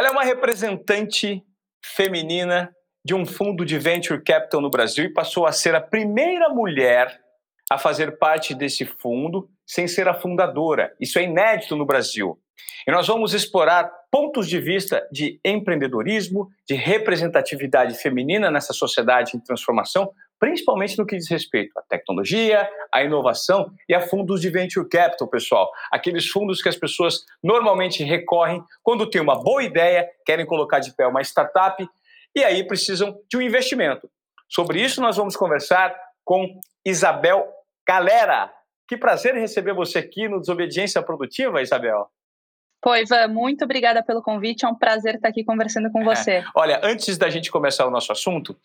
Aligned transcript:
Ela 0.00 0.08
é 0.08 0.12
uma 0.12 0.24
representante 0.24 1.42
feminina 1.84 2.74
de 3.04 3.14
um 3.14 3.26
fundo 3.26 3.66
de 3.66 3.78
venture 3.78 4.24
capital 4.24 4.58
no 4.62 4.70
Brasil 4.70 5.04
e 5.04 5.12
passou 5.12 5.44
a 5.44 5.52
ser 5.52 5.74
a 5.74 5.80
primeira 5.80 6.48
mulher 6.48 7.20
a 7.70 7.76
fazer 7.76 8.16
parte 8.16 8.54
desse 8.54 8.86
fundo 8.86 9.50
sem 9.66 9.86
ser 9.86 10.08
a 10.08 10.14
fundadora. 10.14 10.90
Isso 10.98 11.18
é 11.18 11.24
inédito 11.24 11.76
no 11.76 11.84
Brasil. 11.84 12.40
E 12.88 12.90
nós 12.90 13.08
vamos 13.08 13.34
explorar 13.34 13.92
pontos 14.10 14.48
de 14.48 14.58
vista 14.58 15.06
de 15.12 15.38
empreendedorismo, 15.44 16.48
de 16.66 16.74
representatividade 16.74 17.94
feminina 17.98 18.50
nessa 18.50 18.72
sociedade 18.72 19.36
em 19.36 19.40
transformação, 19.40 20.10
principalmente 20.40 20.96
no 20.98 21.06
que 21.06 21.16
diz 21.16 21.28
respeito 21.28 21.78
à 21.78 21.82
tecnologia, 21.82 22.68
à 22.90 23.04
inovação 23.04 23.70
e 23.86 23.94
a 23.94 24.00
fundos 24.00 24.40
de 24.40 24.48
venture 24.48 24.88
capital, 24.88 25.28
pessoal. 25.28 25.70
Aqueles 25.92 26.26
fundos 26.26 26.62
que 26.62 26.68
as 26.68 26.76
pessoas 26.76 27.26
normalmente 27.44 28.02
recorrem 28.02 28.64
quando 28.82 29.08
têm 29.08 29.20
uma 29.20 29.38
boa 29.38 29.62
ideia, 29.62 30.08
querem 30.24 30.46
colocar 30.46 30.80
de 30.80 30.96
pé 30.96 31.06
uma 31.06 31.20
startup 31.20 31.86
e 32.34 32.42
aí 32.42 32.66
precisam 32.66 33.20
de 33.28 33.36
um 33.36 33.42
investimento. 33.42 34.10
Sobre 34.48 34.80
isso 34.82 35.00
nós 35.00 35.18
vamos 35.18 35.36
conversar 35.36 35.94
com 36.24 36.58
Isabel 36.84 37.46
Galera. 37.86 38.50
Que 38.88 38.96
prazer 38.96 39.34
receber 39.34 39.74
você 39.74 39.98
aqui 39.98 40.26
no 40.26 40.40
Desobediência 40.40 41.02
Produtiva, 41.02 41.60
Isabel. 41.60 42.08
Pô, 42.80 42.96
Ivan, 42.96 43.28
muito 43.28 43.62
obrigada 43.64 44.02
pelo 44.02 44.22
convite. 44.22 44.64
É 44.64 44.68
um 44.68 44.74
prazer 44.74 45.16
estar 45.16 45.28
aqui 45.28 45.44
conversando 45.44 45.90
com 45.92 46.02
você. 46.04 46.36
É. 46.36 46.44
Olha, 46.54 46.80
antes 46.82 47.18
da 47.18 47.28
gente 47.28 47.50
começar 47.50 47.86
o 47.86 47.90
nosso 47.90 48.10
assunto, 48.10 48.56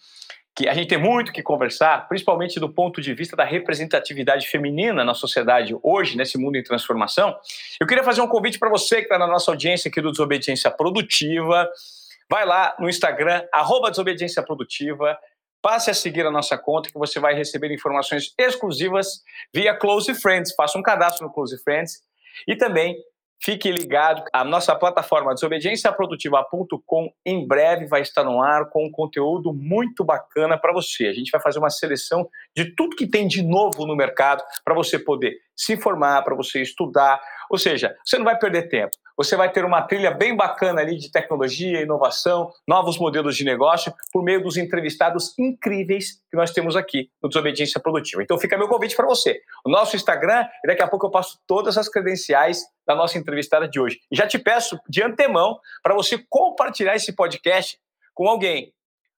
que 0.56 0.70
a 0.70 0.74
gente 0.74 0.88
tem 0.88 0.98
muito 0.98 1.34
que 1.34 1.44
conversar, 1.44 2.08
principalmente 2.08 2.60
do 2.62 2.70
ponto 2.70 3.02
de 3.02 3.14
vista 3.14 3.36
da 3.36 3.44
representatividade 3.44 4.48
feminina 4.48 5.04
na 5.04 5.14
sociedade 5.14 5.76
hoje, 5.84 6.16
nesse 6.16 6.38
mundo 6.38 6.56
em 6.56 6.64
transformação, 6.64 7.38
eu 7.80 7.86
queria 7.86 8.04
fazer 8.04 8.22
um 8.22 8.28
convite 8.28 8.58
para 8.58 8.70
você 8.70 8.98
que 8.98 9.04
está 9.04 9.20
na 9.20 9.28
nossa 9.28 9.52
audiência 9.52 9.90
aqui 9.90 10.02
do 10.02 10.12
Desobediência 10.12 10.72
Produtiva. 10.72 11.70
Vai 12.30 12.46
lá 12.46 12.74
no 12.80 12.88
Instagram, 12.88 13.44
arroba 13.54 13.90
Desobediência 13.90 14.42
Produtiva, 14.42 15.18
passe 15.62 15.92
a 15.92 15.94
seguir 15.94 16.26
a 16.26 16.32
nossa 16.32 16.58
conta 16.58 16.90
que 16.90 16.98
você 16.98 17.20
vai 17.20 17.36
receber 17.36 17.70
informações 17.74 18.34
exclusivas 18.38 19.22
via 19.54 19.76
Close 19.76 20.14
Friends. 20.16 20.54
Faça 20.56 20.78
um 20.78 20.82
cadastro 20.82 21.28
no 21.28 21.34
Close 21.34 21.62
Friends 21.64 22.02
e 22.48 22.56
também 22.56 22.96
Fique 23.46 23.72
ligado, 23.72 24.24
a 24.34 24.44
nossa 24.44 24.76
plataforma 24.76 25.32
desobedienciaprodutiva.com 25.36 27.14
em 27.24 27.48
breve 27.48 27.86
vai 27.86 28.02
estar 28.02 28.24
no 28.24 28.42
ar 28.42 28.72
com 28.72 28.88
um 28.88 28.92
conteúdo 28.92 29.54
muito 29.54 30.04
bacana 30.04 30.58
para 30.58 30.74
você. 30.74 31.06
A 31.06 31.14
gente 31.14 31.30
vai 31.30 31.40
fazer 31.40 31.60
uma 31.60 31.70
seleção 31.70 32.28
de 32.58 32.76
tudo 32.76 32.96
que 32.96 33.06
tem 33.06 33.28
de 33.28 33.44
novo 33.44 33.86
no 33.86 33.96
mercado 33.96 34.44
para 34.64 34.74
você 34.74 34.98
poder 34.98 35.36
se 35.56 35.74
informar, 35.74 36.24
para 36.24 36.34
você 36.34 36.60
estudar. 36.60 37.22
Ou 37.48 37.60
seja, 37.60 37.96
você 38.04 38.18
não 38.18 38.26
vai 38.26 38.36
perder 38.36 38.68
tempo. 38.68 38.98
Você 39.18 39.36
vai 39.36 39.52
ter 39.52 39.64
uma 39.64 39.82
trilha 39.82 40.12
bem 40.12 40.36
bacana 40.36 40.82
ali 40.82 40.98
de 40.98 41.10
tecnologia, 41.10 41.82
inovação, 41.82 42.52
novos 42.68 42.98
modelos 42.98 43.36
de 43.36 43.46
negócio, 43.46 43.94
por 44.12 44.24
meio 44.24 44.44
dos 44.44 44.58
entrevistados 44.58 45.34
incríveis 45.40 46.22
que 46.30 46.36
nós 46.36 46.52
temos 46.52 46.76
aqui 46.76 47.10
no 47.24 47.30
Desobediência 47.30 47.80
Produtiva. 47.80 48.22
Então 48.22 48.38
fica 48.38 48.58
meu 48.58 48.68
convite 48.68 48.96
para 48.96 49.06
você. 49.06 49.40
O 49.66 49.70
nosso 49.70 49.96
Instagram, 49.96 50.46
e 50.64 50.68
daqui 50.68 50.82
a 50.82 50.88
pouco 50.88 51.06
eu 51.06 51.12
passo 51.12 51.40
todas 51.48 51.78
as 51.78 51.88
credenciais 51.88 52.64
da 52.86 52.94
nossa 52.94 53.18
entrevistada 53.18 53.68
de 53.68 53.80
hoje. 53.80 54.00
E 54.12 54.16
já 54.16 54.28
te 54.28 54.38
peço 54.38 54.78
de 54.90 55.02
antemão 55.02 55.60
para 55.82 55.96
você 55.96 56.24
compartilhar 56.30 56.96
esse 56.96 57.14
podcast 57.14 57.78
com 58.14 58.28
alguém, 58.28 58.74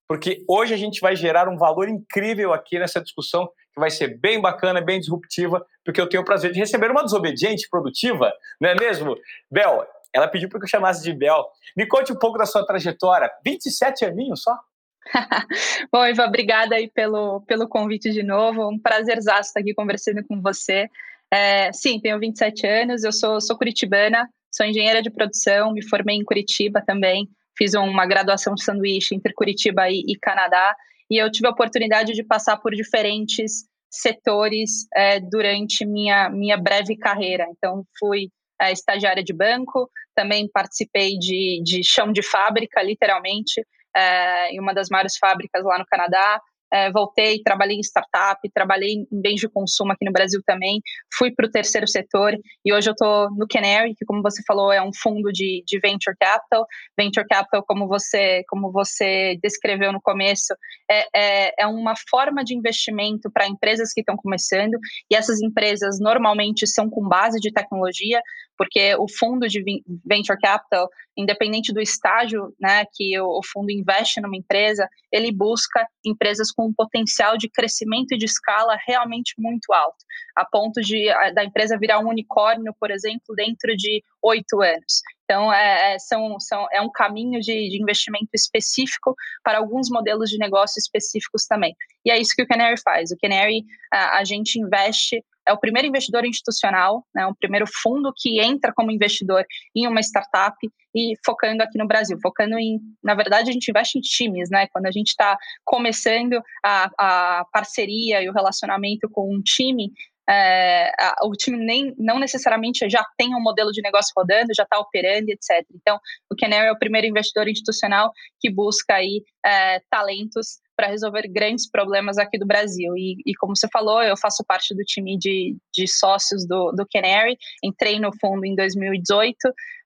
porque 0.07 0.43
hoje 0.47 0.73
a 0.73 0.77
gente 0.77 1.01
vai 1.01 1.15
gerar 1.15 1.49
um 1.49 1.57
valor 1.57 1.89
incrível 1.89 2.53
aqui 2.53 2.79
nessa 2.79 3.01
discussão 3.01 3.49
que 3.77 3.79
vai 3.79 3.91
ser 3.91 4.17
bem 4.17 4.41
bacana, 4.41 4.81
bem 4.81 4.99
disruptiva, 4.99 5.63
porque 5.85 6.01
eu 6.01 6.09
tenho 6.09 6.23
o 6.23 6.25
prazer 6.25 6.51
de 6.51 6.59
receber 6.59 6.89
uma 6.89 7.03
desobediente 7.03 7.69
produtiva, 7.69 8.33
não 8.59 8.69
é 8.69 8.75
mesmo? 8.75 9.15
Bel, 9.51 9.85
ela 10.11 10.27
pediu 10.27 10.49
para 10.49 10.59
que 10.59 10.65
eu 10.65 10.69
chamasse 10.69 11.03
de 11.03 11.13
Bel. 11.13 11.45
Me 11.75 11.85
conte 11.87 12.11
um 12.11 12.17
pouco 12.17 12.39
da 12.39 12.45
sua 12.47 12.65
trajetória. 12.65 13.29
27 13.45 14.05
aninhos 14.05 14.41
só? 14.41 14.57
Bom, 15.93 16.05
Iva, 16.07 16.25
obrigada 16.25 16.75
aí 16.75 16.89
pelo, 16.89 17.41
pelo 17.41 17.67
convite 17.67 18.11
de 18.11 18.23
novo. 18.23 18.67
Um 18.67 18.79
prazer 18.79 19.19
estar 19.19 19.41
aqui 19.55 19.75
conversando 19.75 20.25
com 20.27 20.41
você. 20.41 20.89
É, 21.31 21.71
sim, 21.71 21.99
tenho 21.99 22.19
27 22.19 22.65
anos, 22.65 23.03
eu 23.03 23.11
sou, 23.11 23.39
sou 23.39 23.55
curitibana, 23.55 24.27
sou 24.51 24.65
engenheira 24.65 25.03
de 25.03 25.11
produção, 25.11 25.71
me 25.71 25.87
formei 25.87 26.15
em 26.15 26.23
Curitiba 26.23 26.81
também, 26.81 27.27
fiz 27.55 27.73
uma 27.73 28.05
graduação 28.05 28.55
de 28.55 28.63
sanduíche 28.63 29.13
entre 29.13 29.33
Curitiba 29.33 29.89
e, 29.89 30.03
e 30.07 30.17
Canadá, 30.17 30.73
e 31.09 31.17
eu 31.17 31.31
tive 31.31 31.47
a 31.47 31.51
oportunidade 31.51 32.13
de 32.13 32.23
passar 32.23 32.57
por 32.57 32.73
diferentes 32.73 33.66
setores 33.89 34.87
é, 34.95 35.19
durante 35.19 35.85
minha, 35.85 36.29
minha 36.29 36.57
breve 36.57 36.97
carreira. 36.97 37.45
Então, 37.51 37.83
fui 37.99 38.29
é, 38.61 38.71
estagiária 38.71 39.23
de 39.23 39.33
banco, 39.33 39.89
também 40.15 40.49
participei 40.51 41.17
de, 41.17 41.61
de 41.63 41.83
chão 41.83 42.11
de 42.11 42.21
fábrica, 42.21 42.81
literalmente, 42.81 43.61
é, 43.95 44.51
em 44.51 44.59
uma 44.59 44.73
das 44.73 44.89
maiores 44.89 45.17
fábricas 45.17 45.63
lá 45.63 45.77
no 45.77 45.85
Canadá 45.85 46.41
é, 46.71 46.91
voltei, 46.91 47.41
trabalhei 47.43 47.77
em 47.77 47.81
startup, 47.81 48.39
trabalhei 48.53 48.93
em 48.93 49.07
bens 49.11 49.39
de 49.39 49.49
consumo 49.49 49.91
aqui 49.91 50.05
no 50.05 50.11
Brasil 50.11 50.41
também, 50.45 50.81
fui 51.13 51.31
para 51.31 51.45
o 51.45 51.51
terceiro 51.51 51.87
setor 51.87 52.33
e 52.65 52.73
hoje 52.73 52.89
eu 52.89 52.93
estou 52.93 53.29
no 53.31 53.47
Canary, 53.47 53.95
que 53.95 54.05
como 54.05 54.21
você 54.21 54.41
falou 54.45 54.71
é 54.71 54.81
um 54.81 54.91
fundo 54.93 55.31
de, 55.31 55.63
de 55.65 55.79
venture 55.79 56.15
capital. 56.19 56.65
Venture 56.97 57.25
capital, 57.27 57.63
como 57.65 57.87
você, 57.87 58.43
como 58.47 58.71
você 58.71 59.37
descreveu 59.41 59.91
no 59.91 60.01
começo, 60.01 60.53
é, 60.89 61.07
é, 61.15 61.53
é 61.63 61.67
uma 61.67 61.93
forma 62.09 62.43
de 62.43 62.55
investimento 62.55 63.29
para 63.31 63.47
empresas 63.47 63.93
que 63.93 64.01
estão 64.01 64.15
começando 64.15 64.77
e 65.09 65.15
essas 65.15 65.41
empresas 65.41 65.99
normalmente 65.99 66.67
são 66.67 66.89
com 66.89 67.07
base 67.07 67.39
de 67.39 67.51
tecnologia, 67.51 68.21
porque 68.57 68.95
o 68.95 69.07
fundo 69.07 69.47
de 69.47 69.63
venture 70.05 70.39
capital, 70.39 70.89
independente 71.15 71.73
do 71.73 71.81
estágio 71.81 72.53
né, 72.59 72.83
que 72.93 73.19
o, 73.19 73.41
fundo 73.43 73.71
investe 73.71 74.19
numa 74.21 74.35
empresa, 74.35 74.87
ele 75.11 75.31
busca 75.31 75.87
empresas 76.05 76.51
com 76.51 76.67
um 76.67 76.73
potencial 76.73 77.37
de 77.37 77.49
crescimento 77.49 78.13
e 78.13 78.17
de 78.17 78.25
escala 78.25 78.77
realmente 78.87 79.33
muito 79.37 79.71
alto, 79.73 79.97
a 80.35 80.45
ponto 80.45 80.81
de 80.81 81.07
da 81.33 81.43
empresa 81.43 81.77
virar 81.77 81.99
um 81.99 82.09
unicórnio, 82.09 82.73
por 82.79 82.91
exemplo, 82.91 83.35
dentro 83.35 83.75
de 83.75 84.03
oito 84.23 84.61
anos. 84.61 85.01
Então, 85.23 85.51
é, 85.51 85.95
é, 85.95 85.99
são, 85.99 86.39
são, 86.39 86.67
é 86.71 86.81
um 86.81 86.89
caminho 86.89 87.41
de, 87.41 87.69
de, 87.69 87.81
investimento 87.81 88.29
específico 88.33 89.13
para 89.43 89.57
alguns 89.57 89.89
modelos 89.89 90.29
de 90.29 90.37
negócio 90.37 90.79
específicos 90.79 91.45
também. 91.45 91.75
E 92.05 92.11
é 92.11 92.17
isso 92.17 92.33
que 92.33 92.43
o 92.43 92.47
Canary 92.47 92.79
faz. 92.81 93.11
O 93.11 93.17
Canary, 93.21 93.65
a, 93.91 94.19
a 94.19 94.23
gente 94.23 94.57
investe 94.57 95.21
é 95.47 95.53
o 95.53 95.59
primeiro 95.59 95.87
investidor 95.87 96.25
institucional, 96.25 97.05
né, 97.15 97.25
o 97.25 97.35
primeiro 97.35 97.65
fundo 97.81 98.11
que 98.15 98.39
entra 98.39 98.73
como 98.75 98.91
investidor 98.91 99.45
em 99.75 99.87
uma 99.87 100.01
startup 100.01 100.55
e 100.95 101.13
focando 101.25 101.63
aqui 101.63 101.77
no 101.77 101.87
Brasil, 101.87 102.17
focando 102.21 102.57
em, 102.57 102.79
na 103.03 103.15
verdade, 103.15 103.49
a 103.49 103.53
gente 103.53 103.69
investe 103.69 103.97
em 103.97 104.01
times, 104.01 104.49
né? 104.49 104.67
Quando 104.71 104.87
a 104.87 104.91
gente 104.91 105.09
está 105.09 105.37
começando 105.63 106.41
a, 106.65 106.89
a 106.97 107.45
parceria 107.51 108.21
e 108.21 108.29
o 108.29 108.33
relacionamento 108.33 109.07
com 109.11 109.31
um 109.31 109.41
time, 109.41 109.91
é, 110.29 110.91
o 111.23 111.31
time 111.33 111.57
nem, 111.57 111.93
não 111.97 112.19
necessariamente 112.19 112.89
já 112.89 113.05
tem 113.17 113.33
um 113.35 113.41
modelo 113.41 113.71
de 113.71 113.81
negócio 113.81 114.11
rodando, 114.15 114.53
já 114.55 114.63
está 114.63 114.79
operando, 114.79 115.29
etc. 115.29 115.65
Então, 115.73 115.99
o 116.31 116.35
Canary 116.35 116.67
é 116.67 116.71
o 116.71 116.79
primeiro 116.79 117.07
investidor 117.07 117.47
institucional 117.47 118.11
que 118.39 118.51
busca 118.51 118.95
aí 118.95 119.23
é, 119.45 119.79
talentos 119.89 120.59
para 120.77 120.87
resolver 120.87 121.27
grandes 121.27 121.67
problemas 121.69 122.19
aqui 122.19 122.37
do 122.37 122.45
Brasil. 122.45 122.95
E, 122.95 123.17
e, 123.25 123.33
como 123.33 123.55
você 123.55 123.67
falou, 123.73 124.03
eu 124.03 124.15
faço 124.15 124.45
parte 124.45 124.75
do 124.75 124.83
time 124.83 125.17
de, 125.17 125.57
de 125.73 125.87
sócios 125.87 126.47
do, 126.47 126.71
do 126.71 126.85
Canary, 126.87 127.35
entrei 127.63 127.99
no 127.99 128.11
fundo 128.21 128.45
em 128.45 128.55
2018, 128.55 129.35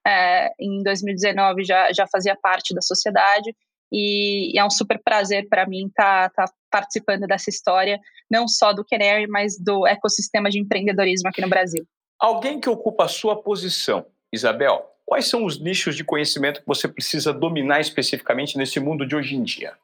é, 0.06 0.50
em 0.60 0.82
2019 0.82 1.64
já, 1.64 1.90
já 1.92 2.06
fazia 2.06 2.36
parte 2.36 2.74
da 2.74 2.82
sociedade, 2.82 3.56
e, 3.90 4.54
e 4.54 4.58
é 4.58 4.64
um 4.64 4.70
super 4.70 5.00
prazer 5.02 5.48
para 5.48 5.66
mim 5.66 5.86
estar 5.86 6.28
tá, 6.30 6.44
tá 6.44 6.52
participando 6.70 7.26
dessa 7.26 7.48
história, 7.48 7.98
não 8.30 8.46
só 8.46 8.74
do 8.74 8.84
Canary, 8.84 9.26
mas 9.26 9.58
do 9.58 9.86
ecossistema 9.86 10.50
de 10.50 10.58
empreendedorismo 10.58 11.28
aqui 11.28 11.40
no 11.40 11.48
Brasil. 11.48 11.86
Alguém 12.18 12.60
que 12.60 12.68
ocupa 12.68 13.04
a 13.04 13.08
sua 13.08 13.42
posição, 13.42 14.06
Isabel, 14.32 14.90
quais 15.04 15.28
são 15.28 15.44
os 15.44 15.58
nichos 15.58 15.96
de 15.96 16.04
conhecimento 16.04 16.60
que 16.60 16.66
você 16.66 16.86
precisa 16.86 17.32
dominar 17.32 17.80
especificamente 17.80 18.56
nesse 18.56 18.78
mundo 18.78 19.06
de 19.06 19.16
hoje 19.16 19.34
em 19.34 19.42
dia? 19.42 19.74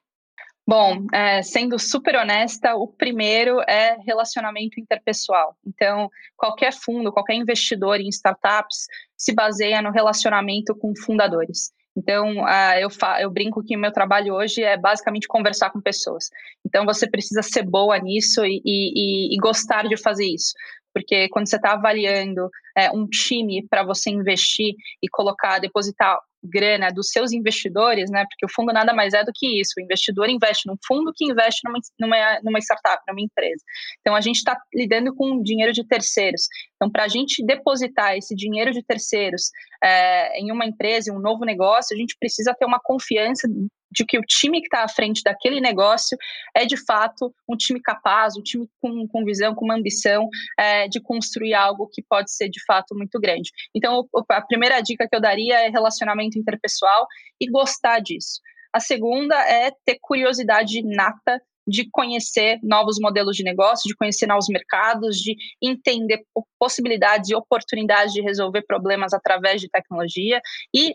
Bom, 0.69 1.07
é, 1.15 1.41
sendo 1.43 1.79
super 1.79 2.15
honesta, 2.15 2.75
o 2.75 2.87
primeiro 2.87 3.59
é 3.63 3.97
relacionamento 4.05 4.79
interpessoal. 4.79 5.57
Então, 5.67 6.11
qualquer 6.37 6.75
fundo, 6.75 7.11
qualquer 7.11 7.37
investidor 7.37 7.99
em 7.99 8.09
startups 8.11 8.85
se 9.17 9.35
baseia 9.35 9.81
no 9.81 9.91
relacionamento 9.91 10.77
com 10.77 10.93
fundadores. 10.95 11.73
Então, 11.97 12.43
uh, 12.43 12.79
eu, 12.79 12.91
eu 13.19 13.31
brinco 13.31 13.65
que 13.65 13.79
meu 13.79 13.91
trabalho 13.91 14.35
hoje 14.35 14.63
é 14.63 14.77
basicamente 14.77 15.27
conversar 15.27 15.71
com 15.71 15.81
pessoas. 15.81 16.29
Então, 16.67 16.85
você 16.85 17.09
precisa 17.09 17.43
ser 17.43 17.63
boa 17.63 17.99
nisso 17.99 18.45
e, 18.45 18.61
e, 18.63 19.35
e 19.35 19.39
gostar 19.39 19.89
de 19.89 19.97
fazer 19.97 20.27
isso. 20.27 20.53
Porque 20.93 21.31
quando 21.31 21.49
você 21.49 21.57
está 21.57 21.73
avaliando 21.73 22.51
é, 22.77 22.91
um 22.91 23.07
time 23.07 23.67
para 23.71 23.83
você 23.83 24.11
investir 24.11 24.75
e 25.03 25.09
colocar, 25.09 25.61
depositar 25.61 26.19
grana 26.43 26.91
dos 26.91 27.11
seus 27.11 27.33
investidores, 27.33 28.11
né? 28.11 28.25
Porque 28.29 28.47
o 28.47 28.53
fundo 28.55 28.73
nada 28.73 28.93
mais 28.93 29.15
é 29.15 29.25
do 29.25 29.33
que 29.35 29.61
isso. 29.61 29.75
O 29.79 29.83
investidor 29.83 30.29
investe 30.29 30.67
num 30.67 30.77
fundo 30.87 31.13
que 31.15 31.25
investe 31.25 31.61
numa, 31.65 31.79
numa, 31.99 32.41
numa 32.43 32.59
startup, 32.59 33.03
numa 33.09 33.21
empresa. 33.21 33.63
Então 34.01 34.15
a 34.15 34.21
gente 34.21 34.37
está 34.37 34.57
lidando 34.75 35.15
com 35.15 35.43
dinheiro 35.43 35.73
de 35.73 35.87
terceiros. 35.87 36.43
Então, 36.77 36.91
para 36.91 37.05
a 37.05 37.09
gente 37.09 37.45
depositar 37.45 38.17
esse 38.17 38.35
dinheiro 38.35 38.73
de 38.73 38.83
terceiros 38.83 39.51
é, 39.83 40.41
em 40.41 40.53
uma 40.53 40.65
empresa, 40.65 41.11
em 41.11 41.15
um 41.15 41.21
novo 41.21 41.45
negócio, 41.45 41.95
a 41.95 41.99
gente 41.99 42.17
precisa 42.19 42.55
ter 42.55 42.65
uma 42.65 42.81
confiança 42.83 43.49
de 43.91 44.05
que 44.05 44.19
o 44.19 44.23
time 44.23 44.61
que 44.61 44.67
está 44.67 44.85
à 44.85 44.89
frente 44.89 45.23
daquele 45.23 45.61
negócio 45.61 46.17
é 46.55 46.65
de 46.65 46.77
fato 46.77 47.35
um 47.49 47.57
time 47.57 47.81
capaz, 47.81 48.37
um 48.37 48.43
time 48.43 48.69
com, 48.81 49.07
com 49.09 49.25
visão, 49.25 49.55
com 49.55 49.65
uma 49.65 49.77
ambição 49.77 50.29
é, 50.59 50.89
de 50.89 51.01
construir 51.01 51.55
algo 51.55 51.89
que 51.93 52.03
pode 52.03 52.33
ser 52.33 52.49
de 52.49 52.63
fato 52.65 52.95
muito 52.95 53.19
grande. 53.19 53.51
Então, 53.75 54.07
a 54.31 54.43
primeira 54.43 54.81
dica 54.81 55.07
que 55.09 55.17
eu 55.17 55.21
daria 55.21 55.61
é 55.61 55.69
relacionamento 55.69 56.39
interpessoal 56.39 57.07
e 57.41 57.51
gostar 57.51 58.01
disso. 58.01 58.41
A 58.73 58.81
segunda 58.81 59.35
é 59.49 59.73
ter 59.85 59.99
curiosidade 60.01 60.83
nata 60.83 61.41
de 61.67 61.89
conhecer 61.91 62.59
novos 62.63 62.99
modelos 62.99 63.37
de 63.37 63.45
negócio, 63.45 63.89
de 63.89 63.95
conhecer 63.95 64.27
novos 64.27 64.49
mercados, 64.49 65.19
de 65.19 65.37
entender 65.63 66.23
possibilidades 66.59 67.29
e 67.29 67.35
oportunidades 67.35 68.15
de 68.15 68.23
resolver 68.23 68.63
problemas 68.63 69.13
através 69.13 69.61
de 69.61 69.69
tecnologia 69.69 70.41
e 70.75 70.95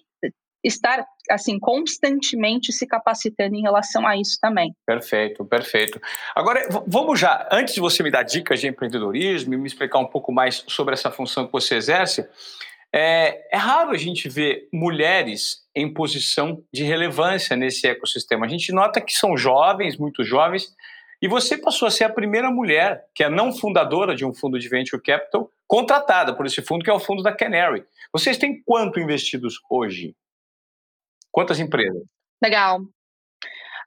estar 0.63 1.05
assim 1.29 1.59
constantemente 1.59 2.71
se 2.71 2.87
capacitando 2.87 3.55
em 3.55 3.61
relação 3.61 4.07
a 4.07 4.15
isso 4.15 4.37
também. 4.41 4.73
Perfeito, 4.85 5.43
perfeito. 5.45 6.01
Agora 6.35 6.67
vamos 6.87 7.19
já, 7.19 7.47
antes 7.51 7.73
de 7.73 7.79
você 7.79 8.01
me 8.03 8.11
dar 8.11 8.23
dicas 8.23 8.59
de 8.59 8.67
empreendedorismo 8.67 9.53
e 9.53 9.57
me 9.57 9.67
explicar 9.67 9.99
um 9.99 10.07
pouco 10.07 10.31
mais 10.31 10.63
sobre 10.67 10.93
essa 10.93 11.11
função 11.11 11.45
que 11.45 11.51
você 11.51 11.75
exerce, 11.75 12.27
é, 12.93 13.41
é 13.51 13.57
raro 13.57 13.91
a 13.91 13.97
gente 13.97 14.29
ver 14.29 14.67
mulheres 14.71 15.63
em 15.75 15.91
posição 15.91 16.63
de 16.71 16.83
relevância 16.83 17.55
nesse 17.55 17.87
ecossistema. 17.87 18.45
A 18.45 18.49
gente 18.49 18.71
nota 18.71 19.01
que 19.01 19.13
são 19.13 19.35
jovens, 19.35 19.97
muito 19.97 20.23
jovens, 20.23 20.75
e 21.19 21.27
você 21.27 21.57
passou 21.57 21.87
a 21.87 21.91
ser 21.91 22.03
a 22.03 22.09
primeira 22.09 22.51
mulher, 22.51 23.05
que 23.15 23.23
é 23.23 23.29
não 23.29 23.51
fundadora 23.51 24.13
de 24.13 24.25
um 24.25 24.33
fundo 24.33 24.59
de 24.59 24.67
venture 24.69 25.01
capital, 25.01 25.49
contratada 25.65 26.35
por 26.35 26.45
esse 26.45 26.61
fundo, 26.61 26.83
que 26.83 26.89
é 26.89 26.93
o 26.93 26.99
fundo 26.99 27.23
da 27.23 27.31
Canary. 27.31 27.83
Vocês 28.11 28.37
têm 28.37 28.61
quanto 28.61 28.99
investidos 28.99 29.59
hoje? 29.69 30.13
Quantas 31.33 31.59
empresas? 31.59 32.03
Legal. 32.41 32.81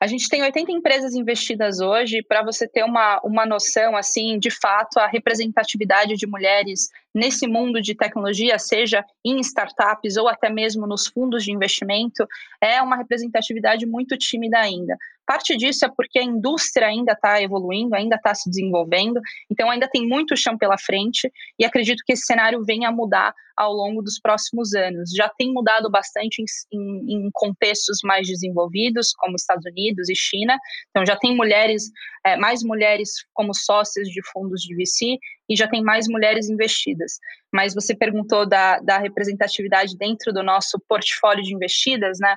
A 0.01 0.07
gente 0.07 0.29
tem 0.29 0.43
80 0.43 0.73
empresas 0.73 1.15
investidas 1.15 1.81
hoje, 1.81 2.23
para 2.23 2.43
você 2.43 2.69
ter 2.69 2.85
uma, 2.85 3.19
uma 3.25 3.47
noção, 3.47 3.97
assim, 3.97 4.39
de 4.39 4.51
fato, 4.51 4.99
a 4.99 5.07
representatividade 5.07 6.17
de 6.17 6.27
mulheres 6.27 6.91
nesse 7.15 7.47
mundo 7.47 7.81
de 7.81 7.95
tecnologia, 7.95 8.59
seja 8.59 9.03
em 9.25 9.41
startups 9.41 10.19
ou 10.19 10.29
até 10.29 10.51
mesmo 10.51 10.87
nos 10.87 11.07
fundos 11.07 11.45
de 11.45 11.53
investimento, 11.53 12.27
é 12.61 12.83
uma 12.83 12.97
representatividade 12.97 13.87
muito 13.87 14.19
tímida 14.19 14.59
ainda. 14.59 14.97
Parte 15.27 15.57
disso 15.57 15.85
é 15.85 15.91
porque 15.95 16.19
a 16.19 16.23
indústria 16.23 16.87
ainda 16.87 17.13
está 17.13 17.43
evoluindo, 17.43 17.95
ainda 17.95 18.17
está 18.17 18.35
se 18.35 18.49
desenvolvendo, 18.49 19.21
então 19.51 19.69
ainda 19.69 19.89
tem 19.89 20.07
muito 20.07 20.37
chão 20.37 20.57
pela 20.57 20.79
frente 20.79 21.31
e 21.59 21.65
acredito 21.65 22.03
que 22.07 22.13
esse 22.13 22.25
cenário 22.25 22.65
venha 22.65 22.89
a 22.89 22.93
mudar 22.93 23.35
ao 23.57 23.73
longo 23.73 24.03
dos 24.03 24.21
próximos 24.21 24.75
anos. 24.75 25.11
Já 25.11 25.29
tem 25.29 25.53
mudado 25.53 25.91
bastante 25.91 26.43
em, 26.43 26.45
em, 26.73 27.27
em 27.27 27.31
contextos 27.33 27.99
mais 28.05 28.29
desenvolvidos, 28.29 29.13
como 29.17 29.35
Estados 29.35 29.65
Unidos 29.65 30.09
e 30.09 30.15
China, 30.15 30.57
então 30.91 31.05
já 31.05 31.17
tem 31.17 31.35
mulheres, 31.35 31.91
é, 32.25 32.37
mais 32.37 32.63
mulheres 32.63 33.11
como 33.33 33.55
sócias 33.55 34.09
de 34.09 34.21
fundos 34.31 34.61
de 34.61 34.77
VC 34.77 35.19
e 35.49 35.57
já 35.57 35.67
tem 35.67 35.83
mais 35.83 36.07
mulheres 36.07 36.49
investidas. 36.49 37.19
Mas 37.53 37.75
você 37.75 37.97
perguntou 37.97 38.47
da, 38.47 38.79
da 38.81 38.99
representatividade 38.99 39.97
dentro 39.97 40.33
do 40.33 40.43
nosso 40.43 40.79
portfólio 40.89 41.43
de 41.43 41.55
investidas, 41.55 42.19
né? 42.21 42.37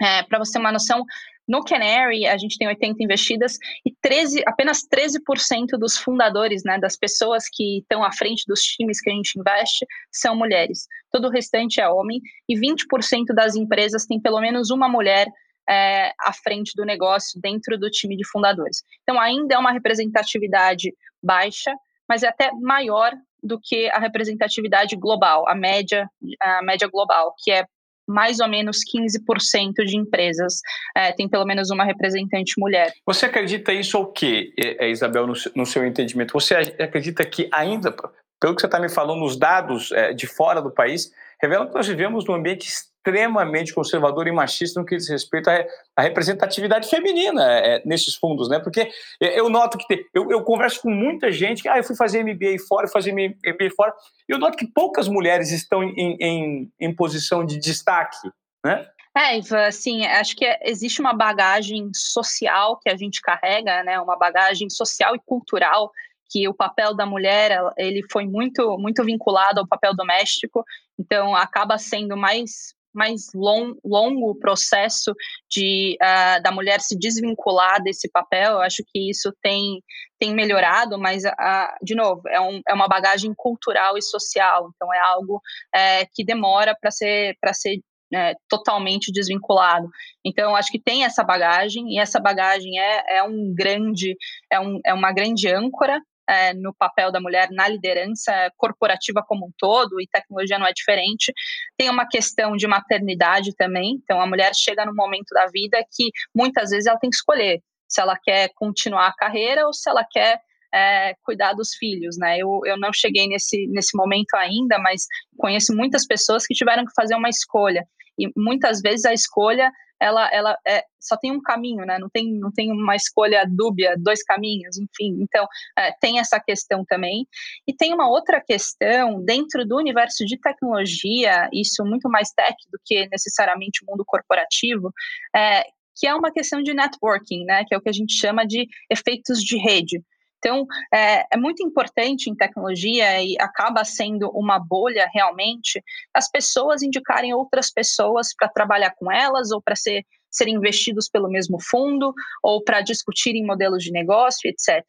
É, 0.00 0.22
Para 0.24 0.38
você 0.38 0.52
ter 0.52 0.58
uma 0.58 0.72
noção, 0.72 1.02
no 1.48 1.62
Canary, 1.62 2.26
a 2.26 2.36
gente 2.36 2.58
tem 2.58 2.66
80 2.66 3.02
investidas 3.02 3.56
e 3.84 3.94
13, 4.02 4.42
apenas 4.46 4.80
13% 4.82 5.78
dos 5.78 5.96
fundadores, 5.96 6.62
né, 6.64 6.78
das 6.78 6.96
pessoas 6.96 7.44
que 7.52 7.78
estão 7.78 8.02
à 8.02 8.12
frente 8.12 8.44
dos 8.46 8.60
times 8.60 9.00
que 9.00 9.10
a 9.10 9.14
gente 9.14 9.38
investe, 9.38 9.86
são 10.10 10.34
mulheres. 10.34 10.86
Todo 11.12 11.28
o 11.28 11.30
restante 11.30 11.80
é 11.80 11.88
homem 11.88 12.20
e 12.48 12.58
20% 12.58 13.34
das 13.34 13.54
empresas 13.54 14.06
tem 14.06 14.20
pelo 14.20 14.40
menos 14.40 14.70
uma 14.70 14.88
mulher 14.88 15.28
é, 15.68 16.12
à 16.20 16.32
frente 16.32 16.72
do 16.74 16.84
negócio 16.84 17.40
dentro 17.40 17.78
do 17.78 17.90
time 17.90 18.16
de 18.16 18.26
fundadores. 18.28 18.82
Então, 19.02 19.20
ainda 19.20 19.54
é 19.54 19.58
uma 19.58 19.72
representatividade 19.72 20.92
baixa, 21.22 21.72
mas 22.08 22.22
é 22.22 22.28
até 22.28 22.50
maior 22.52 23.12
do 23.42 23.60
que 23.60 23.88
a 23.90 23.98
representatividade 23.98 24.96
global, 24.96 25.48
a 25.48 25.54
média, 25.54 26.08
a 26.40 26.62
média 26.62 26.88
global, 26.88 27.34
que 27.42 27.52
é 27.52 27.64
mais 28.06 28.40
ou 28.40 28.48
menos 28.48 28.78
15% 28.78 29.84
de 29.84 29.96
empresas 29.96 30.60
é, 30.94 31.12
tem 31.12 31.28
pelo 31.28 31.44
menos 31.44 31.70
uma 31.70 31.84
representante 31.84 32.54
mulher. 32.58 32.92
Você 33.04 33.26
acredita 33.26 33.72
isso 33.72 33.98
ou 33.98 34.06
quê, 34.06 34.52
Isabel, 34.80 35.26
no 35.26 35.66
seu 35.66 35.84
entendimento? 35.84 36.32
Você 36.32 36.54
acredita 36.54 37.24
que 37.24 37.48
ainda, 37.52 37.92
pelo 38.40 38.54
que 38.54 38.60
você 38.60 38.66
está 38.66 38.78
me 38.78 38.88
falando, 38.88 39.24
os 39.24 39.36
dados 39.36 39.92
é, 39.92 40.12
de 40.12 40.26
fora 40.26 40.60
do 40.60 40.70
país 40.70 41.12
revelam 41.40 41.68
que 41.68 41.74
nós 41.74 41.86
vivemos 41.86 42.24
num 42.24 42.34
ambiente 42.34 42.68
extremamente 43.06 43.72
conservador 43.72 44.26
e 44.26 44.32
machista 44.32 44.80
no 44.80 44.86
que 44.86 44.96
diz 44.96 45.08
respeito 45.08 45.48
à, 45.48 46.02
representatividade 46.02 46.88
feminina 46.88 47.44
é, 47.44 47.80
nesses 47.84 48.16
fundos, 48.16 48.48
né? 48.48 48.58
Porque 48.58 48.90
eu 49.20 49.48
noto 49.48 49.78
que 49.78 49.86
tem, 49.86 50.04
eu, 50.12 50.30
eu, 50.30 50.42
converso 50.42 50.82
com 50.82 50.90
muita 50.90 51.30
gente 51.30 51.62
que 51.62 51.68
ah, 51.68 51.78
eu 51.78 51.84
fui 51.84 51.94
fazer 51.94 52.24
MBA 52.24 52.58
fora, 52.68 52.88
fazer 52.88 53.12
MBA 53.12 53.70
fora, 53.76 53.94
e 54.28 54.32
eu 54.32 54.38
noto 54.38 54.56
que 54.56 54.66
poucas 54.66 55.06
mulheres 55.06 55.52
estão 55.52 55.84
em, 55.84 56.16
em, 56.20 56.72
em 56.80 56.94
posição 56.94 57.44
de 57.44 57.58
destaque, 57.58 58.28
né? 58.64 58.86
É, 59.16 59.38
Iva, 59.38 59.66
assim, 59.66 60.04
acho 60.04 60.36
que 60.36 60.44
existe 60.62 61.00
uma 61.00 61.14
bagagem 61.14 61.90
social 61.94 62.78
que 62.78 62.90
a 62.90 62.96
gente 62.96 63.22
carrega, 63.22 63.82
né? 63.82 63.98
Uma 63.98 64.16
bagagem 64.16 64.68
social 64.68 65.14
e 65.14 65.20
cultural 65.24 65.90
que 66.28 66.46
o 66.48 66.54
papel 66.54 66.94
da 66.94 67.06
mulher 67.06 67.58
ele 67.78 68.02
foi 68.10 68.26
muito 68.26 68.76
muito 68.78 69.04
vinculado 69.04 69.60
ao 69.60 69.66
papel 69.66 69.94
doméstico, 69.94 70.64
então 70.98 71.34
acaba 71.36 71.78
sendo 71.78 72.16
mais 72.16 72.74
mais 72.96 73.30
long, 73.34 73.74
longo 73.84 74.34
processo 74.36 75.14
de 75.50 75.96
uh, 76.02 76.42
da 76.42 76.50
mulher 76.50 76.80
se 76.80 76.98
desvincular 76.98 77.82
desse 77.82 78.10
papel. 78.10 78.54
Eu 78.54 78.60
acho 78.62 78.82
que 78.86 79.10
isso 79.10 79.32
tem, 79.42 79.82
tem 80.18 80.34
melhorado, 80.34 80.98
mas, 80.98 81.24
uh, 81.24 81.76
de 81.82 81.94
novo, 81.94 82.22
é, 82.28 82.40
um, 82.40 82.60
é 82.66 82.74
uma 82.74 82.88
bagagem 82.88 83.32
cultural 83.36 83.98
e 83.98 84.02
social. 84.02 84.70
Então, 84.74 84.92
é 84.92 84.98
algo 84.98 85.36
uh, 85.36 86.08
que 86.14 86.24
demora 86.24 86.76
para 86.80 86.90
ser, 86.90 87.36
ser 87.52 87.80
é, 88.14 88.34
totalmente 88.48 89.12
desvinculado. 89.12 89.88
Então, 90.24 90.54
acho 90.54 90.70
que 90.70 90.80
tem 90.80 91.04
essa 91.04 91.24
bagagem, 91.24 91.92
e 91.92 91.98
essa 91.98 92.20
bagagem 92.20 92.78
é, 92.78 93.18
é 93.18 93.22
um 93.22 93.52
grande, 93.54 94.16
é, 94.50 94.60
um, 94.60 94.80
é 94.84 94.94
uma 94.94 95.12
grande 95.12 95.48
âncora 95.48 96.00
é, 96.28 96.52
no 96.54 96.74
papel 96.74 97.12
da 97.12 97.20
mulher 97.20 97.48
na 97.50 97.68
liderança 97.68 98.32
corporativa 98.56 99.22
como 99.26 99.46
um 99.46 99.50
todo, 99.58 100.00
e 100.00 100.06
tecnologia 100.06 100.58
não 100.58 100.66
é 100.66 100.72
diferente. 100.72 101.32
Tem 101.76 101.88
uma 101.88 102.06
questão 102.08 102.56
de 102.56 102.66
maternidade 102.66 103.54
também, 103.54 104.00
então 104.02 104.20
a 104.20 104.26
mulher 104.26 104.52
chega 104.54 104.84
num 104.84 104.94
momento 104.94 105.28
da 105.32 105.46
vida 105.46 105.78
que 105.94 106.10
muitas 106.34 106.70
vezes 106.70 106.86
ela 106.86 106.98
tem 106.98 107.10
que 107.10 107.16
escolher 107.16 107.60
se 107.88 108.00
ela 108.00 108.18
quer 108.18 108.50
continuar 108.54 109.08
a 109.08 109.14
carreira 109.14 109.66
ou 109.66 109.72
se 109.72 109.88
ela 109.88 110.04
quer 110.04 110.40
é, 110.74 111.14
cuidar 111.22 111.52
dos 111.52 111.74
filhos, 111.74 112.16
né? 112.18 112.38
Eu, 112.38 112.60
eu 112.64 112.76
não 112.78 112.92
cheguei 112.92 113.26
nesse, 113.28 113.66
nesse 113.68 113.96
momento 113.96 114.34
ainda, 114.34 114.78
mas 114.78 115.06
conheço 115.38 115.74
muitas 115.74 116.06
pessoas 116.06 116.46
que 116.46 116.54
tiveram 116.54 116.84
que 116.84 116.92
fazer 116.94 117.14
uma 117.14 117.28
escolha. 117.28 117.86
E 118.18 118.30
muitas 118.36 118.80
vezes 118.80 119.04
a 119.04 119.12
escolha 119.12 119.70
ela, 120.00 120.28
ela 120.32 120.58
é, 120.66 120.84
só 121.00 121.16
tem 121.16 121.32
um 121.32 121.40
caminho, 121.40 121.84
né? 121.84 121.98
Não 121.98 122.08
tem, 122.08 122.32
não 122.32 122.52
tem 122.52 122.70
uma 122.70 122.96
escolha 122.96 123.44
dúbia, 123.48 123.94
dois 123.98 124.22
caminhos, 124.22 124.76
enfim. 124.76 125.18
Então, 125.20 125.46
é, 125.78 125.92
tem 126.00 126.18
essa 126.18 126.38
questão 126.40 126.84
também. 126.84 127.26
E 127.66 127.74
tem 127.74 127.94
uma 127.94 128.08
outra 128.08 128.40
questão 128.40 129.22
dentro 129.24 129.66
do 129.66 129.76
universo 129.76 130.24
de 130.24 130.38
tecnologia, 130.38 131.48
isso 131.52 131.84
muito 131.84 132.08
mais 132.08 132.30
tech 132.30 132.56
do 132.70 132.78
que 132.84 133.08
necessariamente 133.08 133.82
o 133.82 133.90
mundo 133.90 134.04
corporativo, 134.06 134.92
é, 135.34 135.64
que 135.98 136.06
é 136.06 136.14
uma 136.14 136.30
questão 136.30 136.62
de 136.62 136.74
networking, 136.74 137.44
né? 137.44 137.64
Que 137.66 137.74
é 137.74 137.78
o 137.78 137.80
que 137.80 137.88
a 137.88 137.92
gente 137.92 138.12
chama 138.12 138.46
de 138.46 138.66
efeitos 138.90 139.38
de 139.38 139.56
rede. 139.56 140.02
Então, 140.38 140.66
é, 140.92 141.26
é, 141.32 141.36
muito 141.36 141.62
importante 141.62 142.30
em 142.30 142.34
tecnologia 142.34 143.22
e 143.22 143.36
acaba 143.40 143.84
sendo 143.84 144.30
uma 144.30 144.58
bolha 144.58 145.08
realmente 145.12 145.82
as 146.14 146.30
pessoas 146.30 146.82
indicarem 146.82 147.34
outras 147.34 147.70
pessoas 147.70 148.34
para 148.36 148.48
trabalhar 148.48 148.92
com 148.96 149.10
elas 149.10 149.50
ou 149.50 149.60
para 149.60 149.74
ser 149.74 150.04
serem 150.36 150.56
investidos 150.56 151.08
pelo 151.08 151.30
mesmo 151.30 151.58
fundo 151.60 152.12
ou 152.42 152.62
para 152.62 152.82
discutirem 152.82 153.44
modelos 153.44 153.82
de 153.82 153.90
negócio, 153.90 154.50
etc. 154.50 154.84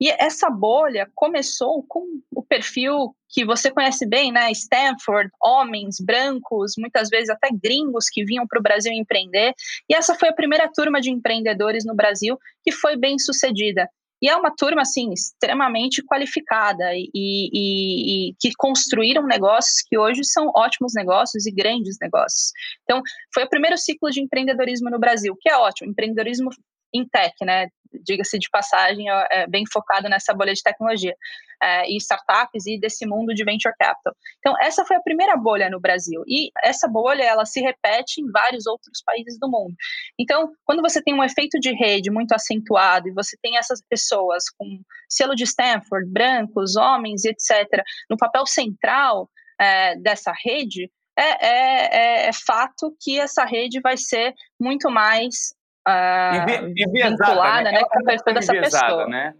E 0.00 0.10
essa 0.10 0.50
bolha 0.50 1.08
começou 1.14 1.82
com 1.88 2.04
o 2.34 2.42
perfil 2.42 3.14
que 3.28 3.44
você 3.44 3.70
conhece 3.70 4.06
bem, 4.06 4.30
né? 4.30 4.50
Stanford, 4.50 5.30
homens 5.40 5.96
brancos, 5.98 6.74
muitas 6.76 7.08
vezes 7.08 7.30
até 7.30 7.48
gringos 7.50 8.10
que 8.10 8.24
vinham 8.24 8.46
para 8.46 8.58
o 8.58 8.62
Brasil 8.62 8.92
empreender. 8.92 9.54
E 9.88 9.94
essa 9.94 10.14
foi 10.14 10.28
a 10.28 10.34
primeira 10.34 10.70
turma 10.70 11.00
de 11.00 11.10
empreendedores 11.10 11.84
no 11.86 11.94
Brasil 11.94 12.38
que 12.62 12.70
foi 12.70 12.96
bem 12.96 13.18
sucedida. 13.18 13.88
E 14.22 14.28
é 14.28 14.36
uma 14.36 14.54
turma, 14.56 14.82
assim, 14.82 15.12
extremamente 15.12 16.00
qualificada 16.04 16.94
e, 16.94 17.10
e, 17.12 18.28
e, 18.28 18.34
que 18.38 18.52
construíram 18.56 19.26
negócios 19.26 19.82
que 19.84 19.98
hoje 19.98 20.24
são 20.24 20.48
ótimos 20.54 20.92
negócios 20.94 21.44
e 21.44 21.50
grandes 21.50 21.96
negócios. 22.00 22.52
Então, 22.84 23.02
foi 23.34 23.42
o 23.42 23.48
primeiro 23.48 23.76
ciclo 23.76 24.10
de 24.10 24.22
empreendedorismo 24.22 24.88
no 24.88 25.00
Brasil, 25.00 25.36
que 25.40 25.50
é 25.50 25.56
ótimo, 25.56 25.90
empreendedorismo 25.90 26.50
em 26.92 27.06
tech, 27.08 27.34
né? 27.42 27.68
Diga-se 28.04 28.38
de 28.38 28.48
passagem, 28.48 29.06
é 29.30 29.46
bem 29.46 29.64
focado 29.70 30.08
nessa 30.08 30.32
bolha 30.32 30.54
de 30.54 30.62
tecnologia 30.62 31.14
é, 31.62 31.88
e 31.88 31.96
startups 31.96 32.66
e 32.66 32.78
desse 32.78 33.06
mundo 33.06 33.34
de 33.34 33.44
venture 33.44 33.74
capital. 33.78 34.14
Então, 34.38 34.54
essa 34.60 34.84
foi 34.84 34.96
a 34.96 35.02
primeira 35.02 35.36
bolha 35.36 35.70
no 35.70 35.80
Brasil 35.80 36.22
e 36.26 36.50
essa 36.62 36.88
bolha 36.88 37.22
ela 37.22 37.44
se 37.44 37.60
repete 37.60 38.20
em 38.20 38.30
vários 38.30 38.66
outros 38.66 39.02
países 39.04 39.38
do 39.38 39.48
mundo. 39.48 39.74
Então, 40.18 40.50
quando 40.64 40.82
você 40.82 41.02
tem 41.02 41.14
um 41.14 41.22
efeito 41.22 41.60
de 41.60 41.72
rede 41.72 42.10
muito 42.10 42.32
acentuado 42.32 43.08
e 43.08 43.12
você 43.12 43.36
tem 43.40 43.56
essas 43.56 43.80
pessoas 43.88 44.44
com 44.58 44.80
selo 45.08 45.34
de 45.34 45.44
Stanford, 45.44 46.10
brancos, 46.10 46.74
homens, 46.76 47.24
etc., 47.24 47.82
no 48.10 48.16
papel 48.16 48.44
central 48.46 49.30
é, 49.60 49.96
dessa 49.96 50.32
rede, 50.44 50.90
é, 51.16 51.46
é, 51.46 52.26
é, 52.28 52.32
fato 52.32 52.96
que 53.00 53.20
essa 53.20 53.44
rede 53.44 53.80
vai 53.80 53.96
ser 53.96 54.34
muito 54.58 54.90
mais 54.90 55.54
uh, 55.88 56.74
vinculada 56.92 57.70
né, 57.70 57.72
né 57.72 57.84
com 57.84 58.00
o 58.00 58.04
perfil 58.04 58.34
dessa 58.34 58.52
pessoa. 58.52 59.06
Né? 59.06 59.34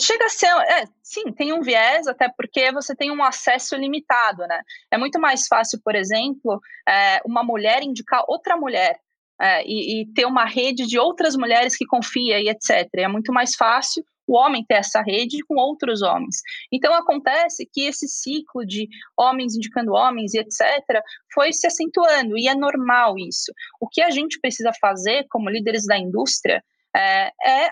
Chega 0.00 0.24
a 0.24 0.28
ser, 0.30 0.46
é, 0.46 0.84
sim, 1.02 1.30
tem 1.32 1.52
um 1.52 1.60
viés, 1.60 2.06
até 2.06 2.28
porque 2.36 2.72
você 2.72 2.96
tem 2.96 3.10
um 3.10 3.22
acesso 3.22 3.76
limitado, 3.76 4.46
né? 4.46 4.62
É 4.90 4.96
muito 4.96 5.20
mais 5.20 5.46
fácil, 5.46 5.78
por 5.84 5.94
exemplo, 5.94 6.60
é, 6.88 7.20
uma 7.24 7.42
mulher 7.42 7.82
indicar 7.82 8.24
outra 8.26 8.56
mulher 8.56 8.98
é, 9.40 9.62
e, 9.66 10.02
e, 10.02 10.12
ter 10.14 10.24
uma 10.26 10.46
rede 10.46 10.86
de 10.86 10.98
outras 10.98 11.36
mulheres 11.36 11.76
que 11.76 11.84
confia 11.84 12.40
e 12.40 12.48
etc. 12.48 12.88
É 12.96 13.08
muito 13.08 13.32
mais 13.32 13.54
fácil 13.54 14.04
o 14.26 14.36
homem 14.36 14.64
ter 14.64 14.74
essa 14.74 15.02
rede 15.02 15.42
com 15.46 15.56
outros 15.56 16.02
homens. 16.02 16.36
Então 16.72 16.94
acontece 16.94 17.68
que 17.70 17.82
esse 17.82 18.08
ciclo 18.08 18.64
de 18.66 18.88
homens 19.16 19.54
indicando 19.54 19.92
homens 19.92 20.34
e 20.34 20.38
etc. 20.38 20.60
foi 21.32 21.52
se 21.52 21.66
acentuando 21.66 22.36
e 22.38 22.48
é 22.48 22.54
normal 22.54 23.18
isso. 23.18 23.52
O 23.80 23.88
que 23.88 24.00
a 24.02 24.10
gente 24.10 24.38
precisa 24.40 24.72
fazer 24.80 25.26
como 25.28 25.50
líderes 25.50 25.86
da 25.86 25.98
indústria 25.98 26.62
é, 26.94 27.30
é 27.44 27.70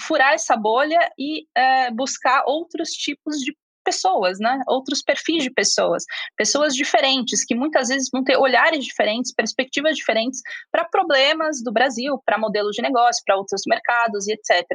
furar 0.00 0.34
essa 0.34 0.56
bolha 0.56 1.10
e 1.18 1.46
é, 1.54 1.90
buscar 1.90 2.42
outros 2.46 2.90
tipos 2.90 3.36
de 3.38 3.56
pessoas, 3.84 4.38
né? 4.38 4.62
Outros 4.66 5.02
perfis 5.02 5.42
de 5.42 5.50
pessoas, 5.50 6.04
pessoas 6.36 6.74
diferentes 6.74 7.44
que 7.44 7.54
muitas 7.54 7.88
vezes 7.88 8.08
vão 8.12 8.22
ter 8.22 8.36
olhares 8.36 8.84
diferentes, 8.84 9.34
perspectivas 9.34 9.96
diferentes 9.96 10.40
para 10.70 10.84
problemas 10.84 11.62
do 11.62 11.72
Brasil, 11.72 12.20
para 12.24 12.38
modelos 12.38 12.74
de 12.74 12.82
negócio, 12.82 13.22
para 13.24 13.36
outros 13.36 13.62
mercados 13.66 14.26
e 14.26 14.32
etc. 14.32 14.66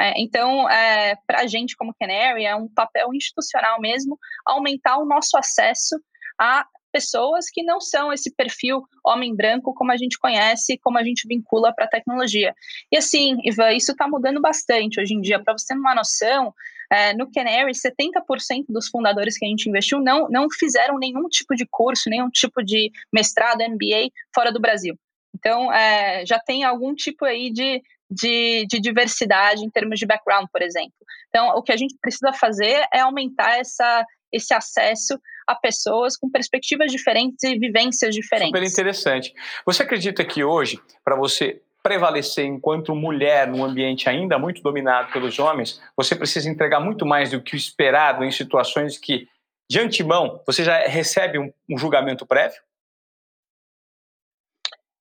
É, 0.00 0.20
então, 0.20 0.68
é, 0.68 1.16
para 1.26 1.40
a 1.40 1.46
gente 1.46 1.76
como 1.76 1.94
Canary 1.98 2.44
é 2.44 2.54
um 2.54 2.68
papel 2.68 3.12
institucional 3.14 3.80
mesmo 3.80 4.18
aumentar 4.46 4.98
o 4.98 5.06
nosso 5.06 5.36
acesso 5.36 5.96
a 6.38 6.66
pessoas 6.92 7.46
que 7.50 7.62
não 7.62 7.80
são 7.80 8.12
esse 8.12 8.32
perfil 8.34 8.82
homem 9.04 9.34
branco 9.34 9.72
como 9.74 9.90
a 9.90 9.96
gente 9.96 10.18
conhece, 10.18 10.78
como 10.78 10.98
a 10.98 11.02
gente 11.02 11.26
vincula 11.26 11.74
para 11.74 11.86
a 11.86 11.88
tecnologia. 11.88 12.54
E 12.92 12.96
assim, 12.98 13.36
Ivan, 13.44 13.72
isso 13.72 13.92
está 13.92 14.06
mudando 14.06 14.40
bastante 14.40 15.00
hoje 15.00 15.14
em 15.14 15.20
dia. 15.20 15.42
Para 15.42 15.56
você 15.56 15.68
ter 15.68 15.74
uma 15.74 15.94
noção, 15.94 16.54
é, 16.92 17.14
no 17.14 17.30
Canary, 17.32 17.72
70% 17.72 18.66
dos 18.68 18.88
fundadores 18.88 19.38
que 19.38 19.46
a 19.46 19.48
gente 19.48 19.66
investiu 19.66 19.98
não, 19.98 20.28
não 20.28 20.46
fizeram 20.50 20.98
nenhum 20.98 21.26
tipo 21.28 21.54
de 21.54 21.66
curso, 21.70 22.10
nenhum 22.10 22.28
tipo 22.28 22.62
de 22.62 22.90
mestrado, 23.10 23.62
MBA 23.62 24.10
fora 24.34 24.52
do 24.52 24.60
Brasil. 24.60 24.94
Então, 25.34 25.72
é, 25.72 26.26
já 26.26 26.38
tem 26.38 26.64
algum 26.64 26.94
tipo 26.94 27.24
aí 27.24 27.50
de, 27.50 27.82
de, 28.10 28.66
de, 28.66 28.78
diversidade 28.78 29.64
em 29.64 29.70
termos 29.70 29.98
de 29.98 30.04
background, 30.04 30.46
por 30.52 30.60
exemplo. 30.60 30.92
Então, 31.28 31.48
o 31.56 31.62
que 31.62 31.72
a 31.72 31.76
gente 31.78 31.96
precisa 31.98 32.30
fazer 32.34 32.84
é 32.92 33.00
aumentar 33.00 33.58
essa, 33.58 34.04
esse 34.30 34.52
acesso 34.52 35.18
a 35.46 35.54
pessoas 35.54 36.14
com 36.14 36.30
perspectivas 36.30 36.92
diferentes 36.92 37.42
e 37.42 37.58
vivências 37.58 38.14
diferentes. 38.14 38.54
Super 38.54 38.68
interessante. 38.68 39.32
Você 39.64 39.82
acredita 39.82 40.22
que 40.24 40.44
hoje, 40.44 40.78
para 41.02 41.16
você 41.16 41.62
prevalecer 41.82 42.44
enquanto 42.44 42.94
mulher 42.94 43.46
num 43.48 43.64
ambiente 43.64 44.08
ainda 44.08 44.38
muito 44.38 44.62
dominado 44.62 45.12
pelos 45.12 45.38
homens, 45.38 45.80
você 45.96 46.14
precisa 46.14 46.48
entregar 46.48 46.80
muito 46.80 47.04
mais 47.04 47.30
do 47.30 47.42
que 47.42 47.54
o 47.54 47.56
esperado 47.56 48.22
em 48.24 48.30
situações 48.30 48.96
que, 48.96 49.28
de 49.68 49.80
antemão, 49.80 50.40
você 50.46 50.62
já 50.62 50.78
recebe 50.86 51.38
um, 51.38 51.52
um 51.68 51.76
julgamento 51.76 52.24
prévio? 52.24 52.60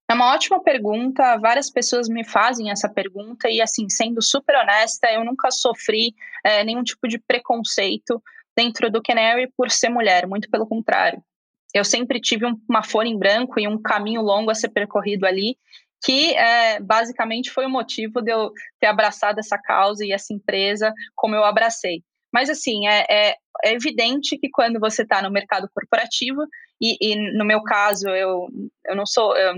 É 0.09 0.13
uma 0.13 0.33
ótima 0.33 0.61
pergunta. 0.61 1.37
Várias 1.37 1.69
pessoas 1.69 2.09
me 2.09 2.25
fazem 2.25 2.69
essa 2.69 2.89
pergunta 2.89 3.49
e, 3.49 3.61
assim, 3.61 3.87
sendo 3.89 4.21
super 4.21 4.57
honesta, 4.57 5.09
eu 5.09 5.23
nunca 5.23 5.49
sofri 5.51 6.13
é, 6.43 6.65
nenhum 6.65 6.83
tipo 6.83 7.07
de 7.07 7.17
preconceito 7.17 8.21
dentro 8.53 8.91
do 8.91 9.01
Canary 9.01 9.49
por 9.55 9.71
ser 9.71 9.87
mulher, 9.87 10.27
muito 10.27 10.49
pelo 10.49 10.67
contrário. 10.67 11.23
Eu 11.73 11.85
sempre 11.85 12.19
tive 12.19 12.45
um, 12.45 12.59
uma 12.67 12.83
folha 12.83 13.07
em 13.07 13.17
branco 13.17 13.57
e 13.57 13.67
um 13.67 13.81
caminho 13.81 14.21
longo 14.21 14.51
a 14.51 14.55
ser 14.55 14.67
percorrido 14.69 15.25
ali, 15.25 15.57
que 16.03 16.33
é, 16.33 16.79
basicamente 16.79 17.51
foi 17.51 17.65
o 17.65 17.69
motivo 17.69 18.21
de 18.21 18.31
eu 18.31 18.51
ter 18.79 18.87
abraçado 18.87 19.39
essa 19.39 19.57
causa 19.57 20.03
e 20.03 20.11
essa 20.11 20.33
empresa 20.33 20.93
como 21.15 21.35
eu 21.35 21.43
abracei. 21.43 22.03
Mas, 22.33 22.49
assim, 22.49 22.87
é, 22.87 23.05
é, 23.09 23.35
é 23.63 23.73
evidente 23.73 24.37
que 24.37 24.49
quando 24.49 24.79
você 24.79 25.03
está 25.03 25.21
no 25.21 25.29
mercado 25.29 25.69
corporativo, 25.73 26.41
e, 26.81 26.97
e, 26.99 27.37
no 27.37 27.45
meu 27.45 27.61
caso, 27.61 28.07
eu, 28.09 28.47
eu 28.85 28.95
não 28.95 29.05
sou. 29.05 29.35
Eu, 29.35 29.55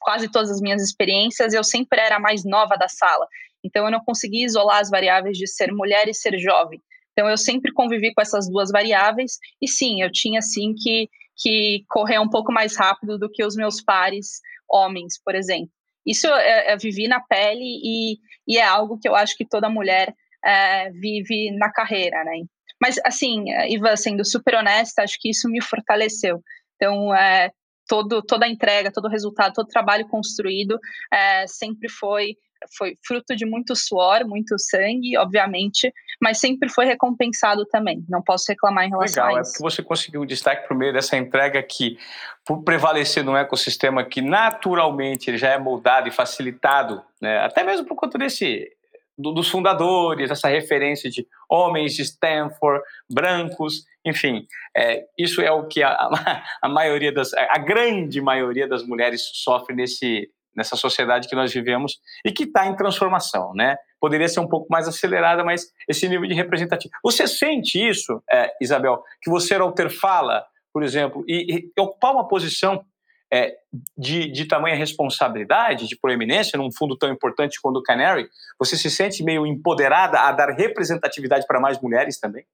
quase 0.00 0.28
todas 0.28 0.50
as 0.50 0.60
minhas 0.60 0.82
experiências, 0.82 1.54
eu 1.54 1.62
sempre 1.62 2.00
era 2.00 2.16
a 2.16 2.20
mais 2.20 2.44
nova 2.44 2.76
da 2.76 2.88
sala. 2.88 3.26
Então, 3.62 3.84
eu 3.84 3.90
não 3.90 4.00
conseguia 4.00 4.44
isolar 4.44 4.80
as 4.80 4.90
variáveis 4.90 5.38
de 5.38 5.46
ser 5.46 5.72
mulher 5.72 6.08
e 6.08 6.14
ser 6.14 6.36
jovem. 6.38 6.82
Então, 7.12 7.28
eu 7.28 7.36
sempre 7.36 7.72
convivi 7.72 8.12
com 8.12 8.20
essas 8.20 8.48
duas 8.50 8.70
variáveis, 8.72 9.38
e 9.62 9.68
sim, 9.68 10.02
eu 10.02 10.10
tinha, 10.10 10.42
sim, 10.42 10.74
que, 10.74 11.08
que 11.36 11.84
correr 11.88 12.18
um 12.18 12.28
pouco 12.28 12.52
mais 12.52 12.76
rápido 12.76 13.16
do 13.16 13.30
que 13.30 13.44
os 13.44 13.54
meus 13.54 13.80
pares 13.80 14.40
homens, 14.68 15.20
por 15.22 15.34
exemplo. 15.34 15.70
Isso 16.06 16.26
eu, 16.26 16.36
eu 16.36 16.78
vivi 16.78 17.08
na 17.08 17.20
pele 17.20 17.64
e, 17.64 18.18
e, 18.46 18.58
é 18.58 18.64
algo 18.64 18.98
que 18.98 19.08
eu 19.08 19.14
acho 19.14 19.36
que 19.36 19.46
toda 19.46 19.70
mulher 19.70 20.14
é, 20.44 20.90
vive 20.90 21.50
na 21.52 21.72
carreira, 21.72 22.22
né? 22.24 22.42
Mas, 22.80 23.00
assim, 23.04 23.44
Ivan, 23.70 23.96
sendo 23.96 24.24
super 24.24 24.56
honesta, 24.56 25.02
acho 25.02 25.16
que 25.18 25.30
isso 25.30 25.48
me 25.48 25.62
fortaleceu. 25.62 26.42
Então, 26.76 27.14
é, 27.14 27.50
todo, 27.88 28.20
toda 28.22 28.44
a 28.44 28.48
entrega, 28.48 28.92
todo 28.92 29.06
o 29.06 29.10
resultado, 29.10 29.54
todo 29.54 29.66
o 29.66 29.70
trabalho 29.70 30.06
construído 30.08 30.78
é, 31.12 31.46
sempre 31.46 31.88
foi 31.88 32.36
foi 32.76 32.96
fruto 33.06 33.34
de 33.36 33.46
muito 33.46 33.74
suor, 33.76 34.26
muito 34.26 34.58
sangue, 34.58 35.16
obviamente, 35.18 35.92
mas 36.20 36.38
sempre 36.38 36.68
foi 36.68 36.86
recompensado 36.86 37.64
também. 37.66 38.04
Não 38.08 38.22
posso 38.22 38.46
reclamar 38.48 38.84
em 38.84 38.90
relação 38.90 39.24
Legal, 39.24 39.38
a 39.38 39.40
isso. 39.40 39.50
Legal, 39.50 39.60
é 39.60 39.62
porque 39.62 39.76
você 39.76 39.82
conseguiu 39.82 40.22
um 40.22 40.26
destaque 40.26 40.68
por 40.68 40.76
meio 40.76 40.92
dessa 40.92 41.16
entrega 41.16 41.62
que, 41.62 41.98
por 42.44 42.62
prevalecer 42.62 43.24
num 43.24 43.36
ecossistema 43.36 44.04
que 44.04 44.20
naturalmente 44.20 45.36
já 45.36 45.50
é 45.50 45.58
moldado 45.58 46.08
e 46.08 46.12
facilitado, 46.12 47.02
né, 47.20 47.38
até 47.38 47.62
mesmo 47.62 47.86
por 47.86 47.96
conta 47.96 48.18
desse 48.18 48.70
do, 49.16 49.32
dos 49.32 49.48
fundadores, 49.48 50.30
essa 50.30 50.48
referência 50.48 51.08
de 51.08 51.26
homens 51.48 51.94
de 51.94 52.02
Stanford, 52.02 52.82
brancos, 53.08 53.84
enfim, 54.04 54.46
é, 54.76 55.04
isso 55.18 55.40
é 55.40 55.50
o 55.50 55.66
que 55.66 55.82
a, 55.82 55.96
a, 56.62 56.68
maioria 56.68 57.12
das, 57.12 57.32
a 57.32 57.58
grande 57.58 58.20
maioria 58.20 58.68
das 58.68 58.84
mulheres 58.84 59.30
sofre 59.32 59.74
nesse, 59.74 60.28
nessa 60.56 60.76
sociedade 60.76 61.28
que 61.28 61.34
nós 61.34 61.52
vivemos 61.52 61.98
e 62.24 62.32
que 62.32 62.44
está 62.44 62.66
em 62.66 62.76
transformação, 62.76 63.52
né? 63.54 63.76
Poderia 64.00 64.28
ser 64.28 64.40
um 64.40 64.48
pouco 64.48 64.66
mais 64.70 64.86
acelerada, 64.86 65.44
mas 65.44 65.66
esse 65.88 66.08
nível 66.08 66.28
de 66.28 66.34
representatividade. 66.34 67.00
Você 67.02 67.26
sente 67.26 67.78
isso, 67.78 68.22
é, 68.30 68.50
Isabel, 68.60 69.02
que 69.22 69.30
você 69.30 69.54
ao 69.54 69.72
ter 69.72 69.90
fala, 69.90 70.44
por 70.72 70.82
exemplo, 70.82 71.24
e, 71.26 71.70
e 71.76 71.80
ocupar 71.80 72.12
uma 72.12 72.28
posição 72.28 72.84
é, 73.32 73.52
de, 73.96 74.30
de 74.30 74.44
tamanha 74.46 74.76
responsabilidade, 74.76 75.88
de 75.88 75.98
proeminência, 75.98 76.56
num 76.56 76.70
fundo 76.70 76.96
tão 76.96 77.10
importante 77.10 77.60
quanto 77.60 77.78
o 77.78 77.82
Canary, 77.82 78.28
você 78.58 78.76
se 78.76 78.90
sente 78.90 79.24
meio 79.24 79.46
empoderada 79.46 80.20
a 80.20 80.30
dar 80.30 80.50
representatividade 80.50 81.46
para 81.46 81.60
mais 81.60 81.80
mulheres 81.80 82.18
também? 82.20 82.44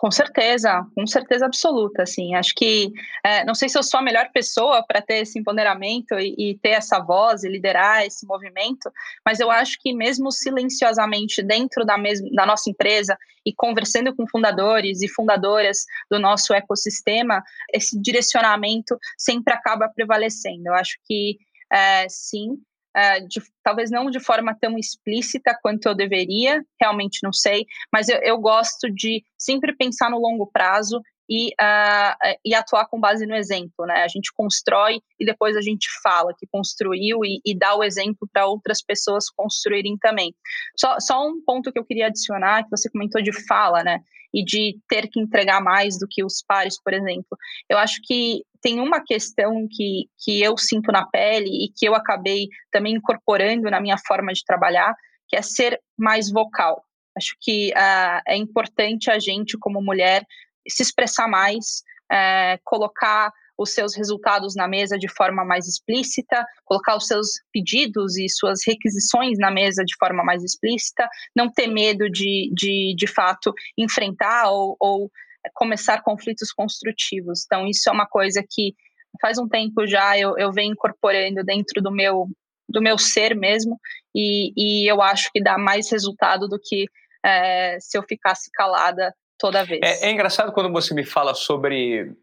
Com 0.00 0.10
certeza, 0.10 0.86
com 0.94 1.06
certeza 1.06 1.44
absoluta, 1.44 2.04
assim, 2.04 2.34
acho 2.34 2.54
que, 2.54 2.90
é, 3.22 3.44
não 3.44 3.54
sei 3.54 3.68
se 3.68 3.76
eu 3.76 3.82
sou 3.82 4.00
a 4.00 4.02
melhor 4.02 4.30
pessoa 4.32 4.82
para 4.82 5.02
ter 5.02 5.18
esse 5.18 5.38
empoderamento 5.38 6.18
e, 6.18 6.34
e, 6.38 6.58
ter 6.58 6.70
essa 6.70 7.00
voz 7.00 7.44
e 7.44 7.50
liderar 7.50 8.06
esse 8.06 8.26
movimento, 8.26 8.90
mas 9.22 9.40
eu 9.40 9.50
acho 9.50 9.76
que 9.78 9.92
mesmo 9.92 10.32
silenciosamente 10.32 11.42
dentro 11.42 11.84
da, 11.84 11.96
da 12.34 12.46
nossa 12.46 12.70
empresa 12.70 13.14
e 13.44 13.52
conversando 13.54 14.16
com 14.16 14.26
fundadores 14.26 15.02
e 15.02 15.08
fundadoras 15.08 15.84
do 16.10 16.18
nosso 16.18 16.54
ecossistema, 16.54 17.42
esse 17.70 18.00
direcionamento 18.00 18.96
sempre 19.18 19.52
acaba 19.52 19.86
prevalecendo, 19.86 20.68
eu 20.68 20.74
acho 20.76 20.96
que, 21.04 21.36
é, 21.70 22.08
sim, 22.08 22.56
Uh, 22.96 23.26
de, 23.28 23.40
talvez 23.62 23.88
não 23.88 24.10
de 24.10 24.18
forma 24.18 24.56
tão 24.60 24.76
explícita 24.76 25.56
quanto 25.62 25.86
eu 25.86 25.94
deveria, 25.94 26.60
realmente 26.80 27.20
não 27.22 27.32
sei, 27.32 27.64
mas 27.92 28.08
eu, 28.08 28.18
eu, 28.18 28.36
gosto 28.36 28.92
de 28.92 29.22
sempre 29.38 29.76
pensar 29.76 30.10
no 30.10 30.18
longo 30.18 30.50
prazo 30.52 31.00
e, 31.30 31.50
uh, 31.50 32.36
e 32.44 32.52
atuar 32.52 32.86
com 32.86 32.98
base 32.98 33.24
no 33.24 33.36
exemplo, 33.36 33.86
né? 33.86 34.02
A 34.02 34.08
gente 34.08 34.32
constrói 34.34 35.00
e 35.18 35.24
depois 35.24 35.56
a 35.56 35.60
gente 35.60 35.86
fala 36.02 36.34
que 36.36 36.46
construiu 36.50 37.24
e, 37.24 37.40
e 37.46 37.56
dá 37.56 37.76
o 37.76 37.84
exemplo 37.84 38.28
para 38.32 38.46
outras 38.46 38.82
pessoas 38.82 39.30
construírem 39.30 39.96
também. 39.98 40.34
Só, 40.76 40.98
só 40.98 41.24
um 41.24 41.40
ponto 41.44 41.72
que 41.72 41.78
eu 41.78 41.84
queria 41.84 42.08
adicionar, 42.08 42.64
que 42.64 42.70
você 42.70 42.90
comentou 42.90 43.22
de 43.22 43.30
fala, 43.46 43.84
né? 43.84 44.00
E 44.34 44.44
de 44.44 44.76
ter 44.88 45.08
que 45.08 45.20
entregar 45.20 45.60
mais 45.62 45.98
do 45.98 46.06
que 46.08 46.24
os 46.24 46.42
pares, 46.46 46.82
por 46.82 46.92
exemplo. 46.92 47.38
Eu 47.68 47.78
acho 47.78 48.00
que 48.02 48.42
tem 48.60 48.80
uma 48.80 49.00
questão 49.00 49.68
que, 49.70 50.06
que 50.18 50.42
eu 50.42 50.58
sinto 50.58 50.90
na 50.90 51.06
pele 51.06 51.64
e 51.64 51.72
que 51.76 51.86
eu 51.86 51.94
acabei 51.94 52.48
também 52.72 52.94
incorporando 52.94 53.70
na 53.70 53.80
minha 53.80 53.96
forma 53.98 54.32
de 54.32 54.44
trabalhar, 54.44 54.94
que 55.28 55.36
é 55.36 55.42
ser 55.42 55.80
mais 55.96 56.28
vocal. 56.28 56.84
Acho 57.16 57.36
que 57.40 57.70
uh, 57.70 58.22
é 58.26 58.36
importante 58.36 59.10
a 59.10 59.18
gente, 59.18 59.58
como 59.58 59.82
mulher, 59.82 60.24
se 60.70 60.82
expressar 60.82 61.28
mais, 61.28 61.82
uh, 62.12 62.60
colocar 62.64 63.32
os 63.60 63.74
seus 63.74 63.94
resultados 63.94 64.54
na 64.56 64.66
mesa 64.66 64.98
de 64.98 65.06
forma 65.06 65.44
mais 65.44 65.68
explícita, 65.68 66.46
colocar 66.64 66.96
os 66.96 67.06
seus 67.06 67.28
pedidos 67.52 68.16
e 68.16 68.26
suas 68.26 68.60
requisições 68.66 69.38
na 69.38 69.50
mesa 69.50 69.84
de 69.84 69.94
forma 69.98 70.24
mais 70.24 70.42
explícita, 70.42 71.06
não 71.36 71.52
ter 71.52 71.66
medo 71.66 72.08
de, 72.08 72.50
de, 72.54 72.94
de 72.96 73.06
fato, 73.06 73.52
enfrentar 73.76 74.50
ou, 74.50 74.76
ou 74.80 75.10
começar 75.52 76.02
conflitos 76.02 76.52
construtivos. 76.52 77.44
Então, 77.44 77.66
isso 77.66 77.88
é 77.88 77.92
uma 77.92 78.06
coisa 78.06 78.42
que 78.48 78.74
faz 79.20 79.38
um 79.38 79.48
tempo 79.48 79.86
já 79.86 80.18
eu, 80.18 80.38
eu 80.38 80.50
venho 80.52 80.72
incorporando 80.72 81.44
dentro 81.44 81.82
do 81.82 81.90
meu 81.90 82.28
do 82.70 82.80
meu 82.80 82.96
ser 82.96 83.34
mesmo, 83.34 83.76
e, 84.14 84.52
e 84.56 84.86
eu 84.86 85.02
acho 85.02 85.28
que 85.32 85.42
dá 85.42 85.58
mais 85.58 85.90
resultado 85.90 86.46
do 86.46 86.56
que 86.56 86.86
é, 87.24 87.78
se 87.80 87.98
eu 87.98 88.02
ficasse 88.08 88.48
calada 88.52 89.12
toda 89.40 89.64
vez. 89.64 89.80
É, 89.82 90.06
é, 90.06 90.10
engraçado 90.10 90.52
quando 90.52 90.70
você 90.70 90.94
me 90.94 91.04
fala 91.04 91.34
sobre 91.34 92.14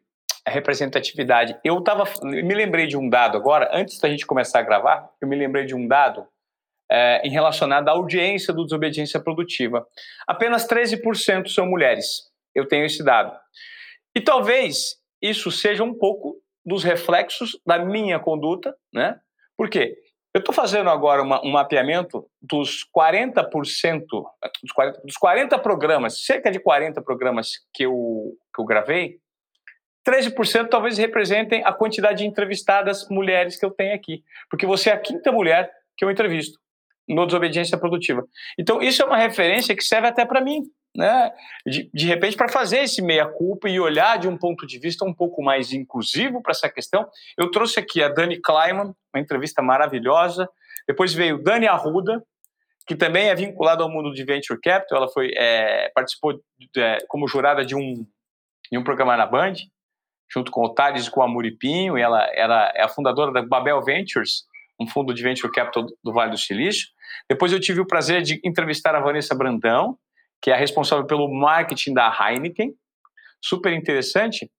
representatividade. 0.48 1.58
Eu 1.64 1.82
tava, 1.82 2.06
me 2.24 2.54
lembrei 2.54 2.88
de 2.88 2.96
um 2.96 3.10
dado 3.10 3.36
agora, 3.36 3.70
antes 3.74 4.00
da 4.00 4.08
gente 4.08 4.26
começar 4.26 4.60
a 4.60 4.64
gravar, 4.64 5.10
eu 5.20 5.28
me 5.28 5.36
lembrei 5.36 5.66
de 5.66 5.76
um 5.76 5.88
dado 5.88 6.26
é, 6.90 7.22
em 7.26 7.30
relacionado 7.30 7.90
à 7.90 7.92
audiência 7.92 8.54
do 8.54 8.64
Desobediência 8.64 9.20
Produtiva. 9.20 9.86
Apenas 10.26 10.66
13% 10.68 11.48
são 11.48 11.66
mulheres. 11.66 12.30
Eu 12.56 12.68
tenho 12.68 12.86
esse 12.86 13.04
dado. 13.04 13.38
E 14.16 14.22
talvez 14.22 14.96
isso 15.22 15.52
seja 15.52 15.84
um 15.84 15.94
pouco 15.94 16.42
dos 16.66 16.84
reflexos 16.84 17.60
da 17.66 17.80
minha 17.80 18.20
conduta, 18.20 18.76
né? 18.94 19.20
Por 19.58 19.70
quê? 19.70 19.96
Eu 20.38 20.40
estou 20.40 20.54
fazendo 20.54 20.88
agora 20.92 21.24
uma, 21.24 21.44
um 21.44 21.50
mapeamento 21.50 22.24
dos 22.40 22.86
40%, 22.96 24.06
dos 24.62 24.72
40, 24.72 25.02
dos 25.04 25.18
40 25.18 25.58
programas, 25.58 26.24
cerca 26.24 26.52
de 26.52 26.60
40 26.60 27.02
programas 27.02 27.54
que 27.74 27.88
eu, 27.88 28.38
que 28.54 28.62
eu 28.62 28.66
gravei, 28.66 29.18
13% 30.08 30.70
talvez 30.70 31.00
representem 31.00 31.64
a 31.66 31.74
quantidade 31.74 32.20
de 32.20 32.28
entrevistadas 32.28 33.10
mulheres 33.10 33.58
que 33.58 33.66
eu 33.66 33.72
tenho 33.72 33.96
aqui. 33.96 34.24
Porque 34.48 34.68
você 34.68 34.92
é 34.92 34.94
a 34.94 35.00
quinta 35.00 35.32
mulher 35.32 35.72
que 35.98 36.06
eu 36.06 36.12
entrevisto 36.12 36.60
no 37.10 37.26
Desobediência 37.26 37.76
Produtiva. 37.76 38.24
Então, 38.60 38.80
isso 38.80 39.02
é 39.02 39.06
uma 39.06 39.18
referência 39.18 39.76
que 39.76 39.84
serve 39.84 40.08
até 40.08 40.24
para 40.24 40.40
mim 40.40 40.62
né, 40.98 41.32
de, 41.64 41.90
de 41.94 42.08
repente, 42.08 42.36
para 42.36 42.50
fazer 42.50 42.80
esse 42.80 43.04
meia-culpa 43.04 43.70
e 43.70 43.80
olhar 43.80 44.18
de 44.18 44.28
um 44.28 44.36
ponto 44.36 44.66
de 44.66 44.80
vista 44.80 45.06
um 45.06 45.14
pouco 45.14 45.44
mais 45.44 45.72
inclusivo 45.72 46.42
para 46.42 46.52
essa 46.52 46.68
questão. 46.68 47.08
Eu 47.38 47.52
trouxe 47.52 47.80
aqui 47.80 48.02
a 48.02 48.10
Dani 48.10 48.42
Kleiman, 48.42 48.96
uma 49.14 49.22
entrevista 49.22 49.62
maravilhosa. 49.62 50.50
Depois 50.88 51.14
veio 51.14 51.44
Dani 51.44 51.68
Arruda, 51.68 52.24
que 52.88 52.96
também 52.96 53.30
é 53.30 53.36
vinculada 53.36 53.84
ao 53.84 53.92
mundo 53.92 54.12
de 54.12 54.24
Venture 54.24 54.60
Capital. 54.60 54.98
Ela 54.98 55.08
foi, 55.10 55.32
é, 55.38 55.92
participou 55.94 56.42
é, 56.76 56.98
como 57.08 57.28
jurada 57.28 57.64
de 57.64 57.76
um, 57.76 58.04
de 58.72 58.78
um 58.80 58.84
programa 58.84 59.16
na 59.16 59.28
Band, 59.28 59.54
junto 60.34 60.52
com 60.52 60.66
o 60.66 60.74
e 60.74 61.12
com 61.12 61.22
a 61.22 61.28
Muripinho. 61.28 61.96
E 61.96 62.02
ela, 62.02 62.26
ela 62.34 62.72
é 62.74 62.82
a 62.82 62.90
fundadora 62.90 63.32
da 63.32 63.44
Babel 63.44 63.84
Ventures, 63.84 64.46
um 64.80 64.88
fundo 64.88 65.14
de 65.14 65.22
Venture 65.22 65.54
Capital 65.54 65.86
do 66.04 66.12
Vale 66.12 66.32
do 66.32 66.38
Silício. 66.40 66.88
Depois 67.30 67.54
eu 67.54 67.60
tive 67.60 67.82
o 67.82 67.86
prazer 67.86 68.24
de 68.24 68.40
entrevistar 68.44 68.96
a 68.96 69.00
Vanessa 69.00 69.36
Brandão, 69.36 69.96
que 70.42 70.52
é 70.52 70.54
a 70.54 70.58
responsável 70.58 71.06
pelo 71.06 71.28
marketing 71.28 71.94
da 71.94 72.10
Heineken, 72.10 72.74
super 73.42 73.74
interessante. 73.74 74.50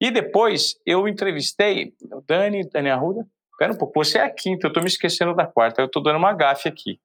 E 0.00 0.10
depois 0.10 0.74
eu 0.86 1.06
entrevistei 1.08 1.94
o 2.12 2.20
Dani, 2.20 2.68
Dani 2.68 2.90
Arruda. 2.90 3.26
Espera 3.52 3.72
um 3.72 3.78
pouco, 3.78 4.04
você 4.04 4.18
é 4.18 4.22
a 4.22 4.30
quinta, 4.30 4.66
eu 4.66 4.68
estou 4.68 4.82
me 4.82 4.88
esquecendo 4.88 5.34
da 5.34 5.46
quarta, 5.46 5.80
eu 5.80 5.86
estou 5.86 6.02
dando 6.02 6.16
uma 6.16 6.32
gafe 6.32 6.68
aqui. 6.68 6.98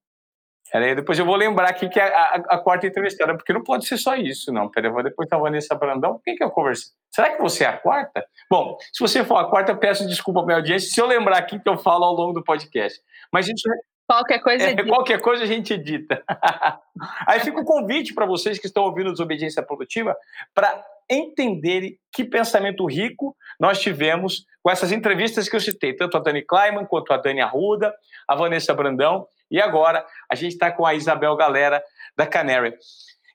Aí 0.73 0.95
depois 0.95 1.17
eu 1.17 1.25
vou 1.25 1.35
lembrar 1.35 1.69
aqui 1.69 1.89
que 1.89 1.99
é 1.99 2.03
a, 2.03 2.21
a, 2.21 2.35
a, 2.35 2.57
quarta 2.59 2.85
entrevistada, 2.85 3.35
porque 3.35 3.51
não 3.51 3.63
pode 3.63 3.87
ser 3.87 3.97
só 3.97 4.15
isso, 4.15 4.51
não. 4.51 4.69
Peraí, 4.69 4.89
eu 4.89 4.93
vou 4.93 5.03
depois 5.03 5.27
da 5.27 5.37
Vanessa 5.37 5.73
Brandão. 5.75 6.19
Quem 6.23 6.35
que 6.35 6.43
eu 6.43 6.51
conversei? 6.51 6.91
Será 7.11 7.35
que 7.35 7.41
você 7.41 7.63
é 7.63 7.67
a 7.67 7.77
quarta? 7.77 8.23
Bom, 8.49 8.77
se 8.93 8.99
você 8.99 9.23
for 9.23 9.37
a 9.37 9.49
quarta, 9.49 9.75
peço 9.75 10.07
desculpa 10.07 10.41
à 10.41 10.45
minha 10.45 10.57
audiência 10.57 10.89
se 10.89 11.01
eu 11.01 11.07
lembrar 11.07 11.37
aqui 11.37 11.59
que 11.59 11.67
eu 11.67 11.77
falo 11.77 12.05
ao 12.05 12.13
longo 12.13 12.33
do 12.33 12.43
podcast. 12.43 12.99
Mas 13.33 13.47
isso 13.47 13.67
Qualquer 14.09 14.39
coisa 14.39 14.65
é, 14.65 14.83
Qualquer 14.83 15.21
coisa 15.21 15.43
a 15.43 15.45
gente 15.45 15.71
edita. 15.71 16.23
Aí 17.27 17.39
fica 17.41 17.59
o 17.59 17.63
convite 17.63 18.11
para 18.11 18.25
vocês 18.25 18.57
que 18.57 18.65
estão 18.65 18.83
ouvindo 18.83 19.11
Desobediência 19.11 19.61
Produtiva 19.61 20.17
para 20.51 20.83
entenderem 21.07 21.95
que 22.11 22.23
pensamento 22.23 22.87
rico 22.87 23.37
nós 23.59 23.79
tivemos 23.79 24.47
com 24.63 24.71
essas 24.71 24.91
entrevistas 24.91 25.47
que 25.47 25.55
eu 25.55 25.59
citei, 25.59 25.95
tanto 25.95 26.17
a 26.17 26.19
Dani 26.19 26.41
Kleiman 26.41 26.87
quanto 26.87 27.13
a 27.13 27.17
Dani 27.17 27.39
Arruda, 27.39 27.93
a 28.27 28.35
Vanessa 28.35 28.73
Brandão, 28.73 29.27
e 29.51 29.61
agora 29.61 30.03
a 30.27 30.33
gente 30.33 30.53
está 30.53 30.71
com 30.71 30.87
a 30.87 30.95
Isabel 30.95 31.35
Galera 31.35 31.83
da 32.17 32.25
Canary. 32.25 32.73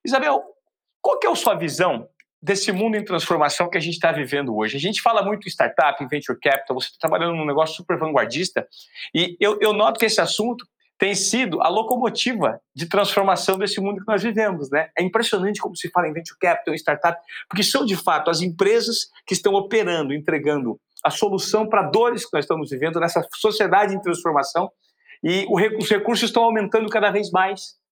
Isabel, 0.04 0.42
qual 1.00 1.20
que 1.20 1.26
é 1.28 1.30
a 1.30 1.36
sua 1.36 1.54
visão 1.54 2.08
desse 2.44 2.70
mundo 2.72 2.94
em 2.94 3.02
transformação 3.02 3.70
que 3.70 3.78
a 3.78 3.80
gente 3.80 3.94
está 3.94 4.12
vivendo 4.12 4.54
hoje. 4.54 4.76
A 4.76 4.80
gente 4.80 5.00
fala 5.00 5.22
muito 5.22 5.46
em 5.46 5.50
startup, 5.50 6.04
em 6.04 6.06
venture 6.06 6.38
capital, 6.38 6.78
você 6.78 6.88
está 6.88 7.08
trabalhando 7.08 7.34
num 7.34 7.46
negócio 7.46 7.74
super 7.74 7.98
vanguardista, 7.98 8.68
e 9.14 9.34
eu, 9.40 9.58
eu 9.62 9.72
noto 9.72 9.98
que 9.98 10.04
esse 10.04 10.20
assunto 10.20 10.66
tem 10.98 11.14
sido 11.14 11.62
a 11.62 11.68
locomotiva 11.68 12.60
de 12.74 12.86
transformação 12.86 13.58
desse 13.58 13.80
mundo 13.80 14.00
que 14.00 14.06
nós 14.06 14.22
vivemos, 14.22 14.70
né? 14.70 14.90
É 14.96 15.02
impressionante 15.02 15.58
como 15.58 15.74
se 15.74 15.90
fala 15.90 16.06
em 16.06 16.12
venture 16.12 16.38
capital, 16.38 16.74
em 16.74 16.76
startup, 16.76 17.18
porque 17.48 17.62
são 17.62 17.84
de 17.84 17.96
fato 17.96 18.30
as 18.30 18.42
empresas 18.42 19.08
que 19.26 19.32
estão 19.32 19.54
operando, 19.54 20.12
entregando 20.12 20.78
a 21.02 21.10
solução 21.10 21.66
para 21.66 21.82
dores 21.82 22.24
que 22.24 22.30
nós 22.34 22.44
estamos 22.44 22.70
vivendo 22.70 23.00
nessa 23.00 23.26
sociedade 23.34 23.94
em 23.94 24.00
transformação, 24.00 24.70
e 25.22 25.46
os 25.48 25.88
recursos 25.88 26.28
estão 26.28 26.44
aumentando 26.44 26.88
cada 26.90 27.10
vez 27.10 27.30
mais. 27.30 27.82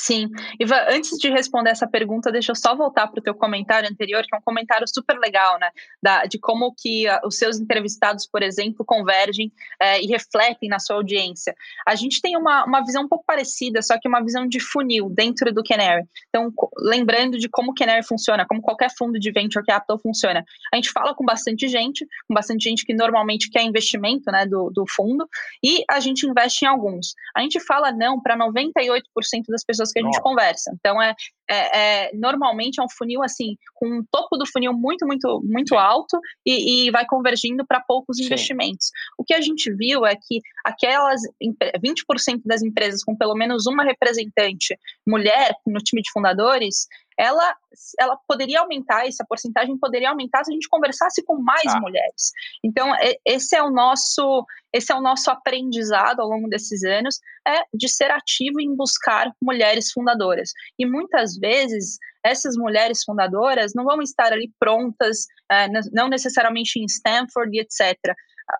Sim. 0.00 0.28
Iva, 0.60 0.86
antes 0.90 1.18
de 1.18 1.28
responder 1.28 1.70
essa 1.70 1.84
pergunta, 1.84 2.30
deixa 2.30 2.52
eu 2.52 2.56
só 2.56 2.72
voltar 2.76 3.08
para 3.08 3.18
o 3.18 3.22
teu 3.22 3.34
comentário 3.34 3.90
anterior, 3.90 4.22
que 4.22 4.32
é 4.32 4.38
um 4.38 4.42
comentário 4.42 4.86
super 4.86 5.18
legal, 5.18 5.58
né? 5.58 5.70
Da, 6.00 6.24
de 6.24 6.38
como 6.38 6.72
que 6.72 7.08
uh, 7.08 7.18
os 7.26 7.36
seus 7.36 7.58
entrevistados, 7.58 8.24
por 8.24 8.40
exemplo, 8.40 8.84
convergem 8.86 9.48
uh, 9.82 10.00
e 10.00 10.06
refletem 10.06 10.68
na 10.68 10.78
sua 10.78 10.94
audiência. 10.94 11.52
A 11.84 11.96
gente 11.96 12.20
tem 12.20 12.36
uma, 12.36 12.64
uma 12.64 12.80
visão 12.84 13.02
um 13.02 13.08
pouco 13.08 13.24
parecida, 13.26 13.82
só 13.82 13.98
que 13.98 14.06
uma 14.06 14.22
visão 14.22 14.46
de 14.46 14.60
funil 14.60 15.10
dentro 15.10 15.52
do 15.52 15.64
Canary. 15.64 16.04
Então, 16.28 16.52
lembrando 16.78 17.36
de 17.36 17.48
como 17.48 17.72
o 17.72 17.74
Canary 17.74 18.06
funciona, 18.06 18.46
como 18.46 18.62
qualquer 18.62 18.90
fundo 18.96 19.18
de 19.18 19.32
venture 19.32 19.64
capital 19.66 19.98
funciona. 19.98 20.44
A 20.72 20.76
gente 20.76 20.92
fala 20.92 21.12
com 21.12 21.24
bastante 21.24 21.66
gente, 21.66 22.06
com 22.28 22.34
bastante 22.34 22.62
gente 22.62 22.86
que 22.86 22.94
normalmente 22.94 23.50
quer 23.50 23.64
investimento 23.64 24.30
né, 24.30 24.46
do, 24.46 24.70
do 24.70 24.84
fundo, 24.88 25.28
e 25.60 25.82
a 25.90 25.98
gente 25.98 26.24
investe 26.24 26.64
em 26.64 26.68
alguns. 26.68 27.14
A 27.36 27.40
gente 27.40 27.58
fala 27.58 27.90
não 27.90 28.22
para 28.22 28.38
98% 28.38 29.02
das 29.48 29.64
pessoas 29.64 29.87
pessoas 29.88 29.92
que 29.92 29.98
a 29.98 30.02
gente 30.02 30.12
Nossa. 30.12 30.22
conversa. 30.22 30.70
Então, 30.74 31.00
é, 31.02 31.14
é, 31.50 32.06
é, 32.06 32.10
normalmente 32.14 32.80
é 32.80 32.84
um 32.84 32.88
funil 32.88 33.22
assim, 33.22 33.56
com 33.74 33.86
um 33.86 34.04
topo 34.10 34.36
do 34.36 34.46
funil 34.46 34.72
muito, 34.72 35.06
muito, 35.06 35.40
muito 35.44 35.70
Sim. 35.70 35.76
alto 35.76 36.18
e, 36.44 36.86
e, 36.86 36.90
vai 36.90 37.06
convergindo 37.06 37.64
para 37.66 37.80
poucos 37.80 38.16
Sim. 38.16 38.24
investimentos. 38.24 38.90
O 39.18 39.24
que 39.24 39.34
a 39.34 39.40
gente 39.40 39.72
viu 39.74 40.04
é 40.04 40.14
que 40.14 40.40
aquelas 40.64 41.20
20% 41.42 42.42
das 42.44 42.62
empresas 42.62 43.02
com 43.02 43.16
pelo 43.16 43.34
menos 43.34 43.66
uma 43.66 43.84
representante 43.84 44.76
mulher 45.06 45.54
no 45.66 45.78
time 45.80 46.02
de 46.02 46.10
fundadores, 46.12 46.86
ela, 47.18 47.56
ela 47.98 48.16
poderia 48.28 48.60
aumentar, 48.60 49.06
essa 49.06 49.24
porcentagem 49.28 49.76
poderia 49.76 50.10
aumentar 50.10 50.44
se 50.44 50.52
a 50.52 50.54
gente 50.54 50.68
conversasse 50.68 51.24
com 51.24 51.36
mais 51.42 51.66
ah. 51.66 51.80
mulheres. 51.80 52.32
Então, 52.62 52.92
esse 53.26 53.56
é 53.56 53.62
o 53.62 53.70
nosso 53.70 54.46
esse 54.72 54.92
é 54.92 54.94
o 54.94 55.00
nosso 55.00 55.30
aprendizado 55.30 56.20
ao 56.20 56.28
longo 56.28 56.46
desses 56.46 56.84
anos, 56.84 57.18
é 57.46 57.62
de 57.72 57.88
ser 57.88 58.10
ativo 58.10 58.60
em 58.60 58.76
buscar 58.76 59.32
mulheres 59.42 59.90
fundadoras. 59.90 60.50
E 60.78 60.84
muitas 60.84 61.36
vezes 61.38 61.98
essas 62.22 62.54
mulheres 62.54 63.02
fundadoras 63.02 63.72
não 63.74 63.84
vão 63.84 64.02
estar 64.02 64.30
ali 64.30 64.52
prontas, 64.60 65.24
é, 65.50 65.68
não 65.90 66.08
necessariamente 66.08 66.78
em 66.78 66.84
Stanford 66.84 67.56
e 67.56 67.60
etc. 67.60 67.96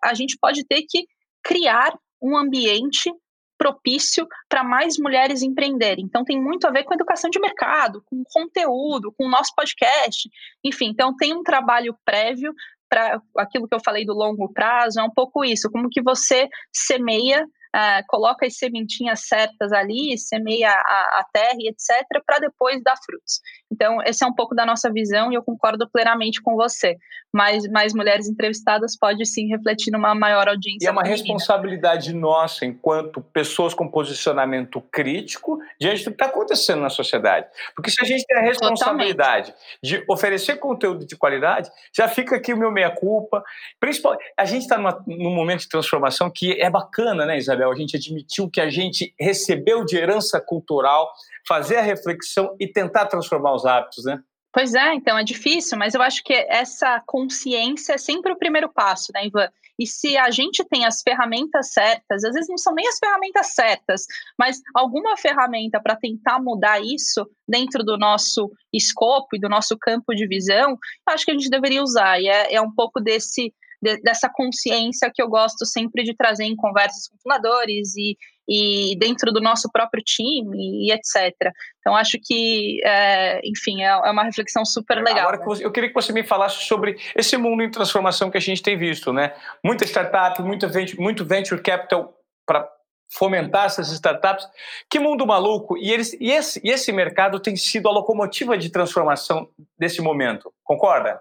A 0.02 0.14
gente 0.14 0.38
pode 0.40 0.64
ter 0.64 0.82
que 0.88 1.06
criar 1.44 1.94
um 2.22 2.36
ambiente 2.36 3.12
propício 3.58 4.26
para 4.48 4.62
mais 4.62 4.96
mulheres 4.98 5.42
empreenderem. 5.42 6.04
Então 6.04 6.24
tem 6.24 6.40
muito 6.40 6.66
a 6.66 6.70
ver 6.70 6.84
com 6.84 6.94
educação 6.94 7.28
de 7.28 7.40
mercado, 7.40 8.02
com 8.06 8.22
conteúdo, 8.32 9.12
com 9.12 9.26
o 9.26 9.30
nosso 9.30 9.52
podcast, 9.54 10.30
enfim. 10.64 10.90
Então 10.90 11.14
tem 11.16 11.34
um 11.34 11.42
trabalho 11.42 11.94
prévio 12.04 12.54
para 12.88 13.20
aquilo 13.36 13.68
que 13.68 13.74
eu 13.74 13.84
falei 13.84 14.06
do 14.06 14.14
longo 14.14 14.50
prazo, 14.50 14.98
é 14.98 15.02
um 15.02 15.10
pouco 15.10 15.44
isso, 15.44 15.70
como 15.70 15.90
que 15.90 16.00
você 16.00 16.48
semeia 16.72 17.44
é, 17.74 18.02
coloca 18.08 18.46
as 18.46 18.56
sementinhas 18.56 19.26
certas 19.26 19.72
ali, 19.72 20.16
semeia 20.18 20.70
a, 20.70 21.20
a 21.20 21.26
terra 21.32 21.56
e 21.58 21.68
etc., 21.68 22.22
para 22.26 22.38
depois 22.38 22.82
dar 22.82 22.96
frutos. 23.04 23.40
Então, 23.70 24.02
esse 24.02 24.24
é 24.24 24.26
um 24.26 24.34
pouco 24.34 24.54
da 24.54 24.64
nossa 24.64 24.90
visão 24.90 25.30
e 25.30 25.34
eu 25.34 25.42
concordo 25.42 25.88
plenamente 25.88 26.40
com 26.40 26.56
você. 26.56 26.96
Mas 27.32 27.68
mais 27.70 27.92
mulheres 27.92 28.26
entrevistadas 28.26 28.96
pode 28.96 29.24
sim 29.26 29.48
refletir 29.48 29.90
numa 29.90 30.14
maior 30.14 30.48
audiência. 30.48 30.86
E 30.86 30.88
é 30.88 30.90
uma 30.90 31.02
feminina. 31.02 31.24
responsabilidade 31.26 32.14
nossa, 32.14 32.64
enquanto 32.64 33.20
pessoas 33.20 33.74
com 33.74 33.86
posicionamento 33.86 34.80
crítico, 34.90 35.58
diante 35.78 36.04
do 36.04 36.10
que 36.10 36.22
está 36.22 36.26
acontecendo 36.26 36.80
na 36.80 36.88
sociedade. 36.88 37.46
Porque 37.76 37.90
se 37.90 38.02
a 38.02 38.06
gente 38.06 38.24
tem 38.24 38.38
a 38.38 38.40
responsabilidade 38.40 39.52
Totalmente. 39.52 39.80
de 39.82 40.04
oferecer 40.08 40.56
conteúdo 40.56 41.06
de 41.06 41.16
qualidade, 41.16 41.70
já 41.94 42.08
fica 42.08 42.36
aqui 42.36 42.54
o 42.54 42.56
meu 42.56 42.70
meia-culpa. 42.70 43.44
Principalmente, 43.78 44.24
a 44.36 44.44
gente 44.46 44.62
está 44.62 44.78
num 45.06 45.34
momento 45.34 45.60
de 45.60 45.68
transformação 45.68 46.30
que 46.30 46.58
é 46.60 46.70
bacana, 46.70 47.26
né, 47.26 47.36
Isabel? 47.36 47.67
A 47.70 47.76
gente 47.76 47.96
admitiu 47.96 48.50
que 48.50 48.60
a 48.60 48.68
gente 48.68 49.14
recebeu 49.18 49.84
de 49.84 49.96
herança 49.96 50.40
cultural, 50.40 51.10
fazer 51.46 51.76
a 51.76 51.82
reflexão 51.82 52.54
e 52.58 52.66
tentar 52.66 53.06
transformar 53.06 53.54
os 53.54 53.64
hábitos, 53.64 54.04
né? 54.04 54.20
Pois 54.52 54.74
é, 54.74 54.94
então 54.94 55.16
é 55.18 55.22
difícil, 55.22 55.76
mas 55.76 55.94
eu 55.94 56.02
acho 56.02 56.24
que 56.24 56.32
essa 56.32 57.02
consciência 57.06 57.92
é 57.92 57.98
sempre 57.98 58.32
o 58.32 58.38
primeiro 58.38 58.68
passo, 58.72 59.12
né, 59.14 59.26
Ivan? 59.26 59.48
E 59.78 59.86
se 59.86 60.16
a 60.16 60.30
gente 60.30 60.64
tem 60.64 60.84
as 60.84 61.02
ferramentas 61.02 61.72
certas, 61.72 62.24
às 62.24 62.32
vezes 62.32 62.48
não 62.48 62.58
são 62.58 62.74
nem 62.74 62.88
as 62.88 62.98
ferramentas 62.98 63.54
certas, 63.54 64.06
mas 64.36 64.60
alguma 64.74 65.16
ferramenta 65.16 65.80
para 65.80 65.94
tentar 65.94 66.40
mudar 66.40 66.80
isso 66.80 67.30
dentro 67.46 67.84
do 67.84 67.96
nosso 67.96 68.50
escopo 68.72 69.36
e 69.36 69.38
do 69.38 69.48
nosso 69.48 69.78
campo 69.78 70.14
de 70.14 70.26
visão, 70.26 70.70
eu 70.70 70.78
acho 71.14 71.24
que 71.24 71.30
a 71.30 71.34
gente 71.34 71.48
deveria 71.48 71.82
usar. 71.82 72.20
E 72.20 72.26
é, 72.26 72.54
é 72.54 72.60
um 72.60 72.74
pouco 72.74 73.00
desse 73.00 73.54
de, 73.80 74.00
dessa 74.02 74.28
consciência 74.32 75.10
que 75.12 75.22
eu 75.22 75.28
gosto 75.28 75.64
sempre 75.64 76.02
de 76.02 76.14
trazer 76.14 76.44
em 76.44 76.56
conversas 76.56 77.08
com 77.08 77.16
fundadores 77.18 77.94
e, 77.96 78.16
e 78.48 78.96
dentro 78.98 79.32
do 79.32 79.40
nosso 79.40 79.70
próprio 79.70 80.02
time 80.02 80.86
e 80.86 80.92
etc. 80.92 81.34
Então 81.80 81.94
acho 81.96 82.18
que, 82.22 82.80
é, 82.84 83.40
enfim, 83.44 83.82
é, 83.82 83.86
é, 83.86 84.10
uma 84.10 84.24
reflexão 84.24 84.64
super 84.64 85.02
legal. 85.02 85.28
Agora, 85.28 85.38
né? 85.38 85.64
eu 85.64 85.70
queria 85.70 85.88
que 85.88 85.94
você 85.94 86.12
me 86.12 86.24
falasse 86.24 86.64
sobre 86.64 86.96
esse 87.14 87.36
mundo 87.36 87.62
em 87.62 87.70
transformação 87.70 88.30
que 88.30 88.38
a 88.38 88.40
gente 88.40 88.62
tem 88.62 88.76
visto, 88.76 89.12
né? 89.12 89.34
Muita 89.64 89.84
startup, 89.84 90.40
muita, 90.42 90.70
muito 90.98 91.24
venture 91.24 91.62
capital 91.62 92.14
para 92.46 92.68
fomentar 93.10 93.66
essas 93.66 93.90
startups. 93.90 94.46
Que 94.90 94.98
mundo 94.98 95.26
maluco! 95.26 95.76
E, 95.78 95.90
eles, 95.90 96.12
e, 96.20 96.30
esse, 96.30 96.60
e 96.62 96.70
esse 96.70 96.92
mercado 96.92 97.40
tem 97.40 97.56
sido 97.56 97.88
a 97.88 97.92
locomotiva 97.92 98.56
de 98.56 98.70
transformação 98.70 99.48
desse 99.78 100.00
momento, 100.00 100.52
concorda? 100.62 101.18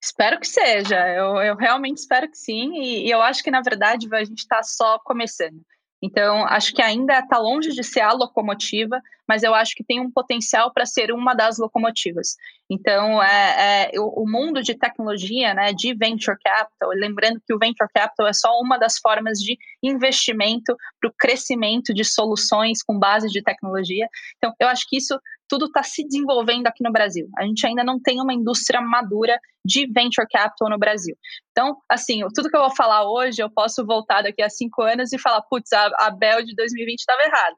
Espero 0.00 0.38
que 0.38 0.46
seja, 0.46 1.08
eu, 1.08 1.36
eu 1.38 1.56
realmente 1.56 1.98
espero 1.98 2.30
que 2.30 2.38
sim, 2.38 2.72
e, 2.74 3.06
e 3.06 3.10
eu 3.10 3.20
acho 3.20 3.42
que 3.42 3.50
na 3.50 3.60
verdade 3.60 4.08
a 4.12 4.24
gente 4.24 4.38
está 4.38 4.62
só 4.62 4.98
começando. 5.00 5.60
Então, 6.00 6.44
acho 6.46 6.72
que 6.72 6.80
ainda 6.80 7.18
está 7.18 7.38
longe 7.38 7.70
de 7.70 7.82
ser 7.82 8.00
a 8.00 8.12
locomotiva, 8.12 9.02
mas 9.28 9.42
eu 9.42 9.54
acho 9.54 9.74
que 9.74 9.84
tem 9.84 10.00
um 10.00 10.10
potencial 10.10 10.72
para 10.72 10.86
ser 10.86 11.12
uma 11.12 11.34
das 11.34 11.58
locomotivas. 11.58 12.36
Então, 12.70 13.22
é, 13.22 13.90
é 13.92 14.00
o, 14.00 14.22
o, 14.22 14.26
mundo 14.26 14.62
de 14.62 14.74
tecnologia, 14.74 15.52
né, 15.54 15.72
de 15.72 15.94
venture 15.94 16.36
capital, 16.42 16.90
lembrando 16.90 17.40
que 17.46 17.54
o 17.54 17.58
venture 17.58 17.88
capital 17.94 18.26
é 18.26 18.32
só 18.32 18.48
uma 18.60 18.78
das 18.78 18.98
formas 18.98 19.38
de 19.38 19.58
investimento 19.82 20.76
para 21.00 21.10
o 21.10 21.14
crescimento 21.18 21.92
de 21.92 22.04
soluções 22.04 22.82
com 22.82 22.98
base 22.98 23.28
de 23.28 23.42
tecnologia. 23.42 24.08
Então, 24.36 24.52
eu 24.58 24.68
acho 24.68 24.86
que 24.88 24.96
isso 24.96 25.18
tudo 25.48 25.66
está 25.66 25.82
se 25.82 26.04
desenvolvendo 26.04 26.66
aqui 26.66 26.84
no 26.84 26.92
Brasil. 26.92 27.28
A 27.38 27.44
gente 27.44 27.66
ainda 27.66 27.82
não 27.82 28.00
tem 28.00 28.20
uma 28.20 28.34
indústria 28.34 28.80
madura 28.80 29.40
de 29.64 29.86
venture 29.86 30.28
capital 30.28 30.68
no 30.68 30.78
Brasil. 30.78 31.16
Então, 31.50 31.76
assim, 31.88 32.20
tudo 32.34 32.50
que 32.50 32.56
eu 32.56 32.60
vou 32.60 32.76
falar 32.76 33.10
hoje, 33.10 33.42
eu 33.42 33.50
posso 33.50 33.84
voltar 33.84 34.22
daqui 34.22 34.42
a 34.42 34.50
cinco 34.50 34.82
anos 34.82 35.12
e 35.12 35.18
falar, 35.18 35.42
putz, 35.42 35.72
a, 35.72 35.86
a 35.98 36.10
de 36.42 36.54
2020 36.54 36.98
estava 36.98 37.22
errada. 37.22 37.56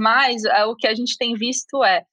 Mas 0.00 0.44
é, 0.44 0.64
o 0.64 0.74
que 0.74 0.86
a 0.86 0.94
gente 0.94 1.16
tem 1.18 1.34
visto 1.34 1.84
é 1.84 2.04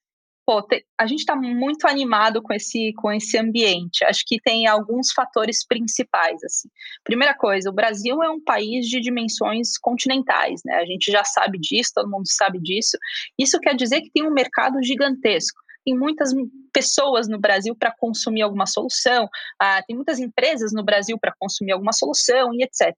pô, 0.48 0.62
te, 0.62 0.86
a 0.98 1.06
gente 1.06 1.20
está 1.20 1.36
muito 1.36 1.86
animado 1.86 2.42
com 2.42 2.54
esse, 2.54 2.94
com 2.94 3.12
esse 3.12 3.38
ambiente. 3.38 4.06
Acho 4.06 4.24
que 4.26 4.40
tem 4.40 4.66
alguns 4.66 5.12
fatores 5.12 5.66
principais. 5.68 6.42
Assim. 6.46 6.70
Primeira 7.04 7.34
coisa, 7.34 7.70
o 7.70 7.74
Brasil 7.74 8.24
é 8.24 8.30
um 8.30 8.42
país 8.42 8.88
de 8.88 9.02
dimensões 9.02 9.78
continentais, 9.78 10.62
né? 10.66 10.76
A 10.76 10.86
gente 10.86 11.12
já 11.12 11.24
sabe 11.26 11.60
disso, 11.60 11.92
todo 11.94 12.10
mundo 12.10 12.26
sabe 12.26 12.60
disso. 12.62 12.98
Isso 13.38 13.60
quer 13.60 13.76
dizer 13.76 14.00
que 14.02 14.10
tem 14.10 14.26
um 14.26 14.34
mercado 14.34 14.82
gigantesco. 14.82 15.60
Tem 15.88 15.98
muitas 15.98 16.32
pessoas 16.74 17.30
no 17.30 17.40
Brasil 17.40 17.74
para 17.76 17.96
consumir 17.98 18.42
alguma 18.42 18.66
solução, 18.66 19.30
ah, 19.60 19.82
tem 19.88 19.96
muitas 19.96 20.20
empresas 20.20 20.74
no 20.74 20.84
Brasil 20.84 21.18
para 21.18 21.34
consumir 21.40 21.72
alguma 21.72 21.94
solução 21.94 22.54
e 22.54 22.64
etc. 22.64 22.94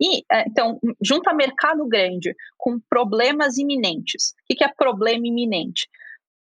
E, 0.00 0.24
é, 0.30 0.48
então, 0.48 0.80
junta 1.00 1.32
mercado 1.32 1.86
grande 1.86 2.34
com 2.58 2.80
problemas 2.90 3.56
iminentes. 3.58 4.34
O 4.50 4.56
que 4.56 4.64
é 4.64 4.68
problema 4.76 5.26
iminente? 5.26 5.88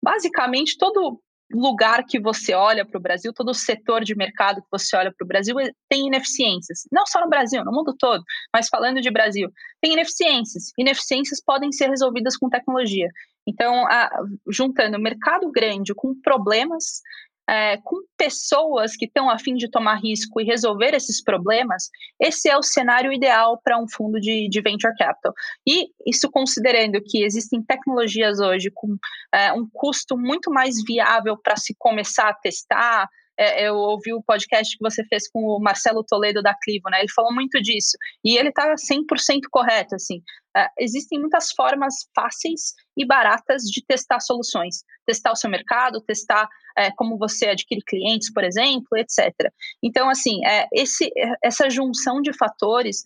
basicamente 0.02 0.78
todo 0.78 1.22
lugar 1.54 2.06
que 2.06 2.20
você 2.20 2.54
olha 2.54 2.86
para 2.86 2.98
o 2.98 3.02
Brasil, 3.02 3.34
todo 3.34 3.54
setor 3.54 4.06
de 4.06 4.16
mercado 4.16 4.62
que 4.62 4.68
você 4.72 4.96
olha 4.96 5.14
para 5.16 5.26
o 5.26 5.28
Brasil 5.28 5.56
tem 5.90 6.08
ineficiências. 6.08 6.88
Não 6.90 7.06
só 7.06 7.20
no 7.20 7.30
Brasil, 7.30 7.64
no 7.66 7.74
mundo 7.74 7.94
todo, 8.00 8.24
mas 8.54 8.70
falando 8.70 9.02
de 9.02 9.12
Brasil, 9.12 9.50
tem 9.82 9.92
ineficiências. 9.94 10.72
Ineficiências 10.78 11.44
podem 11.44 11.72
ser 11.72 11.90
resolvidas 11.90 12.38
com 12.38 12.50
tecnologia. 12.50 13.10
Então, 13.48 13.86
a, 13.88 14.10
juntando 14.48 15.00
mercado 15.00 15.52
grande 15.52 15.94
com 15.96 16.14
problemas 16.22 17.02
é, 17.50 17.78
com 17.84 17.98
pessoas 18.18 18.96
que 18.96 19.06
estão 19.06 19.30
a 19.30 19.38
fim 19.38 19.56
de 19.56 19.70
tomar 19.70 19.96
risco 19.96 20.40
e 20.40 20.46
resolver 20.46 20.94
esses 20.94 21.22
problemas, 21.22 21.90
esse 22.20 22.50
é 22.50 22.58
o 22.58 22.64
cenário 22.64 23.12
ideal 23.12 23.60
para 23.62 23.78
um 23.78 23.88
fundo 23.90 24.22
de, 24.22 24.48
de, 24.48 24.62
venture 24.62 24.96
capital. 24.96 25.34
E 25.68 25.90
isso 26.08 26.30
considerando 26.32 27.02
que 27.04 27.24
existem 27.24 27.62
tecnologias 27.62 28.40
hoje 28.40 28.72
com 28.74 28.96
é, 29.34 29.52
um 29.52 29.68
custo 29.70 30.18
muito 30.18 30.50
mais 30.50 30.76
viável 30.88 31.38
para 31.38 31.58
se 31.58 31.76
começar 31.78 32.30
a 32.30 32.34
testar, 32.34 33.10
é, 33.42 33.68
eu 33.68 33.76
ouvi 33.76 34.14
o 34.14 34.22
podcast 34.22 34.78
que 34.78 34.84
você 34.84 35.04
fez 35.06 35.28
com 35.28 35.40
o 35.40 35.60
Marcelo 35.60 36.04
Toledo 36.04 36.44
da 36.44 36.54
Clivo, 36.62 36.92
né? 36.92 37.00
Ele 37.00 37.12
falou 37.12 37.34
muito 37.34 37.60
disso. 37.60 37.98
E 38.24 38.38
ele 38.38 38.50
está 38.50 38.76
100% 38.76 39.40
correto, 39.50 39.96
assim. 39.96 40.22
É, 40.56 40.68
existem 40.78 41.20
muitas 41.20 41.52
formas 41.52 41.96
fáceis 42.16 42.76
e 42.96 43.04
baratas 43.04 43.64
de 43.64 43.84
testar 43.84 44.20
soluções. 44.20 44.84
Testar 45.08 45.32
o 45.32 45.36
seu 45.36 45.50
mercado, 45.50 46.02
testar 46.02 46.48
é, 46.78 46.92
como 46.92 47.18
você 47.18 47.48
adquire 47.48 47.82
clientes, 47.82 48.32
por 48.32 48.44
exemplo, 48.44 48.96
etc. 48.96 49.34
Então, 49.82 50.08
assim, 50.08 50.46
é, 50.46 50.68
esse, 50.72 51.12
essa 51.44 51.68
junção 51.68 52.22
de 52.22 52.32
fatores 52.38 53.02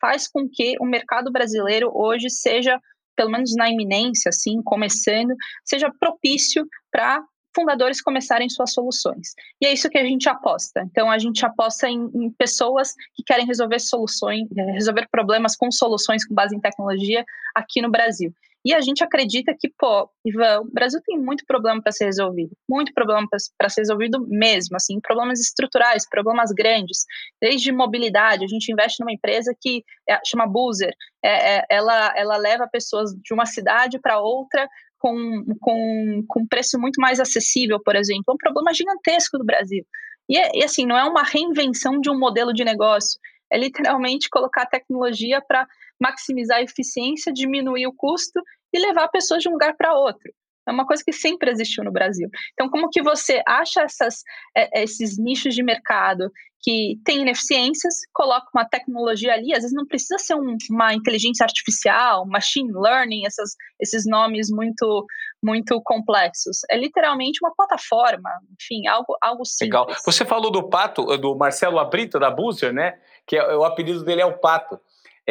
faz 0.00 0.28
com 0.28 0.48
que 0.48 0.76
o 0.80 0.86
mercado 0.86 1.32
brasileiro 1.32 1.90
hoje 1.92 2.30
seja 2.30 2.80
pelo 3.16 3.32
menos 3.32 3.54
na 3.56 3.68
iminência, 3.68 4.30
assim, 4.30 4.62
começando, 4.62 5.34
seja 5.64 5.92
propício 6.00 6.66
para 6.90 7.22
fundadores 7.54 8.00
começarem 8.00 8.48
suas 8.48 8.72
soluções. 8.72 9.34
E 9.60 9.66
é 9.66 9.72
isso 9.72 9.88
que 9.88 9.98
a 9.98 10.04
gente 10.04 10.28
aposta. 10.28 10.82
Então, 10.90 11.10
a 11.10 11.18
gente 11.18 11.44
aposta 11.44 11.88
em, 11.88 12.10
em, 12.14 12.30
pessoas 12.30 12.94
que 13.14 13.22
querem 13.24 13.46
resolver 13.46 13.78
soluções, 13.78 14.48
eh, 14.56 14.72
resolver 14.72 15.08
problemas 15.10 15.56
com 15.56 15.70
soluções 15.70 16.26
com 16.26 16.34
base 16.34 16.54
em 16.54 16.60
tecnologia 16.60 17.24
aqui 17.54 17.80
no 17.80 17.90
Brasil. 17.90 18.32
E 18.64 18.74
a 18.74 18.80
gente 18.80 19.02
acredita 19.02 19.54
que, 19.58 19.70
pô, 19.70 20.10
Ivan, 20.24 20.60
o 20.60 20.70
Brasil 20.70 21.00
tem 21.04 21.18
muito 21.18 21.44
problema 21.46 21.80
para 21.82 21.92
ser 21.92 22.04
resolvido, 22.04 22.54
muito 22.68 22.92
problema 22.92 23.26
para 23.56 23.68
ser 23.70 23.80
resolvido 23.80 24.20
mesmo, 24.28 24.76
assim, 24.76 25.00
problemas 25.00 25.40
estruturais, 25.40 26.06
problemas 26.06 26.52
grandes, 26.52 27.06
desde 27.40 27.72
mobilidade. 27.72 28.44
A 28.44 28.48
gente 28.48 28.70
investe 28.70 29.00
numa 29.00 29.12
empresa 29.12 29.56
que 29.58 29.82
é, 30.06 30.20
chama 30.26 30.46
Boozer, 30.46 30.94
é, 31.24 31.56
é, 31.56 31.64
ela, 31.70 32.12
ela 32.14 32.36
leva 32.36 32.68
pessoas 32.68 33.12
de 33.14 33.32
uma 33.32 33.46
cidade 33.46 33.98
para 33.98 34.20
outra 34.20 34.68
com, 35.00 35.44
com, 35.58 36.24
com 36.28 36.46
preço 36.46 36.78
muito 36.78 37.00
mais 37.00 37.18
acessível, 37.18 37.80
por 37.82 37.96
exemplo. 37.96 38.24
É 38.28 38.32
um 38.32 38.36
problema 38.36 38.72
gigantesco 38.72 39.38
do 39.38 39.44
Brasil. 39.44 39.84
E, 40.28 40.38
é, 40.38 40.50
e 40.54 40.62
assim, 40.62 40.86
não 40.86 40.96
é 40.96 41.02
uma 41.02 41.24
reinvenção 41.24 42.00
de 42.00 42.08
um 42.08 42.16
modelo 42.16 42.52
de 42.52 42.62
negócio, 42.62 43.18
é 43.50 43.58
literalmente 43.58 44.30
colocar 44.30 44.66
tecnologia 44.66 45.42
para 45.42 45.66
maximizar 46.00 46.58
a 46.58 46.62
eficiência, 46.62 47.32
diminuir 47.32 47.86
o 47.88 47.92
custo 47.92 48.40
e 48.72 48.78
levar 48.78 49.08
pessoas 49.08 49.42
de 49.42 49.48
um 49.48 49.52
lugar 49.52 49.74
para 49.76 49.94
outro. 49.94 50.32
É 50.70 50.72
uma 50.72 50.86
coisa 50.86 51.02
que 51.04 51.12
sempre 51.12 51.50
existiu 51.50 51.84
no 51.84 51.92
Brasil. 51.92 52.28
Então, 52.52 52.70
como 52.70 52.88
que 52.88 53.02
você 53.02 53.42
acha 53.46 53.82
essas, 53.82 54.22
é, 54.56 54.82
esses 54.82 55.18
nichos 55.18 55.54
de 55.54 55.62
mercado 55.62 56.30
que 56.62 56.98
têm 57.04 57.22
ineficiências, 57.22 57.94
coloca 58.12 58.46
uma 58.54 58.66
tecnologia 58.66 59.32
ali, 59.32 59.52
às 59.52 59.62
vezes 59.62 59.72
não 59.74 59.86
precisa 59.86 60.18
ser 60.18 60.34
um, 60.34 60.56
uma 60.70 60.94
inteligência 60.94 61.42
artificial, 61.42 62.26
machine 62.26 62.70
learning, 62.72 63.26
essas, 63.26 63.54
esses 63.80 64.04
nomes 64.06 64.48
muito 64.50 65.06
muito 65.42 65.80
complexos. 65.82 66.58
É 66.70 66.76
literalmente 66.76 67.38
uma 67.42 67.54
plataforma, 67.54 68.28
enfim, 68.60 68.86
algo, 68.86 69.16
algo 69.22 69.44
simples. 69.46 69.80
Legal. 69.80 69.96
Você 70.04 70.24
falou 70.24 70.50
do 70.50 70.68
Pato, 70.68 71.16
do 71.16 71.34
Marcelo 71.34 71.78
Abrita, 71.78 72.18
da 72.18 72.30
Boozer, 72.30 72.74
né? 72.74 72.98
Que 73.26 73.36
é, 73.36 73.56
o 73.56 73.64
apelido 73.64 74.04
dele 74.04 74.20
é 74.20 74.26
o 74.26 74.38
Pato. 74.38 74.78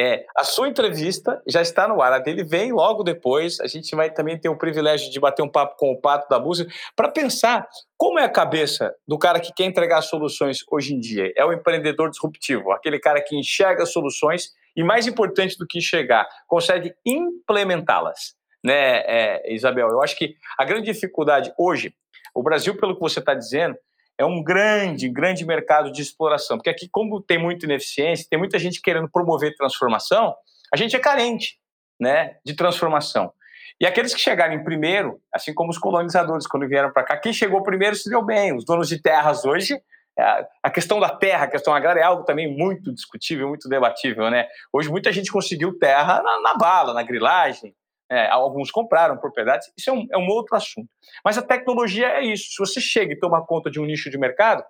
É, 0.02 0.26
a 0.34 0.46
sua 0.46 0.70
entrevista 0.70 1.44
já 1.46 1.62
está 1.62 1.86
no 1.86 2.02
ar, 2.02 2.14
a 2.14 2.20
dele 2.20 2.42
vem 2.42 2.72
logo 2.72 3.04
depois. 3.04 3.60
A 3.60 3.68
gente 3.68 3.94
vai 3.98 4.10
também 4.10 4.40
ter 4.40 4.48
o 4.48 4.58
privilégio 4.58 5.12
de 5.12 5.20
bater 5.20 5.42
um 5.42 5.52
papo 5.52 5.76
com 5.76 5.92
o 5.92 6.00
Pato 6.00 6.30
da 6.30 6.40
Búzia 6.40 6.66
para 6.96 7.12
pensar 7.12 7.68
como 7.98 8.18
é 8.18 8.24
a 8.24 8.30
cabeça 8.30 8.96
do 9.06 9.20
cara 9.20 9.42
que 9.42 9.52
quer 9.52 9.66
entregar 9.66 10.02
soluções 10.02 10.60
hoje 10.72 10.94
em 10.94 11.02
dia. 11.02 11.34
É 11.36 11.44
o 11.44 11.52
empreendedor 11.52 12.10
disruptivo, 12.10 12.72
aquele 12.72 12.98
cara 12.98 13.22
que 13.22 13.36
enxerga 13.36 13.86
soluções 13.86 14.52
e 14.74 14.82
mais 14.82 15.06
importante 15.06 15.58
do 15.58 15.68
que 15.68 15.80
enxergar, 15.80 16.26
consegue 16.48 16.94
implementá-las. 17.06 18.36
Né, 18.64 19.00
é, 19.06 19.54
Isabel? 19.54 19.90
Eu 19.90 20.02
acho 20.02 20.18
que 20.18 20.34
a 20.58 20.64
grande 20.64 20.94
dificuldade 20.94 21.54
hoje, 21.60 21.94
o 22.34 22.42
Brasil, 22.42 22.74
pelo 22.78 22.96
que 22.96 23.02
você 23.02 23.20
está 23.20 23.34
dizendo, 23.34 23.76
é 24.20 24.26
um 24.26 24.44
grande, 24.44 25.08
grande 25.08 25.46
mercado 25.46 25.92
de 25.94 26.02
exploração. 26.02 26.58
Porque 26.58 26.70
aqui, 26.70 26.90
como 26.92 27.22
tem 27.22 27.38
muita 27.38 27.66
ineficiência, 27.66 28.28
tem 28.30 28.38
muita 28.38 28.60
gente 28.60 28.82
querendo 28.82 29.10
promover 29.10 29.56
transformação, 29.56 30.36
a 30.74 30.78
gente 30.78 30.94
é 30.94 31.00
carente 31.00 31.58
né, 31.98 32.36
de 32.46 32.54
transformação. 32.54 33.32
E 33.80 33.88
aqueles 33.88 34.14
que 34.14 34.20
chegarem 34.20 34.62
primeiro, 34.62 35.22
assim 35.34 35.54
como 35.54 35.70
os 35.70 35.78
colonizadores, 35.78 36.46
quando 36.46 36.68
vieram 36.68 36.92
para 36.92 37.04
cá, 37.04 37.16
quem 37.16 37.32
chegou 37.32 37.64
primeiro 37.64 37.96
se 37.96 38.10
deu 38.10 38.22
bem. 38.22 38.54
Os 38.54 38.66
donos 38.66 38.90
de 38.90 39.02
terras 39.02 39.46
hoje, 39.46 39.82
é, 40.20 40.46
a 40.62 40.70
questão 40.70 41.00
da 41.00 41.10
terra, 41.10 41.46
a 41.46 41.50
questão 41.50 41.74
agrária 41.74 42.02
é 42.02 42.04
algo 42.04 42.26
também 42.26 42.54
muito 42.54 42.94
discutível, 42.94 43.48
muito 43.48 43.70
debatível. 43.70 44.30
Né? 44.30 44.48
Hoje 44.74 44.90
muita 44.90 45.14
gente 45.14 45.32
conseguiu 45.32 45.80
terra 45.80 46.22
na, 46.22 46.42
na 46.42 46.58
bala, 46.58 46.94
na 46.94 47.04
grilagem, 47.04 47.74
é, 48.10 48.28
alguns 48.28 48.72
compraram 48.72 49.18
propriedades, 49.18 49.72
isso 49.78 49.90
é 49.90 49.94
um, 49.94 50.08
é 50.12 50.18
um 50.18 50.28
outro 50.28 50.56
assunto. 50.56 50.90
Mas 51.24 51.38
a 51.38 51.42
tecnologia 51.42 52.08
é 52.08 52.24
isso. 52.24 52.52
Se 52.52 52.58
você 52.58 52.82
chega 52.82 53.14
e 53.14 53.20
toma 53.20 53.46
conta 53.46 53.70
de 53.70 53.80
um 53.80 53.86
nicho 53.86 54.10
de 54.10 54.18
mercado, 54.18 54.64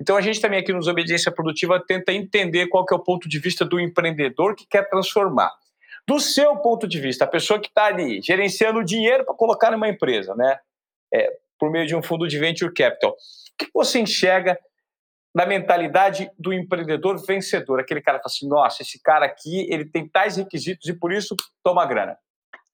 então 0.00 0.16
a 0.16 0.20
gente 0.20 0.40
também 0.40 0.58
aqui 0.58 0.72
nos 0.72 0.88
Obediência 0.88 1.30
Produtiva 1.30 1.82
tenta 1.86 2.12
entender 2.12 2.66
qual 2.66 2.84
que 2.84 2.92
é 2.92 2.96
o 2.96 3.02
ponto 3.02 3.28
de 3.28 3.38
vista 3.38 3.64
do 3.64 3.78
empreendedor 3.78 4.56
que 4.56 4.66
quer 4.66 4.88
transformar. 4.88 5.52
Do 6.08 6.18
seu 6.18 6.56
ponto 6.56 6.88
de 6.88 7.00
vista, 7.00 7.24
a 7.24 7.28
pessoa 7.28 7.60
que 7.60 7.68
está 7.68 7.84
ali 7.84 8.20
gerenciando 8.20 8.82
dinheiro 8.84 9.24
para 9.24 9.34
colocar 9.34 9.70
numa 9.70 9.88
empresa, 9.88 10.34
né? 10.34 10.58
É, 11.14 11.28
por 11.58 11.70
meio 11.70 11.86
de 11.86 11.94
um 11.94 12.02
fundo 12.02 12.26
de 12.26 12.36
venture 12.38 12.72
capital. 12.72 13.12
O 13.12 13.16
que 13.56 13.70
você 13.72 14.00
enxerga 14.00 14.58
da 15.32 15.46
mentalidade 15.46 16.28
do 16.36 16.52
empreendedor 16.52 17.24
vencedor? 17.24 17.78
Aquele 17.78 18.02
cara 18.02 18.18
que 18.18 18.24
fala 18.24 18.34
assim, 18.34 18.48
nossa, 18.48 18.82
esse 18.82 19.00
cara 19.00 19.24
aqui 19.24 19.72
ele 19.72 19.84
tem 19.84 20.08
tais 20.08 20.36
requisitos 20.36 20.88
e 20.88 20.92
por 20.92 21.12
isso 21.12 21.36
toma 21.62 21.86
grana. 21.86 22.18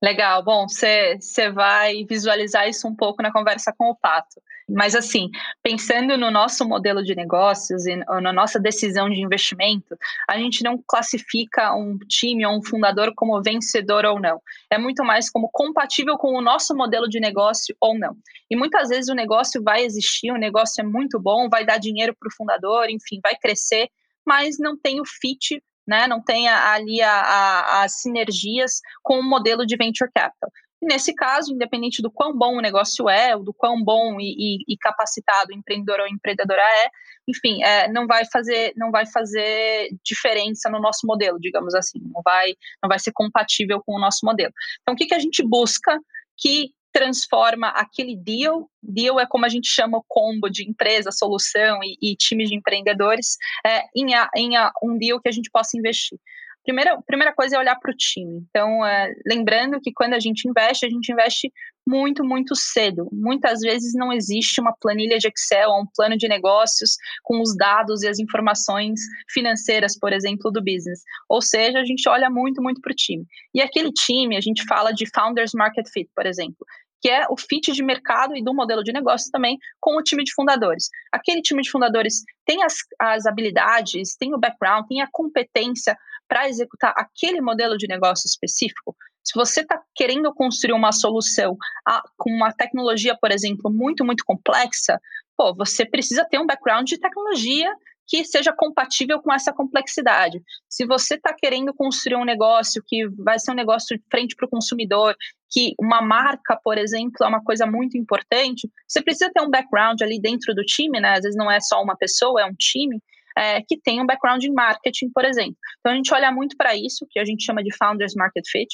Legal, 0.00 0.44
bom, 0.44 0.68
você 0.68 1.50
vai 1.52 2.04
visualizar 2.04 2.68
isso 2.68 2.86
um 2.86 2.94
pouco 2.94 3.20
na 3.20 3.32
conversa 3.32 3.74
com 3.76 3.90
o 3.90 3.96
Pato. 3.96 4.40
Mas, 4.70 4.94
assim, 4.94 5.28
pensando 5.60 6.16
no 6.16 6.30
nosso 6.30 6.64
modelo 6.68 7.02
de 7.02 7.16
negócios 7.16 7.84
e 7.84 7.96
na 7.96 8.32
nossa 8.32 8.60
decisão 8.60 9.10
de 9.10 9.20
investimento, 9.20 9.96
a 10.28 10.38
gente 10.38 10.62
não 10.62 10.80
classifica 10.86 11.74
um 11.74 11.98
time 12.06 12.46
ou 12.46 12.58
um 12.58 12.62
fundador 12.62 13.12
como 13.16 13.42
vencedor 13.42 14.04
ou 14.04 14.20
não. 14.20 14.40
É 14.70 14.78
muito 14.78 15.02
mais 15.02 15.28
como 15.30 15.50
compatível 15.50 16.16
com 16.16 16.36
o 16.36 16.42
nosso 16.42 16.76
modelo 16.76 17.08
de 17.08 17.18
negócio 17.18 17.74
ou 17.80 17.98
não. 17.98 18.16
E 18.48 18.54
muitas 18.54 18.90
vezes 18.90 19.08
o 19.08 19.14
negócio 19.14 19.60
vai 19.64 19.84
existir, 19.84 20.30
o 20.30 20.38
negócio 20.38 20.80
é 20.80 20.84
muito 20.84 21.18
bom, 21.18 21.48
vai 21.48 21.64
dar 21.64 21.78
dinheiro 21.78 22.14
para 22.14 22.28
o 22.28 22.34
fundador, 22.36 22.88
enfim, 22.88 23.18
vai 23.20 23.34
crescer, 23.34 23.88
mas 24.24 24.58
não 24.58 24.76
tem 24.78 25.00
o 25.00 25.04
fit 25.04 25.60
né, 25.88 26.06
não 26.06 26.22
tenha 26.22 26.70
ali 26.70 27.00
a, 27.00 27.10
a, 27.10 27.84
as 27.84 28.02
sinergias 28.02 28.82
com 29.02 29.18
o 29.18 29.22
modelo 29.22 29.64
de 29.64 29.74
venture 29.74 30.10
capital. 30.14 30.50
E 30.82 30.86
nesse 30.86 31.14
caso, 31.14 31.52
independente 31.52 32.02
do 32.02 32.10
quão 32.10 32.36
bom 32.36 32.58
o 32.58 32.60
negócio 32.60 33.08
é, 33.08 33.34
ou 33.34 33.42
do 33.42 33.54
quão 33.54 33.82
bom 33.82 34.20
e, 34.20 34.34
e, 34.38 34.74
e 34.74 34.76
capacitado 34.76 35.50
o 35.50 35.54
empreendedor 35.56 36.00
ou 36.00 36.06
empreendedora 36.06 36.60
é, 36.60 36.90
enfim, 37.26 37.62
é, 37.64 37.88
não 37.90 38.06
vai 38.06 38.24
fazer 38.30 38.74
não 38.76 38.90
vai 38.90 39.06
fazer 39.06 39.88
diferença 40.04 40.68
no 40.70 40.78
nosso 40.78 41.06
modelo, 41.06 41.40
digamos 41.40 41.74
assim, 41.74 41.98
não 42.00 42.20
vai 42.22 42.54
não 42.82 42.88
vai 42.88 42.98
ser 42.98 43.12
compatível 43.12 43.82
com 43.84 43.96
o 43.96 44.00
nosso 44.00 44.20
modelo. 44.24 44.52
Então, 44.82 44.94
o 44.94 44.96
que, 44.96 45.06
que 45.06 45.14
a 45.14 45.18
gente 45.18 45.42
busca 45.42 45.98
que 46.36 46.70
transforma 46.98 47.68
aquele 47.68 48.16
deal, 48.16 48.68
deal 48.82 49.20
é 49.20 49.26
como 49.26 49.46
a 49.46 49.48
gente 49.48 49.68
chama 49.68 49.98
o 49.98 50.04
combo 50.08 50.48
de 50.48 50.68
empresa, 50.68 51.12
solução 51.12 51.78
e, 51.84 51.96
e 52.02 52.16
time 52.16 52.44
de 52.44 52.56
empreendedores, 52.56 53.36
é, 53.64 53.82
em, 53.94 54.14
a, 54.14 54.28
em 54.34 54.56
a, 54.56 54.72
um 54.82 54.98
deal 54.98 55.20
que 55.20 55.28
a 55.28 55.32
gente 55.32 55.48
possa 55.50 55.78
investir. 55.78 56.18
Primeira, 56.64 57.00
primeira 57.06 57.32
coisa 57.32 57.56
é 57.56 57.58
olhar 57.58 57.76
para 57.76 57.92
o 57.92 57.96
time. 57.96 58.44
Então, 58.50 58.84
é, 58.84 59.14
lembrando 59.26 59.80
que 59.80 59.92
quando 59.92 60.14
a 60.14 60.20
gente 60.20 60.46
investe, 60.46 60.84
a 60.84 60.90
gente 60.90 61.10
investe 61.10 61.50
muito, 61.86 62.22
muito 62.22 62.54
cedo. 62.54 63.08
Muitas 63.10 63.60
vezes 63.60 63.94
não 63.94 64.12
existe 64.12 64.60
uma 64.60 64.76
planilha 64.78 65.18
de 65.18 65.28
Excel 65.28 65.70
ou 65.70 65.82
um 65.82 65.86
plano 65.96 66.16
de 66.18 66.28
negócios 66.28 66.96
com 67.22 67.40
os 67.40 67.56
dados 67.56 68.02
e 68.02 68.08
as 68.08 68.18
informações 68.18 69.00
financeiras, 69.30 69.98
por 69.98 70.12
exemplo, 70.12 70.50
do 70.50 70.60
business. 70.60 71.00
Ou 71.28 71.40
seja, 71.40 71.78
a 71.78 71.84
gente 71.84 72.06
olha 72.06 72.28
muito, 72.28 72.60
muito 72.60 72.82
para 72.82 72.92
o 72.92 72.94
time. 72.94 73.24
E 73.54 73.62
aquele 73.62 73.90
time, 73.90 74.36
a 74.36 74.40
gente 74.40 74.62
fala 74.66 74.92
de 74.92 75.06
Founders 75.14 75.52
Market 75.54 75.88
Fit, 75.90 76.10
por 76.14 76.26
exemplo 76.26 76.66
que 77.00 77.08
é 77.08 77.26
o 77.28 77.36
fit 77.36 77.72
de 77.72 77.82
mercado 77.82 78.36
e 78.36 78.42
do 78.42 78.54
modelo 78.54 78.82
de 78.82 78.92
negócio 78.92 79.30
também 79.30 79.58
com 79.80 79.96
o 79.96 80.02
time 80.02 80.24
de 80.24 80.32
fundadores. 80.32 80.88
Aquele 81.12 81.42
time 81.42 81.62
de 81.62 81.70
fundadores 81.70 82.22
tem 82.44 82.62
as, 82.62 82.76
as 82.98 83.26
habilidades, 83.26 84.16
tem 84.16 84.34
o 84.34 84.38
background, 84.38 84.86
tem 84.88 85.00
a 85.00 85.08
competência 85.10 85.96
para 86.28 86.48
executar 86.48 86.92
aquele 86.96 87.40
modelo 87.40 87.76
de 87.76 87.88
negócio 87.88 88.26
específico. 88.26 88.94
Se 89.24 89.34
você 89.34 89.60
está 89.60 89.80
querendo 89.94 90.32
construir 90.32 90.74
uma 90.74 90.92
solução 90.92 91.56
a, 91.86 92.02
com 92.16 92.30
uma 92.30 92.52
tecnologia, 92.52 93.16
por 93.20 93.30
exemplo, 93.30 93.70
muito, 93.70 94.04
muito 94.04 94.24
complexa, 94.24 94.98
pô, 95.36 95.54
você 95.54 95.84
precisa 95.84 96.24
ter 96.24 96.38
um 96.38 96.46
background 96.46 96.88
de 96.88 96.98
tecnologia 96.98 97.72
que 98.08 98.24
seja 98.24 98.52
compatível 98.56 99.20
com 99.20 99.32
essa 99.32 99.52
complexidade. 99.52 100.42
Se 100.66 100.86
você 100.86 101.16
está 101.16 101.34
querendo 101.34 101.74
construir 101.74 102.16
um 102.16 102.24
negócio 102.24 102.82
que 102.86 103.06
vai 103.22 103.38
ser 103.38 103.52
um 103.52 103.54
negócio 103.54 103.96
de 103.96 104.02
frente 104.10 104.34
para 104.34 104.46
o 104.46 104.50
consumidor, 104.50 105.14
que 105.50 105.74
uma 105.78 106.00
marca, 106.00 106.58
por 106.64 106.78
exemplo, 106.78 107.22
é 107.22 107.26
uma 107.26 107.44
coisa 107.44 107.66
muito 107.66 107.98
importante, 107.98 108.68
você 108.88 109.02
precisa 109.02 109.30
ter 109.32 109.42
um 109.42 109.50
background 109.50 110.00
ali 110.00 110.18
dentro 110.18 110.54
do 110.54 110.62
time, 110.62 110.98
né? 110.98 111.12
Às 111.12 111.22
vezes 111.22 111.36
não 111.36 111.50
é 111.50 111.60
só 111.60 111.82
uma 111.82 111.96
pessoa, 111.96 112.40
é 112.40 112.46
um 112.46 112.54
time. 112.54 112.98
É, 113.36 113.62
que 113.62 113.80
tem 113.80 114.02
um 114.02 114.06
background 114.06 114.42
em 114.42 114.52
marketing, 114.52 115.10
por 115.14 115.24
exemplo. 115.24 115.54
Então 115.78 115.92
a 115.92 115.94
gente 115.94 116.12
olha 116.12 116.32
muito 116.32 116.56
para 116.56 116.74
isso, 116.74 117.06
que 117.08 117.20
a 117.20 117.24
gente 117.24 117.44
chama 117.44 117.62
de 117.62 117.72
Founders 117.76 118.14
Market 118.16 118.44
Fit. 118.50 118.66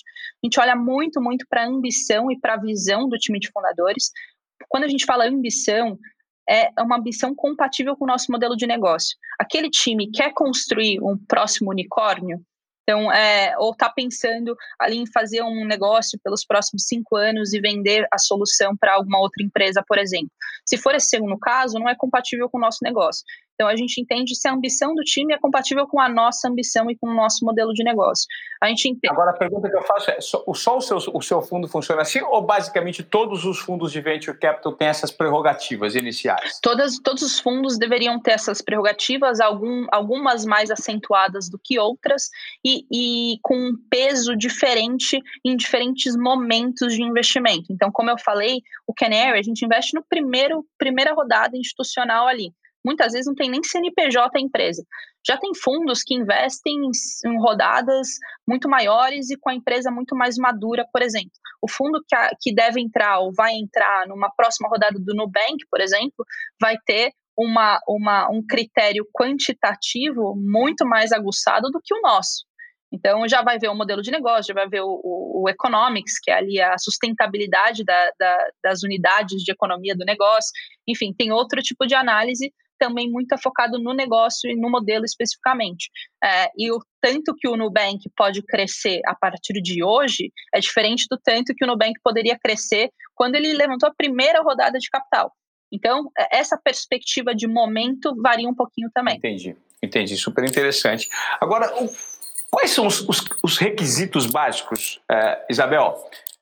A 0.42 0.47
gente 0.47 0.59
olha 0.59 0.75
muito, 0.75 1.20
muito 1.20 1.44
para 1.51 1.64
a 1.64 1.66
ambição 1.66 2.31
e 2.31 2.40
para 2.40 2.55
a 2.55 2.59
visão 2.59 3.07
do 3.07 3.18
time 3.18 3.38
de 3.38 3.51
fundadores. 3.53 4.11
Quando 4.66 4.85
a 4.85 4.88
gente 4.88 5.05
fala 5.05 5.27
ambição, 5.27 5.99
é 6.48 6.70
uma 6.80 6.96
ambição 6.98 7.35
compatível 7.35 7.96
com 7.96 8.04
o 8.04 8.09
nosso 8.09 8.30
modelo 8.30 8.57
de 8.57 8.66
negócio. 8.66 9.16
Aquele 9.38 9.70
time 9.70 10.11
quer 10.11 10.33
construir 10.33 11.00
um 11.02 11.16
próximo 11.16 11.70
unicórnio, 11.70 12.40
então, 12.85 13.11
é, 13.11 13.57
ou 13.59 13.72
está 13.72 13.88
pensando 13.88 14.54
ali 14.78 14.98
em 14.98 15.11
fazer 15.11 15.42
um 15.42 15.64
negócio 15.64 16.18
pelos 16.22 16.44
próximos 16.44 16.85
cinco 16.87 17.16
anos 17.16 17.54
e 17.54 17.61
vender 17.61 18.07
a 18.12 18.18
solução 18.18 18.76
para 18.76 18.92
alguma 18.94 19.18
outra 19.18 19.42
empresa, 19.42 19.83
por 19.88 19.98
exemplo. 19.98 20.30
Se 20.66 20.76
for 20.76 20.94
esse 20.94 21.09
segundo 21.09 21.38
caso, 21.38 21.78
não 21.78 21.88
é 21.88 21.94
compatível 21.96 22.48
com 22.48 22.59
o 22.59 22.61
nosso 22.61 22.78
negócio. 22.83 23.24
Então, 23.55 23.69
a 23.69 23.77
gente 23.77 24.01
entende 24.01 24.35
se 24.35 24.49
a 24.49 24.53
ambição 24.53 24.95
do 24.95 25.03
time 25.03 25.33
é 25.33 25.38
compatível 25.38 25.87
com 25.87 26.01
a 26.01 26.09
nossa 26.09 26.49
ambição 26.49 26.90
e 26.90 26.97
com 26.97 27.09
o 27.09 27.14
nosso 27.14 27.45
modelo 27.45 27.73
de 27.73 27.85
negócio. 27.85 28.27
A 28.61 28.69
gente 28.69 28.88
entende... 28.88 29.12
Agora, 29.12 29.31
a 29.31 29.35
pergunta 29.35 29.71
que 29.71 29.77
eu 29.77 29.83
faço 29.83 30.11
é: 30.11 30.21
só, 30.21 30.43
só 30.55 30.77
o, 30.77 30.81
seu, 30.81 30.97
o 30.97 31.23
seu 31.23 31.40
fundo 31.40 31.69
funciona 31.69 32.03
assim 32.03 32.21
ou 32.23 32.43
basicamente 32.43 33.03
todos 33.03 33.45
os 33.45 33.59
fundos 33.59 33.93
de 33.93 34.01
venture 34.01 34.37
capital 34.38 34.73
têm 34.73 34.88
essas 34.88 35.12
prerrogativas 35.12 35.95
iniciais? 35.95 36.59
Todas, 36.61 36.99
todos 36.99 37.23
os 37.23 37.38
fundos 37.38 37.79
deveriam 37.79 38.21
ter 38.21 38.33
essas 38.33 38.61
prerrogativas, 38.61 39.38
algum, 39.40 39.87
algumas 39.93 40.45
mais 40.45 40.71
acentuadas 40.71 41.49
do 41.49 41.59
que 41.62 41.79
outras, 41.79 42.31
e, 42.64 42.87
e 42.90 43.38
com 43.43 43.57
um 43.57 43.73
peso 43.88 44.37
diferente 44.37 45.21
em 45.45 45.57
diferentes 45.57 46.17
momentos 46.17 46.95
de 46.95 47.03
investimento. 47.03 47.67
Então, 47.71 47.90
como 47.93 48.11
eu 48.11 48.19
falei, 48.19 48.62
o 48.87 48.93
Canary, 48.93 49.38
a 49.38 49.43
gente 49.43 49.64
investe 49.64 49.95
no 49.95 50.03
primeiro 50.03 50.64
primeira 50.77 51.14
rodada 51.14 51.57
institucional 51.57 52.27
ali 52.27 52.53
muitas 52.85 53.12
vezes 53.12 53.27
não 53.27 53.35
tem 53.35 53.51
nem 53.51 53.62
CNPJ 53.62 54.37
a 54.37 54.40
empresa. 54.40 54.85
Já 55.27 55.38
tem 55.38 55.55
fundos 55.55 56.03
que 56.03 56.14
investem 56.14 56.75
em, 57.25 57.38
rodadas 57.38 58.09
muito 58.47 58.68
maiores 58.68 59.31
e 59.31 59.38
com 59.38 59.51
a 59.51 59.55
empresa 59.55 59.90
muito 59.90 60.14
mais 60.14 60.37
madura, 60.37 60.87
por 60.92 61.01
exemplo. 61.01 61.33
O 61.62 61.70
fundo 61.70 62.03
que, 62.07 62.16
que 62.40 62.55
deve 62.55 62.81
entrar 62.81 63.20
ou 63.20 63.33
vai 63.33 63.55
entrar 63.55 64.07
numa 64.07 64.31
próxima 64.31 64.68
rodada 64.68 64.99
do 64.99 65.14
Nubank, 65.14 65.64
por 65.70 65.81
exemplo, 65.81 66.27
vai 66.61 66.77
ter 66.85 67.12
uma, 67.37 67.81
uma, 67.88 68.31
um 68.31 68.44
critério 68.47 69.07
quantitativo 69.12 70.35
muito 70.37 70.87
mais 70.87 71.11
aguçado 71.11 71.70
do 71.70 71.81
que 71.83 71.94
o 71.94 72.01
nosso. 72.01 72.44
Então, 72.92 73.27
já 73.27 73.42
vai 73.42 73.59
ver 73.59 73.68
o 73.68 73.75
modelo 73.75 74.01
de 74.03 74.11
negócio, 74.12 74.55
já 74.55 74.55
vai 74.55 74.68
ver 74.68 74.83
o, 74.83 75.01
o, 75.03 75.42
o 75.42 75.49
economics, 75.49 76.20
que 76.23 76.31
é 76.31 76.35
ali 76.35 76.61
a 76.61 76.79
sustentabilidade 76.79 77.83
da, 77.83 78.11
da, 78.16 78.37
das 78.62 78.85
unidades 78.85 79.42
de 79.42 79.51
economia 79.51 79.97
do 79.97 80.05
negócio. 80.05 80.53
Enfim, 80.87 81.12
tem 81.12 81.33
outro 81.33 81.61
tipo 81.61 81.87
de 81.87 81.94
análise 81.97 82.53
também 82.85 83.11
muito 83.11 83.37
focado 83.38 83.79
no 83.79 83.94
negócio 83.94 84.51
e 84.51 84.55
no 84.55 84.70
modelo 84.70 85.07
especificamente. 85.07 85.88
É, 86.23 86.51
e 86.57 86.70
o 86.70 86.79
tanto 87.01 87.35
que 87.35 87.49
o 87.49 87.57
Nubank 87.57 87.99
pode 88.14 88.42
crescer 88.42 89.01
a 89.07 89.14
partir 89.14 89.62
de 89.62 89.83
hoje 89.83 90.31
é 90.55 90.61
diferente 90.61 91.07
do 91.11 91.18
tanto 91.18 91.55
que 91.55 91.64
o 91.64 91.66
Nubank 91.66 91.94
poderia 92.03 92.38
crescer 92.38 92.90
quando 93.14 93.37
ele 93.37 93.55
levantou 93.55 93.88
a 93.88 93.94
primeira 93.94 94.42
rodada 94.42 94.79
de 94.79 94.90
capital. 94.90 95.33
Então, 95.73 96.11
é, 96.18 96.38
essa 96.38 96.59
perspectiva 96.62 97.35
de 97.35 97.47
momento 97.47 98.14
varia 98.23 98.49
um 98.49 98.55
pouquinho 98.55 98.90
também. 98.92 99.16
Entendi, 99.16 99.57
entendi, 99.83 100.16
super 100.18 100.44
interessante. 100.44 101.09
Agora, 101.40 101.73
quais 102.51 102.70
são 102.70 102.87
os, 102.87 103.01
os, 103.09 103.25
os 103.42 103.57
requisitos 103.57 104.27
básicos, 104.27 105.01
é, 105.11 105.47
Isabel, 105.49 105.97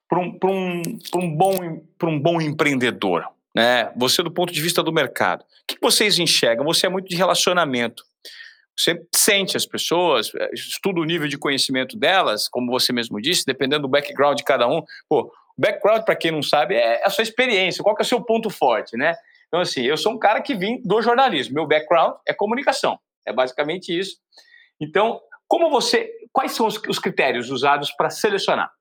para 0.08 0.18
um, 0.18 0.38
um, 0.44 0.82
um, 1.14 1.36
bom, 1.36 1.82
um 2.02 2.20
bom 2.20 2.40
empreendedor? 2.40 3.28
Né? 3.54 3.92
Você 3.96 4.22
do 4.22 4.30
ponto 4.30 4.52
de 4.52 4.60
vista 4.60 4.82
do 4.82 4.92
mercado, 4.92 5.42
o 5.42 5.46
que 5.66 5.78
vocês 5.80 6.18
enxergam? 6.18 6.64
Você 6.64 6.86
é 6.86 6.88
muito 6.88 7.08
de 7.08 7.16
relacionamento. 7.16 8.04
Você 8.76 9.06
sente 9.14 9.56
as 9.56 9.66
pessoas, 9.66 10.34
eh, 10.34 10.50
estuda 10.54 11.00
o 11.00 11.04
nível 11.04 11.28
de 11.28 11.36
conhecimento 11.36 11.96
delas, 11.96 12.48
como 12.48 12.70
você 12.70 12.92
mesmo 12.92 13.20
disse, 13.20 13.44
dependendo 13.44 13.82
do 13.82 13.88
background 13.88 14.38
de 14.38 14.44
cada 14.44 14.66
um. 14.66 14.82
Pô, 15.08 15.30
o 15.56 15.60
background, 15.60 16.04
para 16.04 16.16
quem 16.16 16.30
não 16.30 16.42
sabe, 16.42 16.74
é 16.74 17.04
a 17.04 17.10
sua 17.10 17.22
experiência, 17.22 17.82
qual 17.82 17.94
que 17.94 18.02
é 18.02 18.04
o 18.04 18.08
seu 18.08 18.22
ponto 18.22 18.48
forte, 18.48 18.96
né? 18.96 19.14
Então, 19.48 19.60
assim, 19.60 19.82
eu 19.82 19.98
sou 19.98 20.12
um 20.12 20.18
cara 20.18 20.40
que 20.40 20.54
vim 20.54 20.80
do 20.82 21.02
jornalismo. 21.02 21.54
Meu 21.54 21.66
background 21.66 22.14
é 22.26 22.32
comunicação. 22.32 22.98
É 23.26 23.32
basicamente 23.32 23.96
isso. 23.96 24.16
Então, 24.80 25.20
como 25.46 25.70
você. 25.70 26.10
Quais 26.32 26.52
são 26.52 26.66
os, 26.66 26.80
os 26.88 26.98
critérios 26.98 27.50
usados 27.50 27.92
para 27.92 28.08
selecionar? 28.08 28.72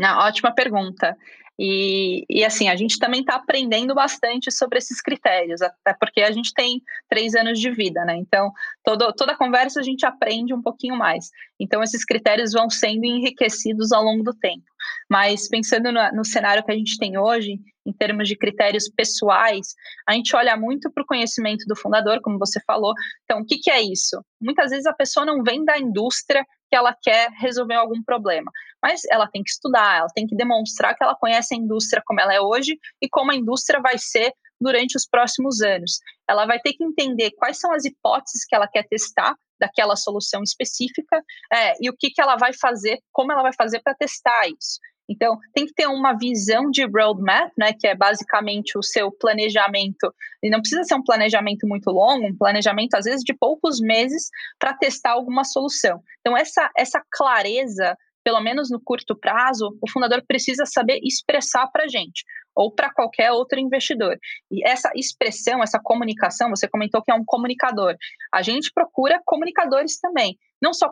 Não, 0.00 0.18
ótima 0.18 0.52
pergunta. 0.52 1.16
E, 1.62 2.24
e 2.30 2.42
assim, 2.42 2.70
a 2.70 2.74
gente 2.74 2.98
também 2.98 3.20
está 3.20 3.34
aprendendo 3.34 3.94
bastante 3.94 4.50
sobre 4.50 4.78
esses 4.78 5.02
critérios, 5.02 5.60
até 5.60 5.92
porque 6.00 6.22
a 6.22 6.30
gente 6.30 6.54
tem 6.54 6.80
três 7.06 7.34
anos 7.34 7.60
de 7.60 7.70
vida, 7.70 8.02
né? 8.02 8.16
Então, 8.16 8.50
todo, 8.82 9.12
toda 9.12 9.36
conversa 9.36 9.78
a 9.78 9.82
gente 9.82 10.06
aprende 10.06 10.54
um 10.54 10.62
pouquinho 10.62 10.96
mais. 10.96 11.28
Então, 11.60 11.82
esses 11.82 12.02
critérios 12.02 12.54
vão 12.54 12.70
sendo 12.70 13.04
enriquecidos 13.04 13.92
ao 13.92 14.02
longo 14.02 14.22
do 14.22 14.32
tempo. 14.32 14.64
Mas 15.06 15.50
pensando 15.50 15.92
no, 15.92 16.00
no 16.12 16.24
cenário 16.24 16.64
que 16.64 16.72
a 16.72 16.74
gente 16.74 16.96
tem 16.96 17.18
hoje, 17.18 17.60
em 17.84 17.92
termos 17.92 18.26
de 18.26 18.36
critérios 18.36 18.88
pessoais, 18.88 19.74
a 20.08 20.14
gente 20.14 20.34
olha 20.34 20.56
muito 20.56 20.90
para 20.90 21.02
o 21.02 21.06
conhecimento 21.06 21.66
do 21.66 21.76
fundador, 21.76 22.22
como 22.22 22.38
você 22.38 22.58
falou. 22.66 22.94
Então, 23.24 23.40
o 23.40 23.44
que, 23.44 23.58
que 23.58 23.70
é 23.70 23.82
isso? 23.82 24.24
Muitas 24.40 24.70
vezes 24.70 24.86
a 24.86 24.94
pessoa 24.94 25.26
não 25.26 25.42
vem 25.42 25.62
da 25.62 25.78
indústria 25.78 26.42
que 26.70 26.76
ela 26.76 26.96
quer 27.02 27.30
resolver 27.32 27.74
algum 27.74 28.02
problema, 28.02 28.50
mas 28.82 29.02
ela 29.10 29.26
tem 29.26 29.42
que 29.42 29.50
estudar, 29.50 29.98
ela 29.98 30.08
tem 30.14 30.26
que 30.26 30.36
demonstrar 30.36 30.94
que 30.94 31.02
ela 31.02 31.16
conhece 31.16 31.54
a 31.54 31.58
indústria 31.58 32.02
como 32.06 32.20
ela 32.20 32.32
é 32.32 32.40
hoje 32.40 32.78
e 33.02 33.08
como 33.08 33.32
a 33.32 33.34
indústria 33.34 33.80
vai 33.80 33.98
ser 33.98 34.32
durante 34.60 34.96
os 34.96 35.06
próximos 35.06 35.60
anos. 35.60 35.98
Ela 36.28 36.46
vai 36.46 36.60
ter 36.60 36.74
que 36.74 36.84
entender 36.84 37.32
quais 37.32 37.58
são 37.58 37.72
as 37.72 37.84
hipóteses 37.84 38.44
que 38.46 38.54
ela 38.54 38.68
quer 38.68 38.86
testar 38.86 39.34
daquela 39.58 39.96
solução 39.96 40.42
específica 40.42 41.22
é, 41.52 41.74
e 41.80 41.90
o 41.90 41.94
que, 41.96 42.10
que 42.10 42.20
ela 42.20 42.36
vai 42.36 42.52
fazer, 42.52 42.98
como 43.12 43.32
ela 43.32 43.42
vai 43.42 43.52
fazer 43.52 43.80
para 43.82 43.94
testar 43.94 44.48
isso. 44.48 44.78
Então, 45.10 45.36
tem 45.52 45.66
que 45.66 45.74
ter 45.74 45.88
uma 45.88 46.12
visão 46.12 46.70
de 46.70 46.86
roadmap, 46.86 47.50
né, 47.58 47.72
que 47.72 47.88
é 47.88 47.96
basicamente 47.96 48.78
o 48.78 48.82
seu 48.82 49.10
planejamento. 49.10 50.14
E 50.40 50.48
não 50.48 50.60
precisa 50.60 50.84
ser 50.84 50.94
um 50.94 51.02
planejamento 51.02 51.66
muito 51.66 51.90
longo, 51.90 52.28
um 52.28 52.36
planejamento, 52.36 52.94
às 52.94 53.06
vezes, 53.06 53.24
de 53.24 53.34
poucos 53.34 53.80
meses 53.80 54.30
para 54.56 54.72
testar 54.72 55.10
alguma 55.10 55.42
solução. 55.42 56.00
Então, 56.20 56.36
essa, 56.36 56.70
essa 56.76 57.02
clareza 57.10 57.96
pelo 58.22 58.40
menos 58.40 58.70
no 58.70 58.78
curto 58.78 59.16
prazo, 59.16 59.76
o 59.80 59.90
fundador 59.90 60.22
precisa 60.26 60.66
saber 60.66 61.00
expressar 61.02 61.66
para 61.68 61.84
a 61.84 61.88
gente 61.88 62.22
ou 62.54 62.72
para 62.72 62.92
qualquer 62.92 63.32
outro 63.32 63.58
investidor. 63.58 64.18
E 64.50 64.66
essa 64.68 64.90
expressão, 64.94 65.62
essa 65.62 65.80
comunicação, 65.82 66.50
você 66.50 66.68
comentou 66.68 67.02
que 67.02 67.10
é 67.10 67.14
um 67.14 67.24
comunicador. 67.24 67.96
A 68.32 68.42
gente 68.42 68.70
procura 68.74 69.20
comunicadores 69.24 69.98
também, 69.98 70.36
não 70.60 70.72
só 70.74 70.90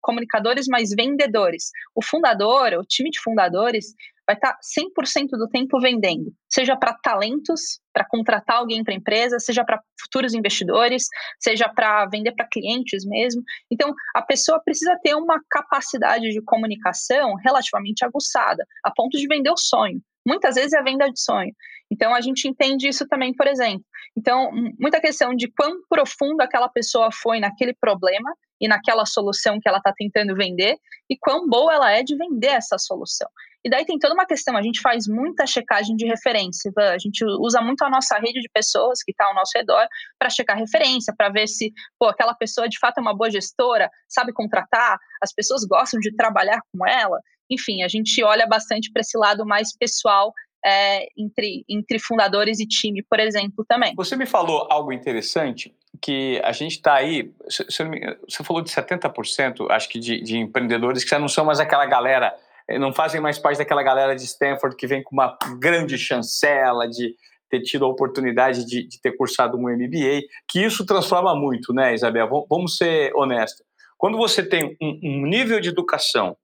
comunicadores, 0.00 0.66
mas 0.68 0.90
vendedores. 0.90 1.70
O 1.94 2.04
fundador, 2.04 2.74
o 2.74 2.84
time 2.84 3.10
de 3.10 3.20
fundadores, 3.20 3.94
vai 4.26 4.36
estar 4.36 4.56
100% 4.78 5.30
do 5.32 5.48
tempo 5.48 5.80
vendendo, 5.80 6.32
seja 6.48 6.76
para 6.76 6.94
talentos, 6.94 7.80
para 7.92 8.06
contratar 8.08 8.58
alguém 8.58 8.84
para 8.84 8.94
a 8.94 8.96
empresa, 8.96 9.38
seja 9.38 9.64
para 9.64 9.82
futuros 10.00 10.32
investidores, 10.32 11.06
seja 11.40 11.68
para 11.68 12.06
vender 12.06 12.32
para 12.32 12.48
clientes 12.50 13.04
mesmo. 13.04 13.42
Então, 13.70 13.92
a 14.14 14.22
pessoa 14.22 14.62
precisa 14.62 14.96
ter 15.02 15.14
uma 15.14 15.40
capacidade 15.50 16.30
de 16.30 16.42
comunicação 16.42 17.34
relativamente 17.34 18.04
aguçada, 18.04 18.64
a 18.84 18.92
ponto 18.94 19.18
de 19.18 19.26
vender 19.26 19.50
o 19.50 19.56
sonho. 19.56 20.00
Muitas 20.26 20.54
vezes 20.54 20.72
é 20.72 20.78
a 20.78 20.82
venda 20.82 21.10
de 21.10 21.20
sonho. 21.20 21.52
Então, 21.90 22.14
a 22.14 22.20
gente 22.20 22.48
entende 22.48 22.88
isso 22.88 23.06
também, 23.06 23.34
por 23.34 23.46
exemplo. 23.46 23.84
Então, 24.16 24.50
muita 24.78 25.00
questão 25.00 25.34
de 25.34 25.50
quão 25.50 25.80
profundo 25.88 26.40
aquela 26.40 26.68
pessoa 26.68 27.10
foi 27.12 27.40
naquele 27.40 27.74
problema 27.74 28.32
e 28.60 28.68
naquela 28.68 29.04
solução 29.04 29.58
que 29.60 29.68
ela 29.68 29.78
está 29.78 29.92
tentando 29.94 30.34
vender 30.34 30.76
e 31.10 31.18
quão 31.18 31.48
boa 31.48 31.74
ela 31.74 31.90
é 31.90 32.02
de 32.02 32.16
vender 32.16 32.48
essa 32.52 32.78
solução. 32.78 33.28
E 33.64 33.70
daí 33.70 33.84
tem 33.84 33.98
toda 33.98 34.14
uma 34.14 34.26
questão, 34.26 34.56
a 34.56 34.62
gente 34.62 34.80
faz 34.80 35.06
muita 35.06 35.46
checagem 35.46 35.94
de 35.94 36.04
referência, 36.04 36.72
a 36.76 36.98
gente 36.98 37.24
usa 37.24 37.60
muito 37.60 37.84
a 37.84 37.90
nossa 37.90 38.18
rede 38.18 38.40
de 38.40 38.48
pessoas 38.52 39.02
que 39.04 39.12
está 39.12 39.26
ao 39.26 39.34
nosso 39.34 39.52
redor 39.54 39.86
para 40.18 40.28
checar 40.30 40.58
referência, 40.58 41.14
para 41.16 41.28
ver 41.28 41.46
se 41.46 41.72
pô, 41.96 42.08
aquela 42.08 42.34
pessoa 42.34 42.68
de 42.68 42.78
fato 42.80 42.98
é 42.98 43.00
uma 43.00 43.16
boa 43.16 43.30
gestora, 43.30 43.88
sabe 44.08 44.32
contratar, 44.32 44.98
as 45.22 45.32
pessoas 45.32 45.64
gostam 45.64 46.00
de 46.00 46.14
trabalhar 46.16 46.60
com 46.72 46.84
ela. 46.84 47.20
Enfim, 47.52 47.82
a 47.82 47.88
gente 47.88 48.22
olha 48.22 48.46
bastante 48.46 48.90
para 48.90 49.00
esse 49.00 49.16
lado 49.18 49.44
mais 49.44 49.76
pessoal 49.76 50.32
é, 50.64 51.06
entre, 51.16 51.64
entre 51.68 51.98
fundadores 51.98 52.60
e 52.60 52.66
time, 52.66 53.02
por 53.02 53.18
exemplo, 53.18 53.64
também. 53.68 53.94
Você 53.96 54.16
me 54.16 54.26
falou 54.26 54.66
algo 54.70 54.92
interessante, 54.92 55.74
que 56.00 56.40
a 56.44 56.52
gente 56.52 56.72
está 56.72 56.94
aí, 56.94 57.32
você 57.46 58.44
falou 58.44 58.62
de 58.62 58.70
70%, 58.70 59.70
acho 59.70 59.88
que 59.88 59.98
de, 59.98 60.22
de 60.22 60.38
empreendedores 60.38 61.04
que 61.04 61.10
já 61.10 61.18
não 61.18 61.28
são 61.28 61.44
mais 61.44 61.60
aquela 61.60 61.86
galera 61.86 62.34
eh, 62.68 62.78
não 62.78 62.92
fazem 62.92 63.20
mais 63.20 63.38
parte 63.38 63.58
daquela 63.58 63.82
galera 63.82 64.14
de 64.14 64.24
Stanford 64.24 64.76
que 64.76 64.86
vem 64.86 65.02
com 65.02 65.14
uma 65.14 65.36
grande 65.58 65.98
chancela 65.98 66.88
de 66.88 67.14
ter 67.50 67.60
tido 67.60 67.84
a 67.84 67.88
oportunidade 67.88 68.64
de, 68.64 68.88
de 68.88 69.00
ter 69.00 69.12
cursado 69.12 69.58
um 69.58 69.68
MBA, 69.68 70.22
que 70.48 70.64
isso 70.64 70.86
transforma 70.86 71.34
muito, 71.34 71.74
né, 71.74 71.92
Isabel? 71.92 72.46
Vamos 72.48 72.78
ser 72.78 73.12
honestos. 73.14 73.66
Quando 73.98 74.16
você 74.16 74.42
tem 74.42 74.76
um, 74.80 74.98
um 75.02 75.26
nível 75.26 75.60
de 75.60 75.68
educação 75.68 76.36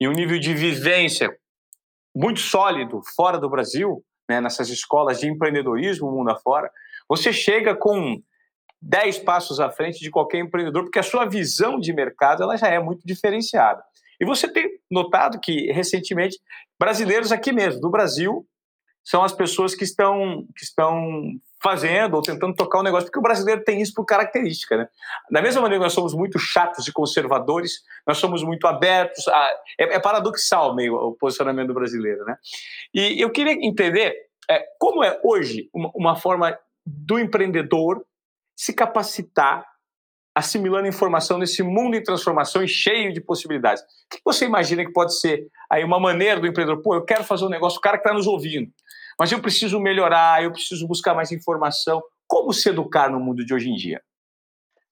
e 0.00 0.08
um 0.08 0.12
nível 0.12 0.38
de 0.38 0.52
vivência 0.54 1.34
muito 2.14 2.40
sólido 2.40 3.00
fora 3.16 3.38
do 3.38 3.50
Brasil, 3.50 4.04
né, 4.28 4.40
nessas 4.40 4.68
escolas 4.68 5.20
de 5.20 5.28
empreendedorismo 5.28 6.10
mundo 6.10 6.30
afora, 6.30 6.70
você 7.08 7.32
chega 7.32 7.74
com 7.74 8.22
10 8.80 9.18
passos 9.20 9.60
à 9.60 9.70
frente 9.70 9.98
de 10.00 10.10
qualquer 10.10 10.38
empreendedor, 10.38 10.84
porque 10.84 10.98
a 10.98 11.02
sua 11.02 11.24
visão 11.24 11.78
de 11.78 11.92
mercado 11.92 12.42
ela 12.42 12.56
já 12.56 12.68
é 12.68 12.78
muito 12.78 13.06
diferenciada. 13.06 13.82
E 14.20 14.24
você 14.24 14.46
tem 14.46 14.68
notado 14.90 15.40
que, 15.40 15.72
recentemente, 15.72 16.38
brasileiros 16.78 17.32
aqui 17.32 17.52
mesmo, 17.52 17.80
do 17.80 17.90
Brasil, 17.90 18.46
são 19.02 19.22
as 19.22 19.32
pessoas 19.32 19.74
que 19.74 19.84
estão, 19.84 20.46
que 20.56 20.64
estão 20.64 21.22
fazendo 21.64 22.12
ou 22.12 22.20
tentando 22.20 22.54
tocar 22.54 22.76
o 22.76 22.80
um 22.82 22.84
negócio, 22.84 23.06
porque 23.06 23.18
o 23.18 23.22
brasileiro 23.22 23.64
tem 23.64 23.80
isso 23.80 23.94
por 23.94 24.04
característica. 24.04 24.76
Né? 24.76 24.86
Da 25.30 25.40
mesma 25.40 25.62
maneira 25.62 25.80
que 25.80 25.86
nós 25.86 25.94
somos 25.94 26.12
muito 26.12 26.38
chatos 26.38 26.86
e 26.86 26.92
conservadores, 26.92 27.80
nós 28.06 28.18
somos 28.18 28.42
muito 28.42 28.66
abertos. 28.66 29.26
A, 29.26 29.50
é, 29.80 29.94
é, 29.94 29.98
paradoxal 29.98 30.74
meio 30.74 30.94
o 30.94 31.14
posicionamento 31.14 31.68
do 31.68 31.74
brasileiro. 31.74 32.22
Né? 32.26 32.36
E 32.92 33.18
eu 33.18 33.30
queria 33.30 33.52
entender 33.52 34.14
é, 34.50 34.62
como 34.78 35.02
é 35.02 35.18
hoje 35.24 35.70
uma, 35.72 35.90
uma 35.94 36.16
forma 36.16 36.54
do 36.84 37.18
empreendedor 37.18 38.04
se 38.54 38.74
capacitar 38.74 39.64
assimilando 40.34 40.88
informação 40.88 41.38
nesse 41.38 41.62
mundo 41.62 41.96
em 41.96 42.02
transformação 42.02 42.62
e 42.62 42.68
cheio 42.68 43.12
de 43.12 43.20
possibilidades. 43.20 43.82
O 43.82 44.16
que 44.16 44.20
você 44.24 44.44
imagina 44.44 44.84
que 44.84 44.92
pode 44.92 45.18
ser 45.18 45.46
aí 45.70 45.84
uma 45.84 46.00
maneira 46.00 46.40
do 46.40 46.46
empreendedor? 46.46 46.82
Pô, 46.82 46.94
eu 46.94 47.04
quero 47.04 47.22
fazer 47.22 47.44
um 47.44 47.48
negócio, 47.48 47.78
o 47.78 47.80
cara 47.80 47.96
que 47.96 48.02
está 48.02 48.12
nos 48.12 48.26
ouvindo, 48.26 48.68
mas 49.18 49.32
eu 49.32 49.40
preciso 49.40 49.80
melhorar, 49.80 50.42
eu 50.42 50.52
preciso 50.52 50.86
buscar 50.86 51.14
mais 51.14 51.32
informação. 51.32 52.02
Como 52.26 52.52
se 52.52 52.68
educar 52.68 53.10
no 53.10 53.20
mundo 53.20 53.44
de 53.44 53.54
hoje 53.54 53.70
em 53.70 53.74
dia? 53.74 54.02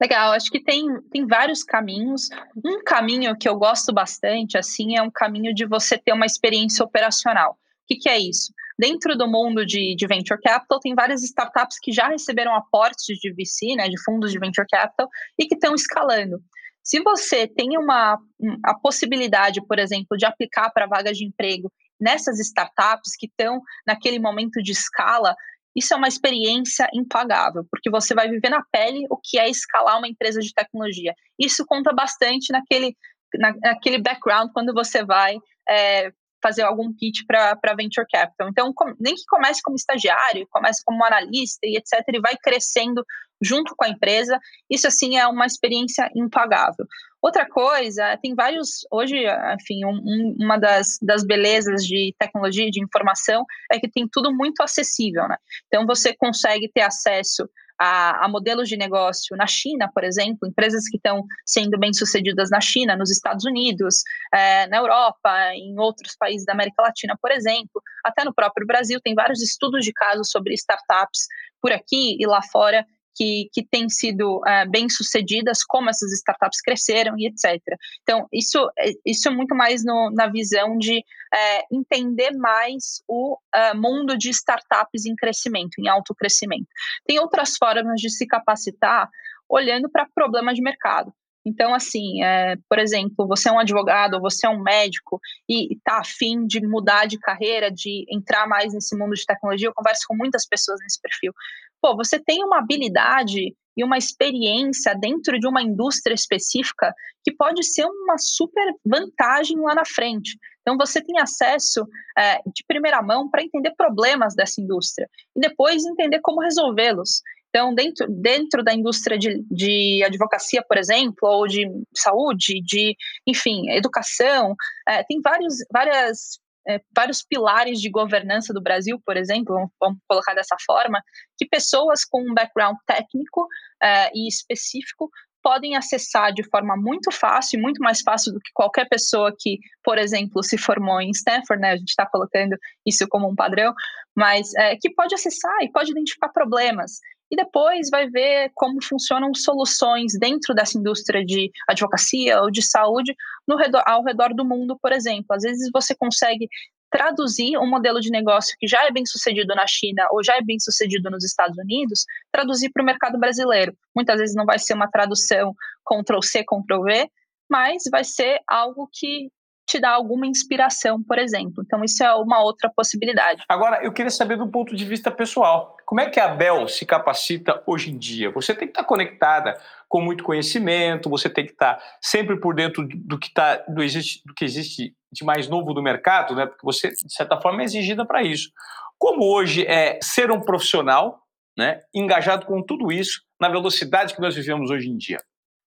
Legal, 0.00 0.32
acho 0.32 0.50
que 0.50 0.61
tem, 0.61 1.00
tem 1.12 1.26
vários 1.26 1.62
caminhos. 1.62 2.28
Um 2.64 2.82
caminho 2.82 3.37
que 3.38 3.48
eu 3.48 3.56
gosto 3.56 3.92
bastante, 3.92 4.58
assim, 4.58 4.96
é 4.96 5.02
um 5.02 5.11
caminho 5.11 5.54
de 5.54 5.64
você 5.64 5.96
ter 5.96 6.12
uma 6.12 6.26
experiência 6.26 6.85
operacional. 6.85 7.52
O 7.52 7.56
que, 7.87 7.96
que 7.96 8.08
é 8.08 8.18
isso? 8.18 8.52
Dentro 8.76 9.16
do 9.16 9.28
mundo 9.28 9.64
de, 9.64 9.94
de, 9.94 10.06
venture 10.08 10.40
capital, 10.40 10.80
tem 10.80 10.92
várias 10.92 11.22
startups 11.22 11.78
que 11.80 11.92
já 11.92 12.08
receberam 12.08 12.52
aportes 12.54 13.16
de 13.18 13.32
VC, 13.32 13.76
né, 13.76 13.88
de 13.88 14.02
fundos 14.02 14.32
de 14.32 14.40
venture 14.40 14.66
capital, 14.68 15.08
e 15.38 15.46
que 15.46 15.54
estão 15.54 15.72
escalando. 15.72 16.40
Se 16.82 17.00
você 17.00 17.46
tem 17.46 17.78
uma 17.78 18.18
a 18.64 18.74
possibilidade, 18.74 19.64
por 19.64 19.78
exemplo, 19.78 20.16
de 20.16 20.26
aplicar 20.26 20.70
para 20.70 20.87
vagas 20.87 21.16
de 21.16 21.24
emprego 21.24 21.72
nessas 22.02 22.38
startups 22.40 23.16
que 23.16 23.26
estão 23.26 23.60
naquele 23.86 24.18
momento 24.18 24.60
de 24.62 24.72
escala, 24.72 25.34
isso 25.74 25.94
é 25.94 25.96
uma 25.96 26.08
experiência 26.08 26.88
impagável, 26.92 27.64
porque 27.70 27.90
você 27.90 28.14
vai 28.14 28.28
viver 28.28 28.50
na 28.50 28.62
pele 28.70 29.06
o 29.08 29.16
que 29.16 29.38
é 29.38 29.48
escalar 29.48 29.98
uma 29.98 30.08
empresa 30.08 30.40
de 30.40 30.52
tecnologia. 30.52 31.14
Isso 31.38 31.64
conta 31.66 31.92
bastante 31.94 32.52
naquele, 32.52 32.94
na, 33.38 33.54
naquele 33.62 33.98
background 33.98 34.50
quando 34.52 34.74
você 34.74 35.02
vai 35.04 35.38
é, 35.68 36.12
fazer 36.42 36.62
algum 36.62 36.92
pitch 36.92 37.20
para 37.26 37.74
venture 37.74 38.06
capital. 38.10 38.48
Então, 38.48 38.72
com, 38.74 38.92
nem 39.00 39.14
que 39.14 39.24
comece 39.28 39.62
como 39.62 39.76
estagiário, 39.76 40.46
comece 40.50 40.82
como 40.84 41.04
analista 41.04 41.60
e 41.64 41.76
etc., 41.76 42.02
ele 42.08 42.20
vai 42.20 42.36
crescendo 42.36 43.04
junto 43.40 43.74
com 43.76 43.84
a 43.84 43.88
empresa. 43.88 44.38
Isso, 44.68 44.86
assim, 44.86 45.16
é 45.16 45.26
uma 45.26 45.46
experiência 45.46 46.10
impagável. 46.14 46.84
Outra 47.22 47.48
coisa, 47.48 48.18
tem 48.20 48.35
vários. 48.35 48.85
Hoje, 48.90 49.24
enfim, 49.54 49.85
um, 49.85 50.35
uma 50.40 50.58
das, 50.58 50.98
das 51.00 51.24
belezas 51.24 51.87
de 51.87 52.12
tecnologia 52.18 52.68
de 52.68 52.82
informação 52.82 53.44
é 53.70 53.78
que 53.78 53.88
tem 53.88 54.08
tudo 54.11 54.35
muito 54.35 54.61
acessível, 54.61 55.28
né? 55.28 55.37
Então, 55.68 55.87
você 55.87 56.12
consegue 56.14 56.68
ter 56.68 56.80
acesso 56.80 57.48
a, 57.78 58.24
a, 58.24 58.28
modelos 58.28 58.68
de 58.68 58.76
negócio 58.76 59.37
na 59.37 59.46
China, 59.46 59.88
por 59.94 60.02
exemplo, 60.02 60.48
empresas 60.48 60.88
que 60.88 60.96
estão 60.96 61.24
sendo 61.46 61.78
bem-sucedidas 61.78 62.50
na 62.50 62.61
China, 62.61 62.96
nos 62.96 63.11
Estados 63.11 63.44
Unidos, 63.44 64.02
é, 64.35 64.66
na 64.66 64.78
Europa, 64.78 65.54
em 65.54 65.78
outros 65.78 66.16
países 66.16 66.44
da 66.44 66.52
América 66.52 66.82
Latina, 66.82 67.16
por 67.20 67.30
exemplo, 67.30 67.80
até 68.04 68.24
no 68.24 68.35
próprio 68.35 68.66
Brasil, 68.66 69.00
tem 69.00 69.14
vários 69.14 69.40
estudos 69.40 69.85
de 69.85 69.92
casos 69.92 70.28
sobre 70.30 70.54
startups 70.54 71.26
por 71.61 71.73
aqui 71.73 72.16
e 72.18 72.27
lá 72.27 72.40
fora 72.42 72.85
que, 73.15 73.48
que 73.52 73.65
têm 73.65 73.88
sido 73.88 74.38
uh, 74.38 74.71
bem 74.71 74.88
sucedidas, 74.88 75.65
como 75.65 75.90
essas 75.90 76.13
startups 76.13 76.60
cresceram 76.60 77.19
e 77.19 77.27
etc. 77.27 77.60
Então, 78.02 78.27
isso, 78.33 78.58
é, 78.79 78.90
isso 79.04 79.29
é 79.29 79.31
muito 79.31 79.54
mais 79.54 79.85
no, 79.85 80.10
na 80.10 80.27
visão 80.27 80.77
de 80.79 80.98
uh, 80.98 81.77
entender 81.77 82.33
mais 82.33 83.02
o 83.08 83.35
uh, 83.35 83.77
mundo 83.77 84.17
de 84.17 84.31
startups 84.31 85.06
em 85.06 85.15
crescimento, 85.15 85.79
em 85.79 85.88
alto 85.88 86.15
crescimento. 86.15 86.67
Tem 87.06 87.19
outras 87.19 87.56
formas 87.56 88.00
de 88.00 88.10
se 88.10 88.27
capacitar 88.27 89.08
olhando 89.48 89.90
para 89.90 90.08
problemas 90.15 90.54
de 90.54 90.63
mercado. 90.63 91.13
Então, 91.44 91.74
assim, 91.74 92.22
é, 92.22 92.56
por 92.68 92.78
exemplo, 92.78 93.26
você 93.26 93.48
é 93.48 93.52
um 93.52 93.58
advogado, 93.58 94.20
você 94.20 94.46
é 94.46 94.50
um 94.50 94.62
médico 94.62 95.20
e 95.48 95.74
está 95.74 95.98
afim 95.98 96.46
de 96.46 96.60
mudar 96.60 97.06
de 97.06 97.18
carreira, 97.18 97.70
de 97.70 98.06
entrar 98.08 98.46
mais 98.46 98.72
nesse 98.72 98.96
mundo 98.96 99.14
de 99.14 99.26
tecnologia, 99.26 99.68
eu 99.68 99.74
converso 99.74 100.02
com 100.06 100.16
muitas 100.16 100.46
pessoas 100.46 100.78
nesse 100.82 101.00
perfil. 101.00 101.32
Pô, 101.80 101.96
você 101.96 102.18
tem 102.18 102.44
uma 102.44 102.58
habilidade 102.58 103.54
e 103.76 103.82
uma 103.82 103.98
experiência 103.98 104.94
dentro 104.94 105.38
de 105.38 105.48
uma 105.48 105.62
indústria 105.62 106.14
específica 106.14 106.94
que 107.24 107.34
pode 107.34 107.64
ser 107.64 107.84
uma 107.86 108.18
super 108.18 108.74
vantagem 108.84 109.58
lá 109.58 109.74
na 109.74 109.84
frente. 109.84 110.38
Então, 110.60 110.76
você 110.76 111.02
tem 111.02 111.18
acesso 111.18 111.86
é, 112.16 112.38
de 112.38 112.64
primeira 112.68 113.02
mão 113.02 113.28
para 113.28 113.42
entender 113.42 113.72
problemas 113.76 114.34
dessa 114.34 114.60
indústria 114.60 115.08
e 115.34 115.40
depois 115.40 115.84
entender 115.84 116.20
como 116.20 116.40
resolvê-los. 116.40 117.22
Então, 117.55 117.75
dentro, 117.75 118.07
dentro 118.09 118.65
da 118.65 118.73
indústria 118.73 119.19
de, 119.19 119.44
de 119.50 120.03
advocacia, 120.03 120.65
por 120.67 120.79
exemplo, 120.79 121.29
ou 121.29 121.46
de 121.46 121.69
saúde, 121.94 122.63
de, 122.63 122.96
enfim, 123.27 123.71
educação, 123.71 124.57
é, 124.88 125.05
tem 125.05 125.21
vários, 125.21 125.57
várias, 125.71 126.40
é, 126.67 126.81
vários 126.96 127.23
pilares 127.23 127.79
de 127.79 127.90
governança 127.90 128.55
do 128.55 128.63
Brasil, 128.63 128.98
por 129.05 129.19
exemplo, 129.19 129.71
vamos, 129.79 129.98
colocar 130.09 130.33
dessa 130.33 130.57
forma, 130.65 131.03
que 131.37 131.46
pessoas 131.46 132.07
com 132.07 132.23
um 132.23 132.33
background 132.33 132.79
técnico 132.87 133.46
é, 133.83 134.11
e 134.15 134.27
específico 134.27 135.11
podem 135.42 135.77
acessar 135.77 136.33
de 136.33 136.48
forma 136.48 136.75
muito 136.75 137.11
fácil, 137.11 137.61
muito 137.61 137.83
mais 137.83 138.00
fácil 138.00 138.33
do 138.33 138.40
que 138.40 138.50
qualquer 138.55 138.88
pessoa 138.88 139.35
que, 139.38 139.59
por 139.85 139.98
exemplo, 139.98 140.42
se 140.42 140.57
formou 140.57 141.00
em 141.03 141.11
Stanford, 141.11 141.61
né? 141.61 141.73
A 141.73 141.77
gente 141.77 141.88
está 141.88 142.07
colocando 142.07 142.57
isso 142.87 143.07
como 143.09 143.29
um 143.29 143.35
padrão, 143.35 143.75
mas 144.17 144.55
é, 144.55 144.77
que 144.77 144.88
pode 144.94 145.15
acessar 145.15 145.63
e 145.63 145.71
pode 145.71 145.90
identificar 145.90 146.29
problemas 146.29 147.00
e 147.33 147.37
depois 147.37 147.88
vai 147.90 148.10
ver 148.10 148.50
como 148.54 148.85
funcionam 148.85 149.33
soluções 149.35 150.12
dentro 150.18 150.54
dessa 150.54 150.76
indústria 150.76 151.24
de 151.24 151.50
advocacia 151.66 152.42
ou 152.42 152.50
de 152.50 152.60
saúde 152.62 153.16
no 153.48 153.56
redor, 153.56 153.83
ao 153.87 154.04
redor 154.04 154.35
do 154.35 154.44
mundo, 154.44 154.78
por 154.80 154.92
exemplo. 154.92 155.26
Às 155.30 155.42
vezes 155.42 155.70
você 155.72 155.94
consegue 155.94 156.46
traduzir 156.90 157.56
um 157.56 157.66
modelo 157.66 158.00
de 158.00 158.10
negócio 158.10 158.54
que 158.60 158.68
já 158.68 158.87
é 158.87 158.90
bem 158.90 159.06
sucedido 159.06 159.54
na 159.54 159.66
China 159.66 160.06
ou 160.10 160.22
já 160.22 160.37
é 160.37 160.42
bem 160.42 160.60
sucedido 160.60 161.10
nos 161.10 161.24
Estados 161.24 161.56
Unidos, 161.56 162.04
traduzir 162.30 162.70
para 162.70 162.83
o 162.83 162.87
mercado 162.87 163.18
brasileiro. 163.18 163.74
Muitas 163.96 164.18
vezes 164.18 164.37
não 164.37 164.44
vai 164.44 164.58
ser 164.58 164.74
uma 164.74 164.90
tradução 164.90 165.54
Ctrl 165.87 166.20
C, 166.20 166.44
Ctrl 166.44 166.83
V, 166.85 167.10
mas 167.50 167.85
vai 167.90 168.04
ser 168.04 168.40
algo 168.46 168.90
que 168.92 169.30
te 169.73 169.81
dá 169.81 169.90
alguma 169.90 170.27
inspiração, 170.27 171.02
por 171.02 171.18
exemplo. 171.18 171.64
Então, 171.64 171.83
isso 171.83 172.04
é 172.04 172.14
uma 172.14 172.42
outra 172.42 172.70
possibilidade. 172.75 173.42
Agora, 173.48 173.83
eu 173.83 173.90
queria 173.90 174.10
saber 174.10 174.37
do 174.37 174.46
ponto 174.46 174.77
de 174.77 174.85
vista 174.85 175.10
pessoal. 175.10 175.77
Como 175.87 176.00
é 176.00 176.10
que 176.10 176.20
a 176.20 176.29
Bel 176.29 176.68
se 176.68 176.85
capacita 176.85 177.62
hoje 177.66 177.90
em 177.90 177.96
dia? 177.96 178.31
Você 178.33 178.54
tem 178.54 178.68
que 178.68 178.73
estar 178.73 178.85
conectada 178.85 179.58
com 179.88 180.02
muito 180.02 180.25
conhecimento, 180.25 181.08
você 181.08 181.31
tem 181.31 181.46
que 181.46 181.52
estar 181.52 181.83
sempre 182.02 182.38
por 182.38 182.54
dentro 182.54 182.87
do 182.87 183.18
que, 183.18 183.33
tá, 183.33 183.64
do, 183.66 183.83
existe, 183.83 184.23
do 184.27 184.35
que 184.35 184.44
existe 184.44 184.94
de 185.10 185.25
mais 185.25 185.48
novo 185.48 185.73
do 185.73 185.83
mercado, 185.83 186.35
né? 186.35 186.46
porque 186.46 186.64
você, 186.64 186.90
de 186.90 187.14
certa 187.14 187.40
forma, 187.40 187.62
é 187.62 187.64
exigida 187.64 188.04
para 188.04 188.23
isso. 188.23 188.50
Como 188.98 189.25
hoje 189.25 189.66
é 189.66 189.98
ser 190.02 190.31
um 190.31 190.40
profissional 190.40 191.23
né, 191.56 191.81
engajado 191.94 192.44
com 192.44 192.62
tudo 192.62 192.92
isso 192.92 193.23
na 193.40 193.48
velocidade 193.48 194.14
que 194.14 194.20
nós 194.20 194.35
vivemos 194.35 194.70
hoje 194.70 194.90
em 194.90 194.96
dia? 194.98 195.20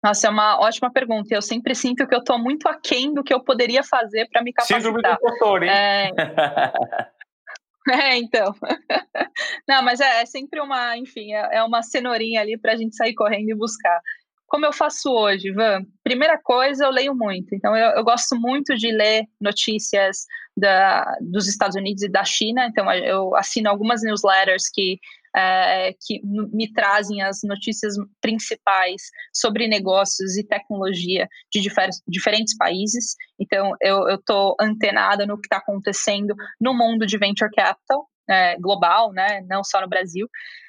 Nossa, 0.04 0.28
é 0.28 0.30
uma 0.30 0.60
ótima 0.60 0.92
pergunta. 0.92 1.34
Eu 1.34 1.42
sempre 1.42 1.74
sinto 1.74 2.08
que 2.08 2.14
eu 2.14 2.20
estou 2.20 2.38
muito 2.38 2.68
aquém 2.68 3.14
do 3.14 3.24
que 3.24 3.34
eu 3.34 3.44
poderia 3.44 3.84
fazer 3.84 4.28
para 4.32 4.44
me 4.44 4.54
capacitar. 4.54 4.82
Síndrome 4.82 5.02
do 5.02 5.18
doutor, 5.20 5.64
hein? 5.64 5.70
É... 5.70 6.12
é, 7.92 8.18
então. 8.18 8.54
Não, 9.68 9.84
mas 9.84 10.00
é, 10.00 10.22
é, 10.22 10.26
sempre 10.26 10.62
uma, 10.62 10.98
enfim, 10.98 11.34
é, 11.34 11.58
é 11.58 11.64
uma 11.64 11.82
cenourinha 11.82 12.42
ali 12.42 12.58
para 12.58 12.74
a 12.74 12.76
gente 12.76 12.96
sair 12.96 13.16
correndo 13.16 13.50
e 13.50 13.56
buscar. 13.56 14.00
Como 14.48 14.66
eu 14.66 14.72
faço 14.72 15.12
hoje, 15.12 15.52
Van? 15.52 15.82
Primeira 16.04 16.40
coisa, 16.42 16.86
eu 16.86 16.92
leio 16.92 17.14
muito. 17.14 17.54
Então, 17.54 17.76
eu, 17.76 17.98
eu 17.98 18.04
gosto 18.04 18.40
muito 18.40 18.76
de 18.76 18.92
ler 18.92 19.26
notícias 19.42 20.26
da, 20.56 21.04
dos 21.20 21.50
Estados 21.50 21.76
Unidos 21.76 22.04
e 22.04 22.10
da 22.10 22.24
China. 22.24 22.66
Então, 22.66 22.90
eu 22.94 23.36
assino 23.36 23.70
algumas 23.70 24.02
newsletters 24.04 24.70
que 24.74 25.00
é, 25.36 25.94
que 25.94 26.22
me 26.24 26.72
trazem 26.74 27.22
as 27.22 27.42
notícias 27.44 27.96
principais 28.22 29.04
sobre 29.34 29.68
negócios 29.68 30.38
e 30.38 30.44
tecnologia 30.44 31.28
de 31.52 31.62
diferentes 32.08 32.56
países. 32.58 33.16
Então, 33.40 33.74
eu 33.82 34.08
estou 34.16 34.56
antenada 34.60 35.26
no 35.26 35.40
que 35.40 35.48
está 35.48 35.58
acontecendo 35.58 36.36
no 36.60 36.74
mundo 36.74 37.06
de 37.06 37.18
venture 37.18 37.52
capital. 37.52 38.08
É, 38.30 38.58
global, 38.60 39.14
né, 39.14 39.40
não 39.48 39.64
só 39.64 39.80
no 39.80 39.88
Brasil. 39.88 40.28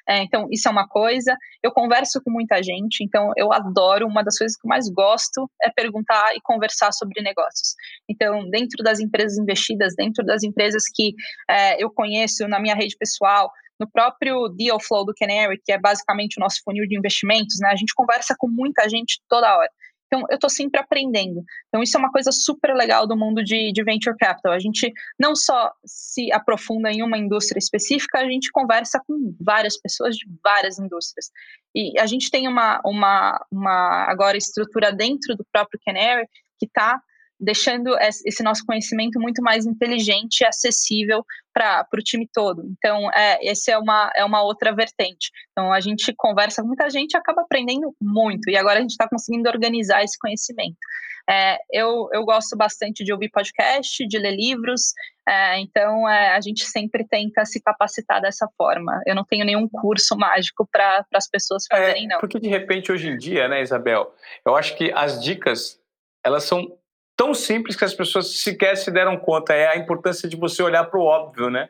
É, 0.09 0.23
então, 0.23 0.49
isso 0.51 0.67
é 0.67 0.71
uma 0.71 0.89
coisa. 0.89 1.37
Eu 1.63 1.71
converso 1.71 2.19
com 2.23 2.31
muita 2.31 2.63
gente, 2.63 3.05
então 3.05 3.31
eu 3.37 3.53
adoro. 3.53 4.07
Uma 4.07 4.23
das 4.25 4.39
coisas 4.39 4.57
que 4.57 4.67
eu 4.67 4.69
mais 4.69 4.89
gosto 4.89 5.51
é 5.63 5.69
perguntar 5.69 6.35
e 6.35 6.41
conversar 6.41 6.93
sobre 6.93 7.21
negócios. 7.21 7.75
Então, 8.09 8.49
dentro 8.49 8.83
das 8.83 9.01
empresas 9.01 9.37
investidas, 9.37 9.95
dentro 9.95 10.25
das 10.25 10.43
empresas 10.43 10.85
que 10.95 11.15
é, 11.51 11.83
eu 11.83 11.91
conheço 11.91 12.49
na 12.49 12.59
minha 12.59 12.75
rede 12.75 12.97
pessoal, 12.97 13.51
no 13.79 13.91
próprio 13.91 14.49
Deal 14.49 14.79
Flow 14.81 15.05
do 15.05 15.15
Canary, 15.15 15.61
que 15.65 15.73
é 15.73 15.79
basicamente 15.79 16.39
o 16.39 16.41
nosso 16.41 16.61
funil 16.65 16.87
de 16.87 16.97
investimentos, 16.97 17.59
né, 17.61 17.69
a 17.71 17.77
gente 17.77 17.95
conversa 17.95 18.35
com 18.39 18.49
muita 18.49 18.89
gente 18.89 19.21
toda 19.29 19.57
hora. 19.57 19.71
Então, 20.09 20.25
eu 20.31 20.37
estou 20.37 20.49
sempre 20.49 20.81
aprendendo. 20.81 21.45
Então, 21.69 21.83
isso 21.83 21.97
é 21.97 22.01
uma 22.01 22.11
coisa 22.11 22.33
super 22.33 22.75
legal 22.75 23.07
do 23.07 23.17
mundo 23.17 23.45
de, 23.45 23.71
de, 23.73 23.85
venture 23.85 24.17
capital. 24.17 24.53
A 24.53 24.59
gente 24.59 24.91
não 25.21 25.37
só 25.37 25.71
se 25.85 26.33
aprofunda 26.33 26.91
em 26.91 27.03
uma 27.03 27.19
indústria 27.19 27.59
específica, 27.59 28.19
a 28.19 28.25
gente 28.25 28.51
conversa 28.51 29.01
com 29.07 29.37
várias 29.39 29.79
pessoas 29.79 30.17
de 30.17 30.27
várias 30.43 30.79
indústrias. 30.79 31.31
E 31.75 31.99
a 32.01 32.07
gente 32.07 32.31
tem 32.31 32.49
uma, 32.49 32.81
uma, 32.85 33.39
uma 33.53 34.07
agora 34.09 34.39
estrutura 34.39 34.91
dentro 34.91 35.37
do 35.37 35.47
próprio 35.53 35.79
Canary 35.85 36.27
que 36.59 36.67
está 36.67 37.01
deixando 37.39 37.97
esse 38.01 38.43
nosso 38.43 38.65
conhecimento 38.65 39.21
muito 39.21 39.43
mais 39.43 39.67
inteligente 39.67 40.41
e 40.41 40.47
acessível 40.47 41.25
para 41.53 41.87
o 41.93 42.03
time 42.03 42.29
todo. 42.33 42.65
Então, 42.77 43.11
é, 43.13 43.49
essa 43.49 43.73
é 43.73 43.79
uma, 43.79 44.13
é 44.15 44.25
uma 44.25 44.43
outra 44.43 44.75
vertente. 44.75 45.31
Então, 45.53 45.73
a 45.73 45.81
gente 45.81 46.13
conversa 46.17 46.63
com 46.63 46.69
muita 46.69 46.89
gente 46.91 47.13
e 47.13 47.17
acaba 47.17 47.43
aprendendo 47.43 47.95
muito, 48.01 48.51
e 48.51 48.57
agora 48.57 48.79
a 48.79 48.83
gente 48.83 48.91
está 48.91 49.09
conseguindo 49.09 49.49
organizar 49.49 50.03
esse 50.03 50.19
conhecimento. 50.19 50.77
É, 51.31 51.59
eu, 51.71 52.09
eu 52.13 52.25
gosto 52.25 52.57
bastante 52.57 53.05
de 53.05 53.13
ouvir 53.13 53.29
podcast, 53.29 54.07
de 54.07 54.19
ler 54.19 54.35
livros, 54.35 54.95
é, 55.29 55.61
então 55.61 56.09
é, 56.09 56.31
a 56.35 56.41
gente 56.41 56.65
sempre 56.65 57.07
tenta 57.07 57.45
se 57.45 57.61
capacitar 57.61 58.23
dessa 58.23 58.49
forma. 58.57 59.03
Eu 59.07 59.15
não 59.15 59.25
tenho 59.25 59.45
nenhum 59.45 59.69
curso 59.69 60.17
mágico 60.17 60.67
para 60.73 61.05
as 61.13 61.29
pessoas 61.29 61.65
é, 61.71 61.77
fazerem, 61.77 62.09
não. 62.09 62.19
Porque 62.19 62.41
de 62.41 62.49
repente, 62.49 62.91
hoje 62.91 63.09
em 63.09 63.19
dia, 63.19 63.47
né, 63.47 63.61
Isabel, 63.61 64.15
eu 64.47 64.57
acho 64.57 64.75
que 64.75 64.91
as 64.93 65.23
dicas 65.23 65.79
elas 66.25 66.45
são 66.45 66.79
tão 67.19 67.35
simples 67.35 67.75
que 67.75 67.85
as 67.85 67.93
pessoas 67.93 68.41
sequer 68.41 68.77
se 68.77 68.93
deram 68.93 69.19
conta. 69.19 69.53
É 69.53 69.67
a 69.67 69.77
importância 69.77 70.29
de 70.29 70.37
você 70.37 70.63
olhar 70.63 70.85
para 70.85 71.01
o 71.01 71.03
óbvio, 71.03 71.51
né? 71.51 71.69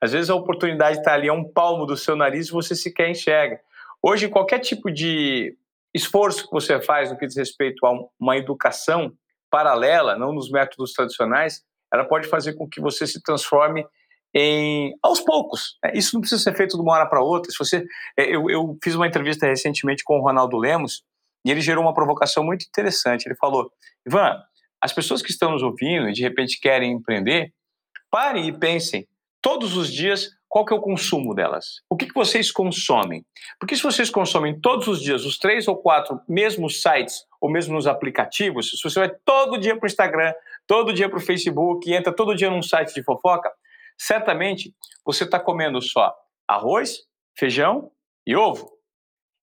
Às 0.00 0.12
vezes 0.12 0.30
a 0.30 0.34
oportunidade 0.34 0.98
está 0.98 1.12
ali 1.12 1.28
a 1.28 1.34
um 1.34 1.44
palmo 1.44 1.84
do 1.84 1.98
seu 1.98 2.16
nariz 2.16 2.48
e 2.48 2.52
você 2.52 2.74
sequer 2.74 3.10
enxerga. 3.10 3.60
Hoje, 4.02 4.28
qualquer 4.28 4.58
tipo 4.58 4.90
de 4.90 5.54
esforço 5.92 6.46
que 6.46 6.52
você 6.52 6.80
faz 6.80 7.10
no 7.10 7.18
que 7.18 7.26
diz 7.26 7.36
respeito 7.36 7.84
a 7.84 7.92
uma 8.18 8.38
educação 8.38 9.12
paralela, 9.50 10.16
não 10.16 10.32
nos 10.32 10.50
métodos 10.50 10.92
tradicionais, 10.92 11.62
ela 11.92 12.04
pode 12.04 12.26
fazer 12.28 12.54
com 12.54 12.68
que 12.68 12.80
você 12.80 13.06
se 13.06 13.22
transforme 13.22 13.86
em 14.34 14.94
aos 15.02 15.20
poucos. 15.20 15.78
Né? 15.84 15.92
Isso 15.94 16.14
não 16.14 16.20
precisa 16.20 16.42
ser 16.42 16.56
feito 16.56 16.74
de 16.74 16.82
uma 16.82 16.94
hora 16.94 17.06
para 17.06 17.22
outra. 17.22 17.50
Se 17.50 17.58
você, 17.58 17.84
é, 18.18 18.34
eu, 18.34 18.48
eu 18.48 18.78
fiz 18.82 18.94
uma 18.94 19.06
entrevista 19.06 19.46
recentemente 19.46 20.02
com 20.04 20.18
o 20.18 20.22
Ronaldo 20.22 20.56
Lemos 20.56 21.02
e 21.44 21.50
ele 21.50 21.60
gerou 21.60 21.84
uma 21.84 21.94
provocação 21.94 22.42
muito 22.42 22.64
interessante. 22.66 23.26
Ele 23.26 23.36
falou: 23.36 23.70
Ivan, 24.06 24.42
as 24.86 24.92
pessoas 24.92 25.20
que 25.20 25.30
estão 25.30 25.50
nos 25.50 25.64
ouvindo 25.64 26.08
e 26.08 26.12
de 26.12 26.22
repente 26.22 26.60
querem 26.60 26.92
empreender, 26.92 27.52
parem 28.08 28.46
e 28.46 28.56
pensem 28.56 29.06
todos 29.42 29.76
os 29.76 29.92
dias 29.92 30.30
qual 30.48 30.64
que 30.64 30.72
é 30.72 30.76
o 30.76 30.80
consumo 30.80 31.34
delas. 31.34 31.82
O 31.90 31.96
que, 31.96 32.06
que 32.06 32.14
vocês 32.14 32.52
consomem? 32.52 33.26
Porque 33.58 33.74
se 33.74 33.82
vocês 33.82 34.08
consomem 34.08 34.58
todos 34.60 34.86
os 34.86 35.02
dias 35.02 35.24
os 35.24 35.38
três 35.38 35.66
ou 35.66 35.76
quatro 35.76 36.20
mesmos 36.28 36.80
sites 36.80 37.24
ou 37.40 37.50
mesmo 37.50 37.74
nos 37.74 37.88
aplicativos, 37.88 38.70
se 38.70 38.82
você 38.82 39.00
vai 39.00 39.10
todo 39.24 39.58
dia 39.58 39.76
para 39.76 39.84
o 39.84 39.88
Instagram, 39.88 40.32
todo 40.68 40.92
dia 40.92 41.08
para 41.08 41.18
o 41.18 41.22
Facebook, 41.22 41.92
entra 41.92 42.14
todo 42.14 42.36
dia 42.36 42.48
num 42.48 42.62
site 42.62 42.94
de 42.94 43.02
fofoca, 43.02 43.50
certamente 43.98 44.72
você 45.04 45.24
está 45.24 45.40
comendo 45.40 45.82
só 45.82 46.14
arroz, 46.46 47.00
feijão 47.36 47.90
e 48.24 48.36
ovo. 48.36 48.70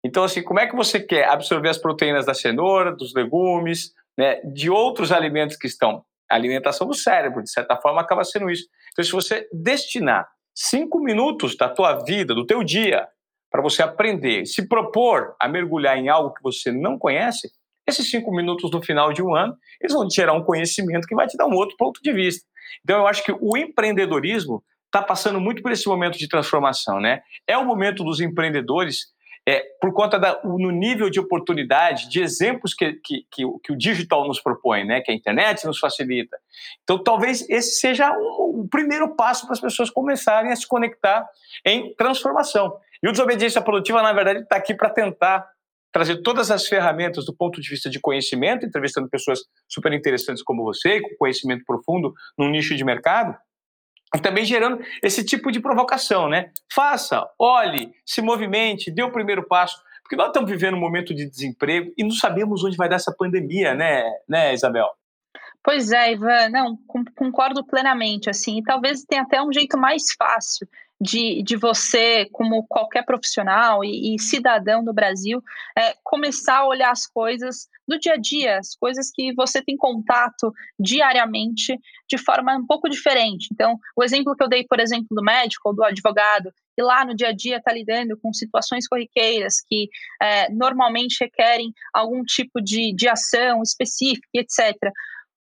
Então, 0.05 0.23
assim, 0.23 0.41
como 0.41 0.61
é 0.61 0.67
que 0.67 0.75
você 0.75 1.01
quer 1.01 1.27
absorver 1.27 1.69
as 1.69 1.77
proteínas 1.77 2.25
da 2.25 2.33
cenoura, 2.33 2.95
dos 2.95 3.13
legumes, 3.13 3.93
né, 4.17 4.41
de 4.41 4.69
outros 4.69 5.11
alimentos 5.11 5.57
que 5.57 5.67
estão. 5.67 6.03
A 6.29 6.35
alimentação 6.35 6.87
do 6.87 6.93
cérebro, 6.93 7.43
de 7.43 7.51
certa 7.51 7.75
forma, 7.77 8.01
acaba 8.01 8.23
sendo 8.23 8.49
isso. 8.49 8.65
Então, 8.91 9.03
se 9.03 9.11
você 9.11 9.47
destinar 9.51 10.27
cinco 10.55 10.99
minutos 10.99 11.55
da 11.55 11.69
tua 11.69 12.03
vida, 12.03 12.33
do 12.33 12.45
teu 12.45 12.63
dia, 12.63 13.07
para 13.51 13.61
você 13.61 13.83
aprender, 13.83 14.45
se 14.45 14.67
propor 14.67 15.35
a 15.39 15.47
mergulhar 15.47 15.97
em 15.97 16.09
algo 16.09 16.33
que 16.33 16.41
você 16.41 16.71
não 16.71 16.97
conhece, 16.97 17.51
esses 17.87 18.09
cinco 18.09 18.31
minutos 18.31 18.71
no 18.71 18.81
final 18.81 19.11
de 19.11 19.21
um 19.21 19.35
ano, 19.35 19.55
eles 19.81 19.93
vão 19.93 20.07
te 20.07 20.15
gerar 20.15 20.33
um 20.33 20.43
conhecimento 20.43 21.07
que 21.07 21.15
vai 21.15 21.27
te 21.27 21.37
dar 21.37 21.45
um 21.45 21.53
outro 21.53 21.75
ponto 21.77 22.01
de 22.01 22.13
vista. 22.13 22.45
Então, 22.83 22.99
eu 22.99 23.07
acho 23.07 23.23
que 23.23 23.31
o 23.31 23.57
empreendedorismo 23.57 24.63
está 24.85 25.01
passando 25.01 25.39
muito 25.41 25.61
por 25.61 25.71
esse 25.71 25.87
momento 25.87 26.17
de 26.17 26.27
transformação, 26.27 26.99
né? 26.99 27.21
É 27.47 27.57
o 27.57 27.65
momento 27.65 28.03
dos 28.03 28.19
empreendedores, 28.21 29.07
é, 29.47 29.61
por 29.81 29.91
conta 29.93 30.17
da, 30.17 30.39
no 30.43 30.71
nível 30.71 31.09
de 31.09 31.19
oportunidade, 31.19 32.09
de 32.09 32.21
exemplos 32.21 32.73
que, 32.73 32.93
que, 32.93 33.27
que, 33.29 33.43
que, 33.63 33.73
o 33.73 33.77
digital 33.77 34.25
nos 34.25 34.39
propõe, 34.39 34.85
né? 34.85 35.01
Que 35.01 35.11
a 35.11 35.13
internet 35.13 35.65
nos 35.65 35.79
facilita. 35.79 36.37
Então, 36.83 37.01
talvez 37.01 37.47
esse 37.49 37.79
seja 37.79 38.11
o, 38.17 38.61
o 38.61 38.67
primeiro 38.69 39.15
passo 39.15 39.45
para 39.45 39.53
as 39.53 39.59
pessoas 39.59 39.89
começarem 39.89 40.51
a 40.51 40.55
se 40.55 40.67
conectar 40.67 41.27
em 41.65 41.93
transformação. 41.95 42.77
E 43.01 43.07
o 43.07 43.11
Desobediência 43.11 43.61
Produtiva, 43.61 44.01
na 44.01 44.13
verdade, 44.13 44.39
está 44.39 44.55
aqui 44.55 44.73
para 44.73 44.89
tentar 44.89 45.45
trazer 45.91 46.23
todas 46.23 46.49
as 46.49 46.67
ferramentas 46.67 47.25
do 47.25 47.35
ponto 47.35 47.61
de 47.61 47.69
vista 47.69 47.89
de 47.89 47.99
conhecimento, 47.99 48.65
entrevistando 48.65 49.09
pessoas 49.09 49.41
super 49.67 49.93
interessantes 49.93 50.41
como 50.41 50.63
você, 50.63 51.01
com 51.01 51.15
conhecimento 51.19 51.63
profundo 51.65 52.13
num 52.37 52.49
nicho 52.49 52.75
de 52.75 52.83
mercado, 52.83 53.37
também 54.21 54.45
gerando 54.45 54.79
esse 55.01 55.23
tipo 55.23 55.51
de 55.51 55.59
provocação, 55.59 56.29
né? 56.29 56.51
Faça, 56.73 57.25
olhe, 57.39 57.91
se 58.05 58.21
movimente, 58.21 58.91
dê 58.91 59.03
o 59.03 59.11
primeiro 59.11 59.47
passo, 59.47 59.75
porque 60.03 60.15
nós 60.15 60.27
estamos 60.27 60.49
vivendo 60.49 60.75
um 60.75 60.79
momento 60.79 61.13
de 61.13 61.29
desemprego 61.29 61.91
e 61.97 62.03
não 62.03 62.11
sabemos 62.11 62.63
onde 62.63 62.77
vai 62.77 62.89
dar 62.89 62.97
essa 62.97 63.13
pandemia, 63.17 63.73
né, 63.73 64.03
né 64.27 64.53
Isabel? 64.53 64.87
Pois 65.63 65.93
é, 65.93 66.11
Ivan, 66.11 66.49
não, 66.49 66.77
concordo 67.15 67.65
plenamente, 67.65 68.29
assim, 68.29 68.59
e 68.59 68.63
talvez 68.63 69.03
tenha 69.03 69.21
até 69.21 69.41
um 69.41 69.51
jeito 69.51 69.77
mais 69.77 70.11
fácil 70.17 70.67
de, 70.99 71.43
de 71.43 71.57
você, 71.57 72.25
como 72.31 72.65
qualquer 72.67 73.03
profissional 73.05 73.83
e, 73.83 74.15
e 74.15 74.19
cidadão 74.19 74.83
do 74.83 74.93
Brasil, 74.93 75.43
é, 75.77 75.95
começar 76.03 76.59
a 76.59 76.67
olhar 76.67 76.91
as 76.91 77.05
coisas 77.05 77.67
do 77.87 77.99
dia 77.99 78.13
a 78.13 78.17
dia, 78.17 78.57
as 78.57 78.75
coisas 78.75 79.11
que 79.13 79.33
você 79.33 79.61
tem 79.61 79.75
contato 79.75 80.53
diariamente 80.79 81.77
de 82.09 82.17
forma 82.17 82.55
um 82.55 82.65
pouco 82.65 82.89
diferente. 82.89 83.49
Então, 83.51 83.77
o 83.95 84.03
exemplo 84.03 84.35
que 84.35 84.43
eu 84.43 84.47
dei, 84.47 84.65
por 84.65 84.79
exemplo, 84.79 85.07
do 85.11 85.21
médico 85.21 85.69
ou 85.69 85.75
do 85.75 85.83
advogado, 85.83 86.53
e 86.77 86.81
lá 86.81 87.05
no 87.05 87.15
dia 87.15 87.29
a 87.29 87.33
dia 87.33 87.57
está 87.57 87.71
lidando 87.71 88.17
com 88.21 88.33
situações 88.33 88.87
corriqueiras 88.87 89.61
que 89.67 89.89
é, 90.21 90.51
normalmente 90.51 91.17
requerem 91.21 91.73
algum 91.93 92.23
tipo 92.23 92.61
de, 92.61 92.93
de 92.95 93.07
ação 93.07 93.61
específica, 93.61 94.27
etc. 94.33 94.75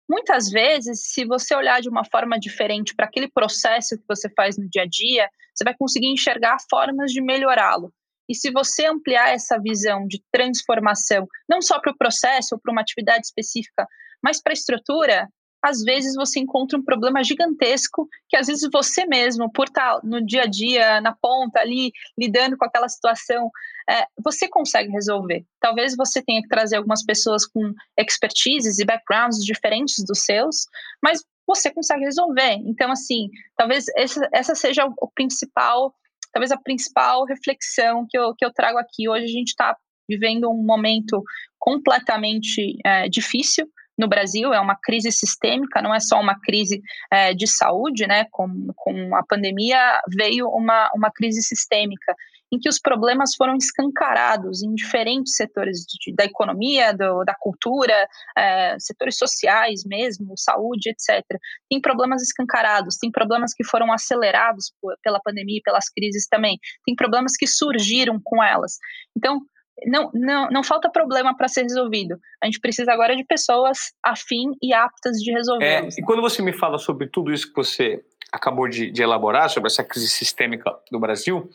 Muitas 0.09 0.49
vezes, 0.49 1.13
se 1.13 1.25
você 1.27 1.55
olhar 1.55 1.81
de 1.81 1.89
uma 1.89 2.05
forma 2.05 2.39
diferente 2.39 2.95
para 2.95 3.07
aquele 3.07 3.31
processo 3.31 3.99
que 3.99 4.05
você 4.09 4.31
faz 4.35 4.57
no 4.57 4.69
dia 4.69 4.83
a 4.83 4.87
dia, 4.87 5.29
você 5.55 5.65
vai 5.65 5.75
conseguir 5.77 6.07
enxergar 6.07 6.57
formas 6.71 7.13
de 7.13 7.21
melhorá-lo. 7.21 7.93
E 8.29 8.35
se 8.35 8.51
você 8.51 8.87
ampliar 8.87 9.31
essa 9.31 9.59
visão 9.59 10.07
de 10.07 10.23
transformação, 10.33 11.27
não 11.49 11.61
só 11.61 11.81
para 11.81 11.93
o 11.93 11.97
processo 11.97 12.55
ou 12.55 12.61
para 12.61 12.73
uma 12.73 12.81
atividade 12.81 13.27
específica, 13.27 13.87
mas 14.23 14.41
para 14.43 14.53
a 14.53 14.55
estrutura, 14.55 15.29
às 15.63 15.83
vezes 15.83 16.15
você 16.15 16.41
encontra 16.41 16.79
um 16.79 16.85
problema 16.85 17.23
gigantesco 17.23 18.09
que 18.29 18.37
às 18.37 18.47
vezes 18.47 18.69
você 18.73 19.05
mesmo, 19.07 19.51
por 19.51 19.67
estar 19.67 20.01
no 20.05 20.25
dia 20.25 20.43
a 20.43 20.47
dia, 20.47 21.01
na 21.01 21.15
ponta 21.15 21.61
ali, 21.61 21.93
lidando 22.17 22.57
com 22.57 22.65
aquela 22.65 22.89
situação, 22.89 23.51
é, 23.89 24.07
você 24.23 24.49
consegue 24.49 24.91
resolver. 24.91 25.45
Talvez 25.61 25.97
você 25.97 26.23
tenha 26.23 26.43
que 26.43 26.49
trazer 26.49 26.77
algumas 26.77 27.05
pessoas 27.05 27.47
com 27.47 27.73
expertises 27.99 28.79
e 28.79 28.85
backgrounds 28.85 29.45
diferentes 29.45 30.05
dos 30.05 30.21
seus, 30.21 30.67
mas 31.03 31.25
você 31.47 31.71
consegue 31.71 32.05
resolver. 32.05 32.61
Então, 32.67 32.93
assim, 32.93 33.29
talvez 33.57 33.87
essa, 33.97 34.29
essa 34.33 34.55
seja 34.55 34.85
o 34.85 35.11
principal, 35.11 35.95
talvez 36.33 36.53
a 36.53 36.59
principal 36.59 37.25
reflexão 37.25 38.07
que 38.09 38.19
eu, 38.19 38.35
que 38.35 38.45
eu 38.45 38.53
trago 38.53 38.79
aqui. 38.79 39.09
Hoje 39.09 39.25
a 39.25 39.29
gente 39.29 39.49
está 39.49 39.77
vivendo 40.09 40.51
um 40.51 40.63
momento 40.63 41.23
completamente 41.59 42.79
é, 42.85 43.09
difícil, 43.09 43.69
no 43.99 44.09
Brasil, 44.09 44.55
é 44.55 44.61
uma 44.61 44.77
crise 44.77 45.11
sistêmica, 45.11 45.83
não 45.83 45.95
é 45.95 45.99
só 45.99 46.21
uma 46.21 46.39
crise 46.41 46.81
é, 47.11 47.35
de 47.35 47.47
saúde, 47.47 48.07
né? 48.07 48.27
Com, 48.31 48.69
com 48.77 49.17
a 49.17 49.25
pandemia 49.25 50.01
veio 50.17 50.49
uma, 50.49 50.91
uma 50.95 51.11
crise 51.11 51.43
sistêmica, 51.43 52.15
em 52.51 52.59
que 52.59 52.69
os 52.69 52.79
problemas 52.79 53.35
foram 53.37 53.57
escancarados 53.57 54.63
em 54.63 54.75
diferentes 54.75 55.35
setores 55.35 55.81
de, 55.81 56.15
da 56.15 56.25
economia, 56.25 56.93
do, 56.93 57.25
da 57.25 57.35
cultura, 57.35 58.09
é, 58.37 58.77
setores 58.79 59.19
sociais 59.19 59.85
mesmo, 59.85 60.33
saúde, 60.37 60.91
etc. 60.91 61.25
Tem 61.69 61.81
problemas 61.81 62.23
escancarados, 62.23 62.97
tem 62.97 63.11
problemas 63.11 63.53
que 63.53 63.65
foram 63.65 63.93
acelerados 63.93 64.73
por, 64.81 64.97
pela 65.03 65.21
pandemia 65.21 65.59
e 65.59 65.63
pelas 65.63 65.91
crises 65.91 66.27
também, 66.27 66.59
tem 66.87 66.95
problemas 66.95 67.37
que 67.37 67.47
surgiram 67.47 68.19
com 68.23 68.43
elas. 68.43 68.79
Então, 69.17 69.41
não, 69.87 70.11
não, 70.13 70.49
não 70.51 70.63
falta 70.63 70.91
problema 70.91 71.37
para 71.37 71.49
ser 71.49 71.63
resolvido. 71.63 72.19
A 72.43 72.47
gente 72.47 72.61
precisa 72.61 72.93
agora 72.93 73.15
de 73.17 73.25
pessoas 73.25 73.93
afim 74.03 74.53
e 74.63 74.73
aptas 74.73 75.19
de 75.19 75.33
resolver. 75.33 75.65
É, 75.65 75.89
e 75.99 76.03
quando 76.03 76.23
você 76.23 76.43
me 76.43 76.53
fala 76.53 76.79
sobre 76.79 77.07
tudo 77.07 77.33
isso 77.33 77.49
que 77.49 77.57
você 77.57 78.03
acabou 78.33 78.69
de, 78.69 78.91
de, 78.91 79.03
elaborar, 79.03 79.49
sobre 79.49 79.69
essa 79.69 79.83
crise 79.83 80.09
sistêmica 80.09 80.75
do 80.91 81.01
Brasil, 81.01 81.49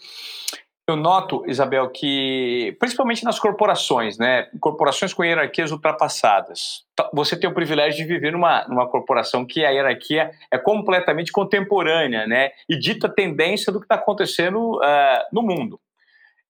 eu 0.88 0.98
noto, 0.98 1.44
Isabel, 1.48 1.90
que 1.90 2.76
principalmente 2.78 3.24
nas 3.24 3.40
corporações, 3.40 4.18
né, 4.18 4.50
corporações 4.60 5.14
com 5.14 5.24
hierarquias 5.24 5.72
ultrapassadas, 5.72 6.84
você 7.14 7.40
tem 7.40 7.50
o 7.50 7.54
privilégio 7.54 8.06
de 8.06 8.14
viver 8.14 8.34
numa, 8.34 8.68
numa 8.68 8.90
corporação 8.90 9.46
que 9.46 9.64
a 9.64 9.70
hierarquia 9.70 10.32
é 10.52 10.58
completamente 10.58 11.32
contemporânea, 11.32 12.28
né, 12.28 12.52
e 12.68 12.78
dita 12.78 13.08
tendência 13.08 13.72
do 13.72 13.80
que 13.80 13.86
está 13.86 13.96
acontecendo 13.96 14.78
uh, 14.78 15.24
no 15.32 15.42
mundo. 15.42 15.80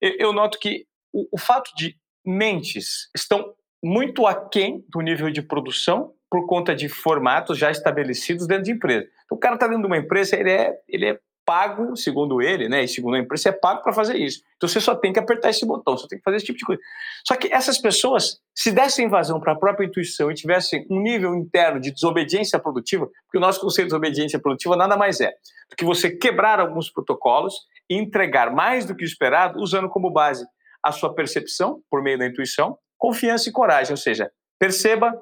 Eu, 0.02 0.16
eu 0.18 0.34
noto 0.34 0.58
que 0.58 0.88
o, 1.14 1.28
o 1.32 1.38
fato 1.38 1.72
de 1.76 1.96
mentes 2.26 3.10
estão 3.16 3.54
muito 3.84 4.26
aquém 4.26 4.84
do 4.90 5.02
nível 5.02 5.30
de 5.30 5.42
produção 5.42 6.14
por 6.30 6.48
conta 6.48 6.74
de 6.74 6.90
formatos 6.90 7.58
já 7.58 7.70
estabelecidos 7.70 8.48
dentro 8.48 8.64
de 8.64 8.72
empresa. 8.72 9.08
Então, 9.26 9.38
o 9.38 9.40
cara 9.40 9.56
está 9.56 9.68
dentro 9.68 9.84
de 9.84 9.88
uma 9.88 9.98
empresa, 9.98 10.36
ele 10.36 10.50
é, 10.50 10.74
ele 10.88 11.06
é 11.06 11.20
pago, 11.46 11.96
segundo 11.96 12.42
ele, 12.42 12.70
né, 12.70 12.86
e 12.86 12.88
segundo 12.88 13.16
a 13.16 13.20
empresa, 13.20 13.50
é 13.50 13.52
pago 13.52 13.84
para 13.84 13.92
fazer 13.92 14.16
isso. 14.16 14.42
Então, 14.56 14.68
você 14.68 14.80
só 14.80 14.96
tem 14.96 15.12
que 15.12 15.20
apertar 15.20 15.50
esse 15.50 15.66
botão, 15.66 15.98
só 15.98 16.08
tem 16.08 16.18
que 16.18 16.24
fazer 16.24 16.38
esse 16.38 16.46
tipo 16.46 16.58
de 16.58 16.66
coisa. 16.66 16.82
Só 17.28 17.36
que 17.36 17.54
essas 17.54 17.78
pessoas, 17.78 18.40
se 18.56 18.72
dessem 18.72 19.10
vazão 19.10 19.40
para 19.40 19.52
a 19.52 19.56
própria 19.56 19.86
intuição 19.86 20.32
e 20.32 20.34
tivessem 20.34 20.88
um 20.90 21.02
nível 21.02 21.36
interno 21.36 21.80
de 21.80 21.92
desobediência 21.92 22.58
produtiva, 22.58 23.06
porque 23.26 23.38
o 23.38 23.42
nosso 23.42 23.60
conceito 23.60 23.88
de 23.88 23.90
desobediência 23.90 24.40
produtiva 24.40 24.78
nada 24.78 24.96
mais 24.96 25.20
é 25.20 25.32
do 25.70 25.76
que 25.76 25.84
você 25.84 26.10
quebrar 26.10 26.60
alguns 26.60 26.90
protocolos 26.90 27.54
e 27.90 27.96
entregar 27.96 28.52
mais 28.52 28.86
do 28.86 28.96
que 28.96 29.04
o 29.04 29.06
esperado 29.06 29.60
usando 29.60 29.90
como 29.90 30.10
base 30.10 30.46
a 30.84 30.92
sua 30.92 31.14
percepção 31.16 31.82
por 31.90 32.04
meio 32.04 32.18
da 32.18 32.26
intuição, 32.26 32.78
confiança 32.98 33.50
e 33.50 33.52
coragem, 33.52 33.92
ou 33.92 33.98
seja, 33.98 34.32
perceba, 34.60 35.14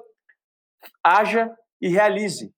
haja 1.04 1.50
e 1.80 1.88
realize. 1.88 2.52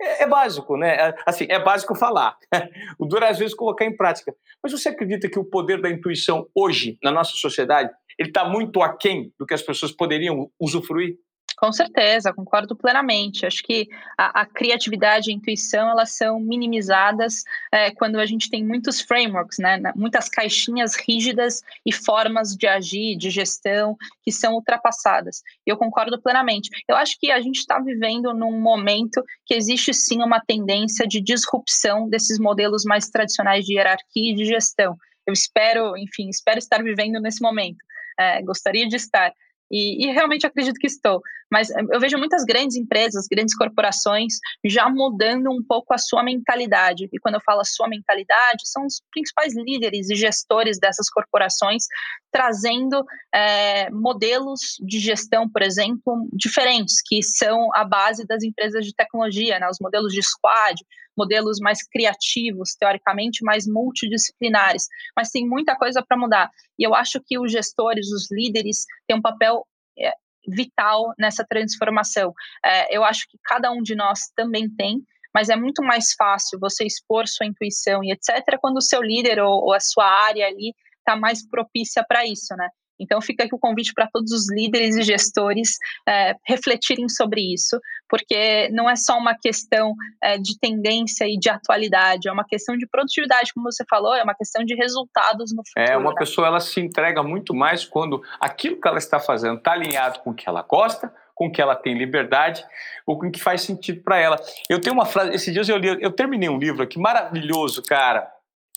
É, 0.00 0.24
é 0.24 0.26
básico, 0.26 0.76
né? 0.76 0.94
É, 0.94 1.14
assim, 1.26 1.46
é 1.48 1.58
básico 1.58 1.94
falar. 1.94 2.36
o 2.98 3.06
duro 3.06 3.24
é 3.24 3.30
às 3.30 3.38
vezes 3.38 3.54
colocar 3.54 3.84
em 3.84 3.96
prática. 3.96 4.34
Mas 4.62 4.72
você 4.72 4.88
acredita 4.88 5.28
que 5.28 5.38
o 5.38 5.44
poder 5.44 5.80
da 5.80 5.90
intuição 5.90 6.46
hoje, 6.54 6.98
na 7.02 7.10
nossa 7.10 7.32
sociedade, 7.36 7.90
ele 8.18 8.28
está 8.28 8.44
muito 8.44 8.82
aquém 8.82 9.32
do 9.38 9.46
que 9.46 9.54
as 9.54 9.62
pessoas 9.62 9.92
poderiam 9.92 10.50
usufruir? 10.60 11.16
Com 11.62 11.70
certeza, 11.70 12.34
concordo 12.34 12.74
plenamente. 12.74 13.46
Acho 13.46 13.62
que 13.62 13.88
a, 14.18 14.40
a 14.40 14.44
criatividade 14.44 15.30
e 15.30 15.32
a 15.32 15.36
intuição 15.36 15.88
elas 15.88 16.10
são 16.16 16.40
minimizadas 16.40 17.44
é, 17.70 17.92
quando 17.92 18.18
a 18.18 18.26
gente 18.26 18.50
tem 18.50 18.66
muitos 18.66 19.00
frameworks, 19.00 19.58
né, 19.58 19.80
muitas 19.94 20.28
caixinhas 20.28 20.96
rígidas 20.96 21.62
e 21.86 21.92
formas 21.92 22.56
de 22.56 22.66
agir, 22.66 23.16
de 23.16 23.30
gestão 23.30 23.96
que 24.24 24.32
são 24.32 24.54
ultrapassadas. 24.54 25.40
Eu 25.64 25.76
concordo 25.76 26.20
plenamente. 26.20 26.68
Eu 26.88 26.96
acho 26.96 27.16
que 27.16 27.30
a 27.30 27.40
gente 27.40 27.58
está 27.58 27.78
vivendo 27.78 28.34
num 28.34 28.60
momento 28.60 29.22
que 29.46 29.54
existe 29.54 29.94
sim 29.94 30.20
uma 30.20 30.40
tendência 30.44 31.06
de 31.06 31.20
disrupção 31.20 32.08
desses 32.08 32.40
modelos 32.40 32.82
mais 32.84 33.08
tradicionais 33.08 33.64
de 33.64 33.74
hierarquia 33.74 34.32
e 34.32 34.34
de 34.34 34.46
gestão. 34.46 34.96
Eu 35.24 35.32
espero, 35.32 35.96
enfim, 35.96 36.28
espero 36.28 36.58
estar 36.58 36.82
vivendo 36.82 37.20
nesse 37.20 37.40
momento. 37.40 37.78
É, 38.18 38.42
gostaria 38.42 38.88
de 38.88 38.96
estar. 38.96 39.32
E, 39.72 40.04
e, 40.04 40.12
realmente 40.12 40.46
acredito 40.46 40.78
que 40.78 40.86
estou. 40.86 41.22
Mas 41.52 41.70
eh, 41.70 41.82
eu 41.90 42.00
vejo 42.00 42.16
muitas 42.16 42.44
grandes 42.44 42.76
empresas, 42.76 43.26
grandes 43.30 43.54
corporações 43.54 44.38
já 44.64 44.88
mudando 44.88 45.50
um 45.50 45.62
pouco 45.62 45.92
a 45.92 45.98
sua 45.98 46.22
mentalidade. 46.22 47.08
E 47.12 47.18
quando 47.20 47.34
eu 47.34 47.42
falo 47.42 47.60
a 47.60 47.64
sua 47.64 47.86
mentalidade, 47.86 48.62
são 48.64 48.86
os 48.86 49.02
principais 49.10 49.54
líderes 49.54 50.08
e 50.08 50.14
gestores 50.14 50.78
dessas 50.80 51.10
corporações 51.10 51.84
trazendo 52.32 53.04
é, 53.34 53.90
modelos 53.90 54.60
de 54.80 54.98
gestão, 54.98 55.46
por 55.46 55.60
exemplo, 55.60 56.26
diferentes, 56.32 57.02
que 57.04 57.22
são 57.22 57.68
a 57.74 57.84
base 57.84 58.26
das 58.26 58.42
empresas 58.42 58.86
de 58.86 58.94
tecnologia, 58.94 59.58
né? 59.58 59.68
os 59.68 59.78
modelos 59.78 60.14
de 60.14 60.22
squad, 60.22 60.74
modelos 61.14 61.58
mais 61.60 61.86
criativos, 61.86 62.74
teoricamente 62.74 63.44
mais 63.44 63.66
multidisciplinares, 63.66 64.86
mas 65.14 65.28
tem 65.28 65.46
muita 65.46 65.76
coisa 65.76 66.02
para 66.02 66.16
mudar. 66.16 66.50
E 66.78 66.86
eu 66.86 66.94
acho 66.94 67.20
que 67.26 67.38
os 67.38 67.52
gestores, 67.52 68.10
os 68.10 68.30
líderes, 68.30 68.86
têm 69.06 69.18
um 69.18 69.22
papel 69.22 69.66
é, 69.98 70.12
vital 70.46 71.12
nessa 71.18 71.44
transformação. 71.44 72.32
É, 72.64 72.96
eu 72.96 73.04
acho 73.04 73.28
que 73.28 73.38
cada 73.44 73.70
um 73.70 73.82
de 73.82 73.94
nós 73.94 74.30
também 74.36 74.68
tem, 74.68 75.02
mas 75.34 75.48
é 75.48 75.56
muito 75.56 75.82
mais 75.82 76.12
fácil 76.12 76.58
você 76.60 76.84
expor 76.84 77.26
sua 77.26 77.46
intuição 77.46 78.02
e 78.04 78.12
etc. 78.12 78.58
quando 78.60 78.76
o 78.76 78.82
seu 78.82 79.02
líder 79.02 79.40
ou, 79.40 79.64
ou 79.64 79.72
a 79.72 79.80
sua 79.80 80.06
área 80.06 80.46
ali 80.46 80.74
está 80.98 81.16
mais 81.16 81.46
propícia 81.48 82.04
para 82.06 82.26
isso, 82.26 82.54
né? 82.56 82.68
Então, 83.02 83.20
fica 83.20 83.44
aqui 83.44 83.54
o 83.54 83.58
convite 83.58 83.92
para 83.92 84.06
todos 84.06 84.32
os 84.32 84.50
líderes 84.50 84.96
e 84.96 85.02
gestores 85.02 85.76
é, 86.08 86.34
refletirem 86.46 87.08
sobre 87.08 87.52
isso, 87.52 87.80
porque 88.08 88.68
não 88.70 88.88
é 88.88 88.94
só 88.94 89.18
uma 89.18 89.36
questão 89.36 89.94
é, 90.22 90.38
de 90.38 90.58
tendência 90.58 91.24
e 91.24 91.36
de 91.36 91.50
atualidade, 91.50 92.28
é 92.28 92.32
uma 92.32 92.44
questão 92.44 92.76
de 92.76 92.86
produtividade, 92.86 93.52
como 93.52 93.70
você 93.70 93.84
falou, 93.88 94.14
é 94.14 94.22
uma 94.22 94.34
questão 94.34 94.64
de 94.64 94.74
resultados 94.74 95.52
no 95.52 95.62
futuro. 95.66 95.92
É, 95.92 95.96
uma 95.96 96.10
né? 96.10 96.16
pessoa 96.16 96.46
ela 96.46 96.60
se 96.60 96.80
entrega 96.80 97.22
muito 97.22 97.54
mais 97.54 97.84
quando 97.84 98.22
aquilo 98.40 98.80
que 98.80 98.86
ela 98.86 98.98
está 98.98 99.18
fazendo 99.18 99.58
está 99.58 99.72
alinhado 99.72 100.20
com 100.20 100.30
o 100.30 100.34
que 100.34 100.48
ela 100.48 100.62
gosta, 100.62 101.12
com 101.34 101.50
que 101.50 101.60
ela 101.60 101.74
tem 101.74 101.96
liberdade, 101.96 102.64
ou 103.06 103.18
com 103.18 103.30
que 103.30 103.40
faz 103.40 103.62
sentido 103.62 104.02
para 104.02 104.18
ela. 104.18 104.36
Eu 104.68 104.80
tenho 104.80 104.94
uma 104.94 105.06
frase, 105.06 105.34
esses 105.34 105.52
dias 105.52 105.68
eu 105.68 105.76
li, 105.76 105.98
eu 106.00 106.12
terminei 106.12 106.48
um 106.48 106.58
livro 106.58 106.82
aqui 106.82 106.98
maravilhoso, 106.98 107.82
cara, 107.82 108.30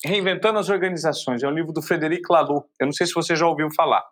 Reinventando 0.06 0.60
as 0.60 0.70
Organizações, 0.70 1.42
é 1.42 1.48
um 1.48 1.52
livro 1.52 1.74
do 1.74 1.82
Frederic 1.82 2.22
Laloux. 2.30 2.68
Eu 2.80 2.86
não 2.86 2.94
sei 2.94 3.08
se 3.08 3.14
você 3.14 3.36
já 3.36 3.48
ouviu 3.48 3.70
falar. 3.76 4.04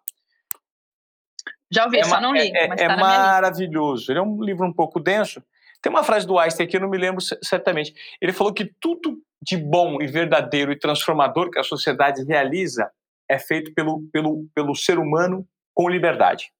Já 1.73 1.85
ouvi, 1.85 1.99
é 1.99 2.03
só 2.03 2.21
não 2.21 2.33
li. 2.33 2.51
É, 2.55 2.67
mas 2.67 2.81
é 2.81 2.87
tá 2.87 2.97
maravilhoso. 2.97 4.11
Ele 4.11 4.19
é 4.19 4.21
um 4.21 4.41
livro 4.43 4.65
um 4.65 4.73
pouco 4.73 4.99
denso. 4.99 5.43
Tem 5.81 5.91
uma 5.91 6.03
frase 6.03 6.25
do 6.25 6.37
Einstein 6.37 6.67
que 6.67 6.77
eu 6.77 6.81
não 6.81 6.89
me 6.89 6.97
lembro 6.97 7.21
certamente. 7.41 7.93
Ele 8.21 8.31
falou 8.31 8.53
que 8.53 8.71
tudo 8.79 9.17
de 9.41 9.57
bom 9.57 10.01
e 10.01 10.07
verdadeiro 10.07 10.71
e 10.71 10.79
transformador 10.79 11.49
que 11.49 11.59
a 11.59 11.63
sociedade 11.63 12.23
realiza 12.23 12.89
é 13.29 13.37
feito 13.37 13.73
pelo, 13.73 14.03
pelo, 14.11 14.47
pelo 14.55 14.75
ser 14.75 14.97
humano 14.97 15.45
com 15.73 15.89
liberdade. 15.89 16.51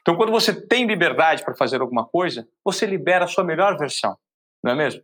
Então, 0.00 0.16
quando 0.16 0.32
você 0.32 0.54
tem 0.66 0.86
liberdade 0.86 1.44
para 1.44 1.54
fazer 1.54 1.80
alguma 1.80 2.06
coisa, 2.06 2.48
você 2.64 2.86
libera 2.86 3.24
a 3.24 3.28
sua 3.28 3.44
melhor 3.44 3.76
versão, 3.76 4.16
não 4.62 4.72
é 4.72 4.74
mesmo? 4.74 5.02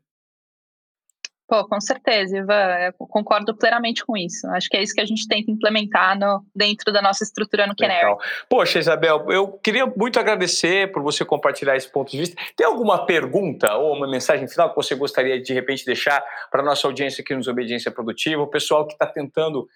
Pô, 1.51 1.67
com 1.67 1.81
certeza, 1.81 2.37
Ivan, 2.37 2.79
eu 2.79 2.93
concordo 3.09 3.57
plenamente 3.57 4.07
com 4.07 4.17
isso. 4.17 4.47
Acho 4.51 4.69
que 4.69 4.77
é 4.77 4.83
isso 4.85 4.95
que 4.95 5.01
a 5.01 5.05
gente 5.05 5.27
tenta 5.27 5.51
implementar 5.51 6.17
no, 6.17 6.45
dentro 6.55 6.93
da 6.93 7.03
nossa 7.03 7.25
estrutura 7.25 7.67
no 7.67 7.75
Canary. 7.75 8.15
Poxa, 8.49 8.79
Isabel, 8.79 9.27
eu 9.33 9.49
queria 9.61 9.85
muito 9.85 10.21
agradecer 10.21 10.93
por 10.93 11.03
você 11.03 11.25
compartilhar 11.25 11.75
esse 11.75 11.91
ponto 11.91 12.09
de 12.13 12.19
vista. 12.19 12.41
Tem 12.55 12.65
alguma 12.65 13.05
pergunta 13.05 13.75
ou 13.75 13.97
uma 13.97 14.09
mensagem 14.09 14.47
final 14.47 14.71
que 14.71 14.77
você 14.77 14.95
gostaria 14.95 15.39
de, 15.39 15.47
de 15.47 15.53
repente 15.53 15.85
deixar 15.85 16.23
para 16.53 16.63
a 16.63 16.65
nossa 16.65 16.87
audiência 16.87 17.21
aqui 17.21 17.35
nos 17.35 17.49
Obediência 17.49 17.91
Produtiva, 17.91 18.41
o 18.41 18.47
pessoal 18.47 18.87
que 18.87 18.93
está 18.93 19.07
tentando 19.07 19.67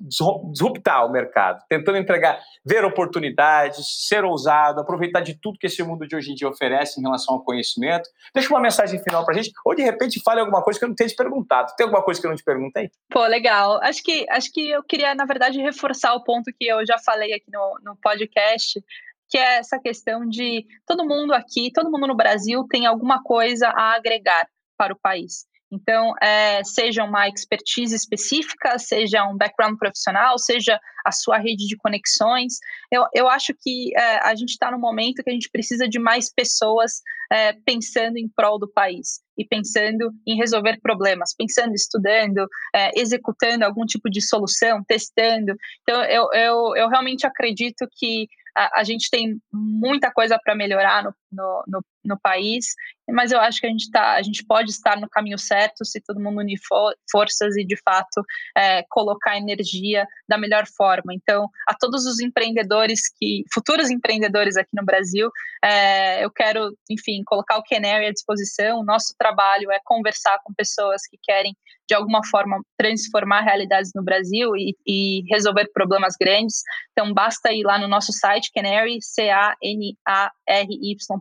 disruptar 0.00 1.06
o 1.06 1.12
mercado, 1.12 1.62
tentando 1.68 1.98
entregar, 1.98 2.40
ver 2.64 2.84
oportunidades, 2.84 4.08
ser 4.08 4.24
ousado, 4.24 4.80
aproveitar 4.80 5.20
de 5.20 5.34
tudo 5.34 5.56
que 5.56 5.68
esse 5.68 5.84
mundo 5.84 6.04
de 6.04 6.16
hoje 6.16 6.32
em 6.32 6.34
dia 6.34 6.48
oferece 6.48 6.98
em 6.98 7.04
relação 7.04 7.36
ao 7.36 7.44
conhecimento. 7.44 8.10
Deixa 8.34 8.52
uma 8.52 8.60
mensagem 8.60 9.00
final 9.00 9.24
para 9.24 9.34
a 9.34 9.36
gente, 9.36 9.52
ou 9.64 9.72
de 9.72 9.82
repente 9.82 10.20
fale 10.24 10.40
alguma 10.40 10.60
coisa 10.62 10.80
que 10.80 10.84
eu 10.84 10.88
não 10.88 10.96
tenha 10.96 11.11
te 11.12 11.16
perguntado. 11.16 11.72
Tem 11.76 11.84
alguma 11.84 12.04
coisa 12.04 12.20
que 12.20 12.26
eu 12.26 12.30
não 12.30 12.36
te 12.36 12.44
perguntei? 12.44 12.90
Pô, 13.10 13.24
legal. 13.26 13.80
Acho 13.82 14.02
que, 14.02 14.26
acho 14.30 14.50
que 14.52 14.70
eu 14.70 14.82
queria, 14.82 15.14
na 15.14 15.24
verdade, 15.24 15.60
reforçar 15.60 16.14
o 16.14 16.24
ponto 16.24 16.52
que 16.58 16.66
eu 16.66 16.84
já 16.86 16.98
falei 16.98 17.32
aqui 17.32 17.50
no, 17.50 17.78
no 17.82 17.96
podcast, 17.96 18.82
que 19.28 19.38
é 19.38 19.58
essa 19.58 19.78
questão 19.78 20.28
de 20.28 20.66
todo 20.86 21.06
mundo 21.06 21.32
aqui, 21.32 21.72
todo 21.72 21.90
mundo 21.90 22.06
no 22.06 22.16
Brasil 22.16 22.66
tem 22.68 22.86
alguma 22.86 23.22
coisa 23.22 23.68
a 23.68 23.94
agregar 23.94 24.46
para 24.76 24.92
o 24.92 24.98
país. 24.98 25.46
Então, 25.72 26.12
é, 26.22 26.62
seja 26.62 27.02
uma 27.02 27.26
expertise 27.26 27.96
específica, 27.96 28.78
seja 28.78 29.24
um 29.24 29.34
background 29.34 29.78
profissional, 29.78 30.38
seja 30.38 30.78
a 31.02 31.10
sua 31.10 31.38
rede 31.38 31.66
de 31.66 31.78
conexões. 31.78 32.58
Eu, 32.90 33.06
eu 33.14 33.26
acho 33.26 33.54
que 33.58 33.90
é, 33.96 34.18
a 34.18 34.34
gente 34.34 34.50
está 34.50 34.70
no 34.70 34.78
momento 34.78 35.22
que 35.22 35.30
a 35.30 35.32
gente 35.32 35.48
precisa 35.50 35.88
de 35.88 35.98
mais 35.98 36.30
pessoas 36.30 37.00
é, 37.32 37.54
pensando 37.64 38.18
em 38.18 38.28
prol 38.28 38.58
do 38.58 38.70
país 38.70 39.20
e 39.38 39.46
pensando 39.46 40.12
em 40.26 40.36
resolver 40.36 40.78
problemas, 40.82 41.34
pensando, 41.34 41.72
estudando, 41.74 42.46
é, 42.74 42.90
executando 43.00 43.64
algum 43.64 43.86
tipo 43.86 44.10
de 44.10 44.20
solução, 44.20 44.84
testando. 44.86 45.56
Então, 45.82 46.04
eu, 46.04 46.28
eu, 46.34 46.76
eu 46.76 46.88
realmente 46.90 47.26
acredito 47.26 47.88
que 47.96 48.28
a, 48.54 48.80
a 48.80 48.84
gente 48.84 49.08
tem 49.10 49.40
muita 49.50 50.12
coisa 50.12 50.38
para 50.38 50.54
melhorar 50.54 51.02
no, 51.02 51.14
no, 51.32 51.64
no, 51.66 51.84
no, 52.04 52.20
país, 52.20 52.66
mas 53.08 53.32
eu 53.32 53.40
acho 53.40 53.60
que 53.60 53.66
a 53.66 53.70
gente, 53.70 53.90
tá, 53.90 54.14
a 54.14 54.22
gente 54.22 54.44
pode 54.44 54.70
estar 54.70 55.00
no 55.00 55.08
caminho 55.08 55.38
certo 55.38 55.84
se 55.84 56.00
todo 56.00 56.20
mundo 56.20 56.40
unir 56.40 56.58
for, 56.66 56.94
forças 57.10 57.56
e, 57.56 57.64
de 57.64 57.76
fato, 57.82 58.22
é, 58.56 58.84
colocar 58.88 59.36
energia 59.36 60.06
da 60.28 60.38
melhor 60.38 60.66
forma. 60.66 61.12
Então, 61.14 61.48
a 61.66 61.74
todos 61.74 62.06
os 62.06 62.20
empreendedores 62.20 63.02
que, 63.18 63.44
futuros 63.52 63.90
empreendedores 63.90 64.56
aqui 64.56 64.70
no 64.74 64.84
Brasil, 64.84 65.30
é, 65.64 66.24
eu 66.24 66.30
quero, 66.30 66.76
enfim, 66.90 67.22
colocar 67.24 67.58
o 67.58 67.64
Canary 67.64 68.06
à 68.06 68.12
disposição. 68.12 68.80
O 68.80 68.84
nosso 68.84 69.14
trabalho 69.18 69.70
é 69.70 69.80
conversar 69.84 70.38
com 70.44 70.54
pessoas 70.54 71.02
que 71.08 71.18
querem 71.22 71.56
de 71.88 71.94
alguma 71.94 72.24
forma 72.24 72.62
transformar 72.78 73.42
realidades 73.42 73.90
no 73.94 74.02
Brasil 74.02 74.56
e, 74.56 74.74
e, 74.86 75.22
resolver 75.30 75.68
problemas 75.74 76.14
grandes. 76.18 76.62
Então 76.92 77.12
basta 77.12 77.52
ir 77.52 77.64
lá 77.64 77.78
no 77.78 77.86
nosso 77.86 78.12
site 78.12 78.50
canary 78.54 78.98
c 79.02 79.28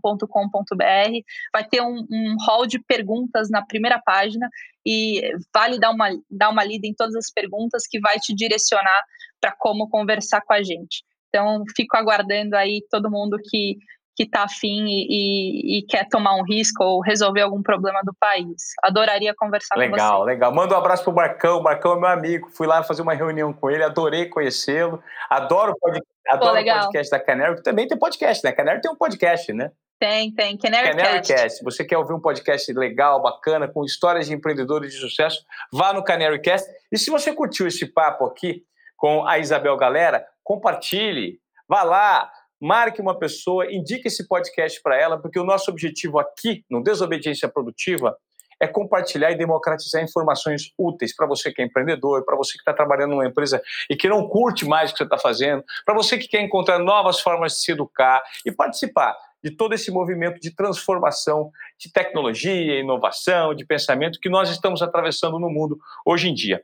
a 0.04 0.12
n 0.12 0.18
a 0.18 0.18
r 0.18 0.28
y.com.br, 0.28 1.26
vai 1.54 1.64
ter 1.64 1.82
um, 1.82 2.06
um 2.10 2.36
hall 2.46 2.66
de 2.66 2.80
perguntas 2.80 3.50
na 3.50 3.66
primeira 3.66 4.00
página 4.00 4.50
e 4.86 5.22
vale 5.54 5.80
dar 5.80 5.92
uma 5.92 6.10
dar 6.30 6.50
uma 6.50 6.64
lida 6.64 6.88
em 6.88 6.94
todas 6.94 7.16
as 7.16 7.32
perguntas 7.32 7.88
que 7.88 8.00
vai 8.00 8.18
te 8.20 8.34
direcionar 8.34 9.04
para 9.40 9.52
como 9.52 9.90
conversar 9.90 10.42
com 10.42 10.54
a 10.54 10.62
gente. 10.62 11.04
Então, 11.30 11.64
fico 11.76 11.96
aguardando 11.96 12.56
aí 12.56 12.82
todo 12.90 13.10
mundo 13.10 13.38
que 13.50 13.78
que 14.16 14.24
está 14.24 14.44
afim 14.44 14.86
e, 14.88 15.08
e, 15.10 15.78
e, 15.78 15.82
quer 15.84 16.08
tomar 16.08 16.36
um 16.36 16.44
risco 16.44 16.84
ou 16.84 17.02
resolver 17.02 17.42
algum 17.42 17.64
problema 17.64 18.02
do 18.04 18.14
país. 18.20 18.74
Adoraria 18.84 19.34
conversar 19.36 19.76
legal, 19.78 19.92
com 19.92 19.96
você. 19.96 20.04
Legal, 20.04 20.24
legal. 20.26 20.54
Manda 20.54 20.76
um 20.76 20.78
abraço 20.78 21.04
pro 21.04 21.14
Marcão. 21.14 21.60
O 21.60 21.64
Marcão 21.64 21.94
é 21.94 22.00
meu 22.00 22.10
amigo. 22.10 22.50
Fui 22.52 22.68
lá 22.68 22.84
fazer 22.84 23.02
uma 23.02 23.14
reunião 23.14 23.54
com 23.54 23.70
ele, 23.70 23.84
adorei 23.84 24.28
conhecê-lo. 24.28 25.02
Adoro, 25.30 25.74
pod... 25.80 26.00
Adoro 26.28 26.60
o 26.60 26.66
podcast 26.66 27.10
da 27.10 27.20
Canary, 27.20 27.56
que 27.56 27.64
também 27.64 27.88
tem 27.88 27.98
podcast, 27.98 28.44
né? 28.44 28.52
Canary 28.52 28.82
tem 28.82 28.92
um 28.92 28.96
podcast, 28.96 29.52
né? 29.54 29.72
Tem, 30.02 30.32
tem. 30.34 30.58
Canary, 30.58 30.90
Canary 30.90 31.18
Cast. 31.18 31.34
Cast. 31.34 31.64
Você 31.64 31.86
quer 31.86 31.96
ouvir 31.96 32.12
um 32.12 32.20
podcast 32.20 32.74
legal, 32.74 33.22
bacana, 33.22 33.68
com 33.68 33.86
histórias 33.86 34.26
de 34.26 34.34
empreendedores 34.34 34.92
de 34.92 35.00
sucesso? 35.00 35.46
Vá 35.72 35.94
no 35.94 36.04
Canary 36.04 36.42
Cast. 36.42 36.68
E 36.92 36.98
se 36.98 37.12
você 37.12 37.32
curtiu 37.32 37.68
esse 37.68 37.86
papo 37.86 38.26
aqui 38.26 38.64
com 38.98 39.28
a 39.28 39.38
Isabel 39.38 39.78
Galera, 39.78 40.26
compartilhe. 40.44 41.40
Vá 41.68 41.84
lá, 41.84 42.32
marque 42.60 43.00
uma 43.00 43.16
pessoa, 43.16 43.72
indique 43.72 44.08
esse 44.08 44.28
podcast 44.28 44.82
para 44.82 45.00
ela, 45.00 45.22
porque 45.22 45.38
o 45.38 45.44
nosso 45.44 45.70
objetivo 45.70 46.18
aqui 46.18 46.66
no 46.68 46.82
Desobediência 46.82 47.48
Produtiva 47.48 48.18
é 48.60 48.66
compartilhar 48.66 49.32
e 49.32 49.36
democratizar 49.36 50.04
informações 50.04 50.72
úteis 50.80 51.16
para 51.16 51.28
você 51.28 51.52
que 51.52 51.62
é 51.62 51.66
empreendedor, 51.66 52.26
para 52.26 52.36
você 52.36 52.54
que 52.54 52.60
está 52.62 52.74
trabalhando 52.74 53.12
numa 53.12 53.28
empresa 53.28 53.62
e 53.88 53.96
que 53.96 54.10
não 54.10 54.28
curte 54.28 54.66
mais 54.66 54.90
o 54.90 54.94
que 54.94 54.98
você 54.98 55.04
está 55.04 55.18
fazendo, 55.20 55.64
para 55.86 55.94
você 55.94 56.18
que 56.18 56.28
quer 56.28 56.42
encontrar 56.42 56.80
novas 56.80 57.20
formas 57.20 57.54
de 57.54 57.60
se 57.60 57.72
educar 57.72 58.24
e 58.44 58.52
participar 58.52 59.16
de 59.44 59.52
todo 59.52 59.74
esse 59.74 59.92
movimento 59.92 60.40
de 60.40 60.56
transformação 60.56 61.52
de 61.80 61.92
tecnologia, 61.92 62.80
inovação, 62.80 63.56
de 63.56 63.66
pensamento 63.66 64.20
que 64.20 64.30
nós 64.30 64.50
estamos 64.50 64.82
atravessando 64.82 65.40
no 65.40 65.50
mundo 65.50 65.80
hoje 66.06 66.30
em 66.30 66.34
dia. 66.34 66.64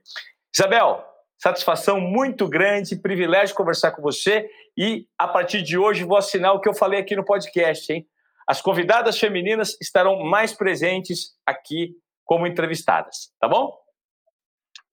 Isabel, 0.56 1.04
Satisfação 1.38 2.02
muito 2.02 2.48
grande, 2.48 2.96
privilégio 2.96 3.56
conversar 3.56 3.92
com 3.92 4.02
você 4.02 4.50
e 4.76 5.08
a 5.18 5.28
partir 5.28 5.62
de 5.62 5.78
hoje 5.78 6.04
vou 6.04 6.18
assinar 6.18 6.54
o 6.54 6.60
que 6.60 6.68
eu 6.68 6.74
falei 6.74 7.00
aqui 7.00 7.16
no 7.16 7.24
podcast, 7.24 7.94
hein? 7.94 8.08
As 8.48 8.60
convidadas 8.60 9.20
femininas 9.20 9.78
estarão 9.80 10.24
mais 10.24 10.52
presentes 10.52 11.38
aqui 11.46 11.94
como 12.26 12.48
entrevistadas, 12.48 13.32
tá 13.40 13.48
bom? 13.48 13.72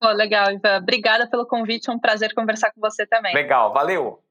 Oh, 0.02 0.08
legal, 0.08 0.52
Ivan. 0.52 0.78
Obrigada 0.78 1.28
pelo 1.30 1.46
convite, 1.46 1.88
é 1.88 1.92
um 1.92 1.98
prazer 1.98 2.34
conversar 2.34 2.72
com 2.72 2.80
você 2.80 3.06
também. 3.06 3.34
Legal, 3.34 3.72
valeu. 3.72 4.23